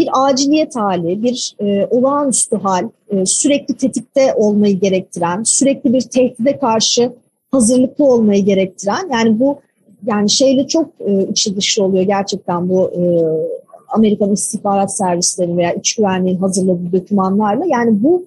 bir 0.00 0.08
aciliyet 0.12 0.76
hali, 0.76 1.22
bir 1.22 1.54
e, 1.60 1.86
olağanüstü 1.90 2.56
hal, 2.56 2.88
e, 3.08 3.26
sürekli 3.26 3.76
tetikte 3.76 4.34
olmayı 4.34 4.80
gerektiren, 4.80 5.42
sürekli 5.42 5.92
bir 5.92 6.00
tehdide 6.00 6.58
karşı 6.58 7.12
hazırlıklı 7.50 8.04
olmayı 8.04 8.44
gerektiren, 8.44 9.08
yani 9.12 9.40
bu 9.40 9.60
yani 10.06 10.30
şeyle 10.30 10.66
çok 10.66 10.86
e, 11.00 11.22
içi 11.22 11.56
dışı 11.56 11.84
oluyor 11.84 12.04
gerçekten 12.04 12.68
bu 12.68 12.90
e, 12.90 13.00
Amerikan 13.88 14.32
istihbarat 14.32 14.96
servisleri 14.96 15.56
veya 15.56 15.72
iç 15.72 15.94
güvenliğin 15.94 16.38
hazırladığı 16.38 16.92
dokümanlarla. 16.92 17.64
Yani 17.66 18.02
bu 18.02 18.24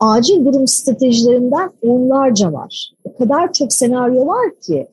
acil 0.00 0.46
durum 0.46 0.66
stratejilerinden 0.66 1.70
onlarca 1.82 2.52
var. 2.52 2.92
O 3.04 3.16
kadar 3.18 3.52
çok 3.52 3.72
senaryo 3.72 4.26
var 4.26 4.50
ki. 4.66 4.86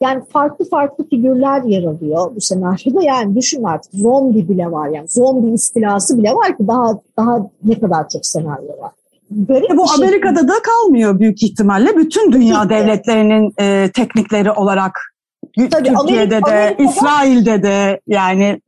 Yani 0.00 0.22
farklı 0.32 0.68
farklı 0.68 1.08
figürler 1.08 1.62
yer 1.62 1.84
alıyor 1.84 2.30
bu 2.36 2.40
senaryoda. 2.40 3.02
Yani 3.02 3.36
düşün 3.36 3.62
artık 3.62 3.92
zombi 3.94 4.48
bile 4.48 4.72
var 4.72 4.88
yani. 4.88 5.08
Zombi 5.08 5.54
istilası 5.54 6.18
bile 6.18 6.32
var 6.32 6.56
ki 6.56 6.66
daha 6.68 6.98
daha 7.16 7.50
ne 7.64 7.80
kadar 7.80 8.08
çok 8.08 8.26
senaryo 8.26 8.80
var. 8.80 8.90
Böyle 9.30 9.66
bu 9.76 9.88
şey- 9.88 10.06
Amerika'da 10.06 10.48
da 10.48 10.54
kalmıyor 10.62 11.20
büyük 11.20 11.42
ihtimalle. 11.42 11.96
Bütün 11.96 12.32
dünya 12.32 12.62
ki. 12.62 12.68
devletlerinin 12.68 13.54
e, 13.60 13.90
teknikleri 13.94 14.50
olarak 14.50 15.11
Tabii, 15.56 15.68
Türkiye'de 15.70 16.36
Amerika- 16.36 16.50
de, 16.50 16.52
Amerika'da- 16.52 16.82
İsrail'de 16.84 17.62
de 17.62 18.00
yani 18.06 18.60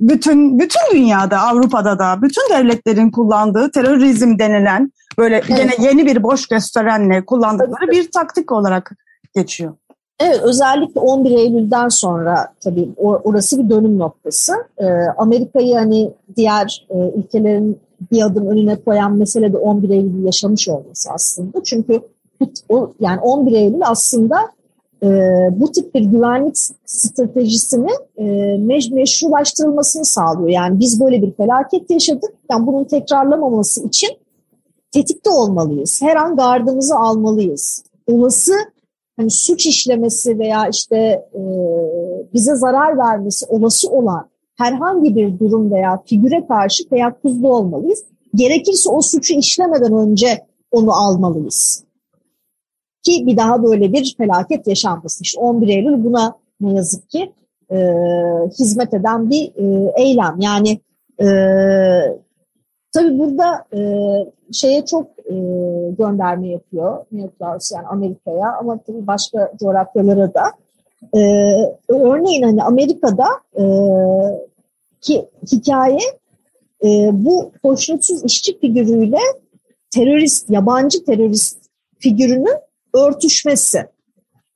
bütün 0.00 0.58
bütün 0.58 0.80
dünyada, 0.94 1.38
Avrupa'da 1.40 1.98
da 1.98 2.22
bütün 2.22 2.42
devletlerin 2.54 3.10
kullandığı 3.10 3.70
terörizm 3.70 4.38
denilen 4.38 4.92
böyle 5.18 5.42
gene 5.48 5.70
yeni 5.80 6.06
bir 6.06 6.22
boş 6.22 6.46
gösterenle 6.46 7.24
kullandıkları 7.24 7.90
bir 7.90 8.10
taktik 8.10 8.52
olarak 8.52 8.90
geçiyor. 9.34 9.72
Evet 10.20 10.40
özellikle 10.42 11.00
11 11.00 11.30
Eylül'den 11.30 11.88
sonra 11.88 12.52
tabii 12.64 12.88
orası 12.96 13.58
bir 13.58 13.70
dönüm 13.70 13.98
noktası. 13.98 14.52
Ee, 14.78 14.84
Amerika'yı 15.18 15.74
hani 15.76 16.10
diğer 16.36 16.86
e, 16.90 16.96
ülkelerin 17.18 17.78
bir 18.12 18.22
adım 18.22 18.46
önüne 18.46 18.76
koyan 18.76 19.12
mesele 19.12 19.52
de 19.52 19.56
11 19.56 19.90
Eylül'ü 19.90 20.24
yaşamış 20.26 20.68
olması 20.68 21.10
aslında. 21.12 21.62
Çünkü 21.64 22.00
o, 22.68 22.92
yani 23.00 23.20
11 23.20 23.52
Eylül 23.52 23.80
aslında 23.84 24.36
e, 25.02 25.08
bu 25.52 25.72
tip 25.72 25.94
bir 25.94 26.02
güvenlik 26.02 26.56
stratejisini 26.84 27.90
e, 28.16 28.24
meş- 28.56 28.94
meşrulaştırılmasını 28.94 30.04
sağlıyor. 30.04 30.48
Yani 30.48 30.80
biz 30.80 31.00
böyle 31.00 31.22
bir 31.22 31.32
felaket 31.32 31.90
yaşadık. 31.90 32.30
Yani 32.50 32.66
bunun 32.66 32.84
tekrarlamaması 32.84 33.86
için 33.86 34.10
tetikte 34.92 35.30
olmalıyız. 35.30 36.02
Her 36.02 36.16
an 36.16 36.36
gardımızı 36.36 36.94
almalıyız. 36.96 37.84
Olası 38.06 38.52
hani 39.16 39.30
suç 39.30 39.66
işlemesi 39.66 40.38
veya 40.38 40.68
işte 40.68 40.96
e, 41.34 41.40
bize 42.34 42.54
zarar 42.54 42.98
vermesi 42.98 43.46
olası 43.46 43.90
olan 43.90 44.30
herhangi 44.56 45.16
bir 45.16 45.38
durum 45.38 45.72
veya 45.72 46.02
figüre 46.06 46.46
karşı 46.46 46.88
teyakkuzlu 46.88 47.54
olmalıyız. 47.54 48.04
Gerekirse 48.34 48.90
o 48.90 49.00
suçu 49.00 49.34
işlemeden 49.34 49.92
önce 49.92 50.46
onu 50.70 50.92
almalıyız. 50.92 51.84
Ki 53.02 53.26
bir 53.26 53.36
daha 53.36 53.62
böyle 53.62 53.92
bir 53.92 54.14
felaket 54.18 54.66
yaşanmasın. 54.66 55.22
İşte 55.22 55.40
11 55.40 55.68
Eylül 55.68 56.04
buna 56.04 56.34
ne 56.60 56.74
yazık 56.74 57.10
ki 57.10 57.32
e, 57.70 57.76
hizmet 58.58 58.94
eden 58.94 59.30
bir 59.30 59.52
e, 59.56 59.92
eylem. 60.02 60.36
Yani 60.40 60.80
e, 61.22 61.26
tabii 62.92 63.18
burada 63.18 63.64
e, 63.74 63.80
şeye 64.52 64.84
çok 64.84 65.06
e, 65.18 65.34
gönderme 65.98 66.48
yapıyor 66.48 67.04
Neoclaus 67.12 67.72
yani 67.72 67.86
Amerika'ya 67.86 68.56
ama 68.60 68.78
tabii 68.78 69.06
başka 69.06 69.52
coğrafyalara 69.60 70.34
da. 70.34 70.52
E, 71.14 71.20
örneğin 71.88 72.42
hani 72.42 72.62
Amerika'da 72.62 73.26
e, 73.58 73.64
ki 75.00 75.28
hikaye 75.52 76.00
e, 76.84 76.88
bu 77.12 77.52
hoşnutsuz 77.62 78.24
işçi 78.24 78.58
figürüyle 78.58 79.18
terörist, 79.90 80.50
yabancı 80.50 81.04
terörist 81.04 81.58
figürünün 81.98 82.69
örtüşmesi. 82.94 83.86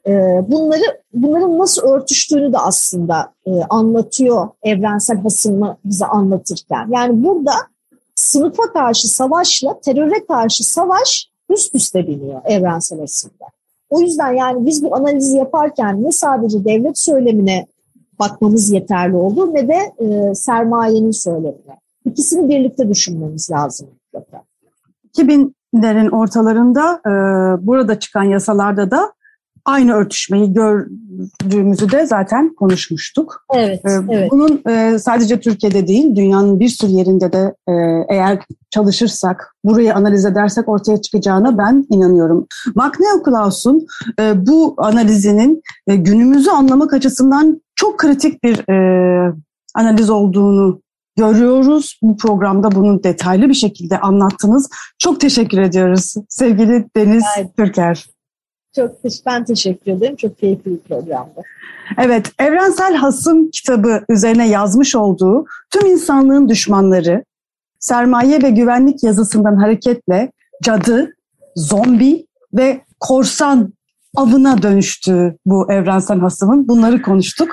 E, 0.07 0.12
bunları 0.49 1.01
bunların 1.12 1.59
nasıl 1.59 1.82
örtüştüğünü 1.82 2.53
de 2.53 2.59
aslında 2.59 3.32
e, 3.47 3.51
anlatıyor 3.51 4.49
evrensel 4.62 5.22
hasımı 5.22 5.76
bize 5.85 6.07
anlatırken. 6.07 6.89
Yani 6.91 7.24
burada 7.24 7.53
sınıfa 8.14 8.72
karşı 8.72 9.09
savaşla 9.09 9.80
teröre 9.80 10.26
karşı 10.26 10.64
savaş 10.64 11.28
üst 11.51 11.74
üste 11.74 12.07
biniyor 12.07 12.41
evrensel 12.45 13.01
hasımda. 13.01 13.45
O 13.91 14.01
yüzden 14.01 14.32
yani 14.32 14.66
biz 14.66 14.85
bu 14.85 14.97
analizi 14.97 15.37
yaparken 15.37 16.03
ne 16.03 16.12
sadece 16.12 16.64
devlet 16.64 16.99
söylemine 16.99 17.66
bakmamız 18.18 18.70
yeterli 18.70 19.16
olur 19.16 19.55
ne 19.55 19.68
de 19.68 19.93
e, 19.99 20.35
sermayenin 20.35 21.11
söylemine. 21.11 21.78
İkisini 22.07 22.49
birlikte 22.49 22.89
düşünmemiz 22.89 23.51
lazım 23.51 23.89
mutlaka. 24.05 24.45
2000'lerin 25.75 26.11
ortalarında 26.11 27.01
e, 27.07 27.11
burada 27.66 27.99
çıkan 27.99 28.25
yasalarda 28.25 28.91
da 28.91 29.12
aynı 29.64 29.93
örtüşmeyi 29.93 30.53
gördüğümüzü 30.53 31.93
de 31.93 32.07
zaten 32.07 32.55
konuşmuştuk. 32.55 33.45
Evet, 33.55 33.81
Ee, 33.85 33.91
evet. 34.11 34.31
Bunun 34.31 34.62
e, 34.68 34.99
sadece 34.99 35.41
Türkiye'de 35.41 35.87
değil, 35.87 36.16
dünyanın 36.16 36.61
bir 36.61 36.68
sürü 36.68 36.91
yerinde 36.91 37.33
de 37.33 37.55
e, 37.68 37.72
eğer 38.09 38.39
çalışırsak, 38.70 39.57
burayı 39.64 39.95
analiz 39.95 40.25
edersek 40.25 40.68
ortaya 40.68 41.03
çıkacağına 41.03 41.59
ben 41.59 41.87
inanıyorum. 41.91 42.47
Magneo 42.75 43.22
Klaus'un 43.22 43.87
e, 44.20 44.47
bu 44.47 44.75
analizinin 44.79 45.62
e, 45.87 45.97
günümüzü 45.97 46.51
anlamak 46.51 46.93
açısından 46.93 47.62
çok 47.75 47.99
kritik 47.99 48.45
bir 48.45 48.70
e, 48.70 49.35
analiz 49.75 50.11
olduğunu 50.11 50.84
görüyoruz. 51.16 51.98
Bu 52.02 52.16
programda 52.16 52.72
bunu 52.72 53.04
detaylı 53.04 53.48
bir 53.48 53.54
şekilde 53.54 54.00
anlattınız. 54.00 54.70
Çok 54.98 55.20
teşekkür 55.20 55.58
ediyoruz 55.58 56.14
sevgili 56.28 56.86
Deniz 56.96 57.24
Evet. 57.38 57.56
Türker. 57.56 58.06
Çok 58.76 58.90
ben 59.26 59.44
teşekkür 59.44 59.92
ederim. 59.92 60.16
Çok 60.16 60.38
keyifli 60.38 60.70
bir 60.70 60.78
programdı. 60.78 61.40
Evet, 61.98 62.32
Evrensel 62.38 62.94
Hasım 62.94 63.50
kitabı 63.50 64.04
üzerine 64.08 64.48
yazmış 64.48 64.96
olduğu 64.96 65.46
tüm 65.70 65.86
insanlığın 65.86 66.48
düşmanları, 66.48 67.24
sermaye 67.78 68.42
ve 68.42 68.50
güvenlik 68.50 69.02
yazısından 69.02 69.56
hareketle 69.56 70.32
cadı, 70.62 71.14
zombi 71.56 72.26
ve 72.54 72.80
korsan 73.00 73.72
avına 74.16 74.62
dönüştüğü 74.62 75.36
bu 75.46 75.72
Evrensel 75.72 76.18
Hasım'ın 76.18 76.68
bunları 76.68 77.02
konuştuk. 77.02 77.48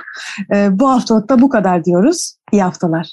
Ee, 0.54 0.80
bu 0.80 0.90
haftalıkta 0.90 1.42
bu 1.42 1.50
kadar 1.50 1.86
diyoruz. 1.86 2.36
İyi 2.52 2.64
haftalar. 2.64 3.12